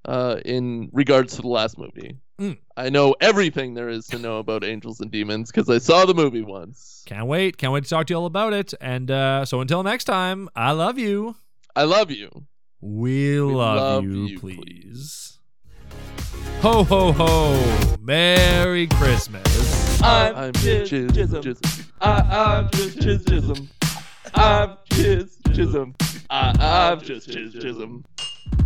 uh 0.08 0.40
in 0.44 0.88
regards 0.92 1.36
to 1.36 1.42
the 1.42 1.48
last 1.48 1.78
movie. 1.78 2.16
Mm. 2.40 2.58
I 2.76 2.90
know 2.90 3.14
everything 3.20 3.74
there 3.74 3.88
is 3.88 4.06
to 4.08 4.18
know 4.18 4.38
about 4.38 4.62
Angels 4.62 5.00
and 5.00 5.10
Demons 5.10 5.50
because 5.50 5.70
I 5.70 5.78
saw 5.78 6.04
the 6.04 6.12
movie 6.12 6.42
once. 6.42 7.02
Can't 7.06 7.26
wait. 7.26 7.56
Can't 7.56 7.72
wait 7.72 7.84
to 7.84 7.90
talk 7.90 8.06
to 8.08 8.12
you 8.12 8.18
all 8.18 8.26
about 8.26 8.52
it. 8.52 8.74
And 8.80 9.10
uh, 9.10 9.46
so 9.46 9.60
until 9.60 9.82
next 9.82 10.04
time, 10.04 10.50
I 10.54 10.72
love 10.72 10.98
you. 10.98 11.36
I 11.74 11.84
love 11.84 12.10
you. 12.10 12.46
We, 12.82 13.40
love, 13.40 13.76
love 13.78 14.04
you, 14.04 14.26
you, 14.26 14.38
please. 14.38 15.38
Ho, 16.60 16.84
ho, 16.84 17.12
ho. 17.12 17.96
Merry 18.00 18.86
Christmas. 18.88 20.02
I'm, 20.02 20.36
I'm 20.36 20.52
Chiz 20.54 20.90
Chiz 20.90 21.10
Jism. 21.12 21.42
Jism. 21.42 21.86
I, 22.00 22.20
I'm 22.20 22.70
just 22.70 23.00
Chiz 23.00 23.24
Jism. 23.24 23.68
I'm 24.34 24.76
Chiz 24.92 25.38
Jism. 25.48 25.94
I, 26.28 26.52
I'm 26.92 27.00
just 27.00 27.30
Chiz 27.30 27.54
Jism. 27.54 28.04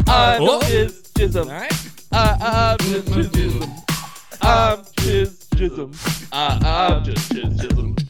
Uh, 0.07 0.37
I'm 0.39 0.43
Oh. 0.43 0.61
Chiz 0.62 1.03
Jism. 1.14 1.47
All 1.47 1.53
right. 1.53 1.72
I, 2.12 2.76
I'm 2.78 2.78
just 2.89 3.07
Chiz 3.14 3.28
Jism. 3.28 3.85
I'm 4.43 4.85
Chiz 4.99 5.47
Jism. 5.55 6.28
I, 6.33 6.59
I'm 6.93 7.05
just 7.05 7.33
Chiz 7.33 7.45
Jism. 7.61 8.09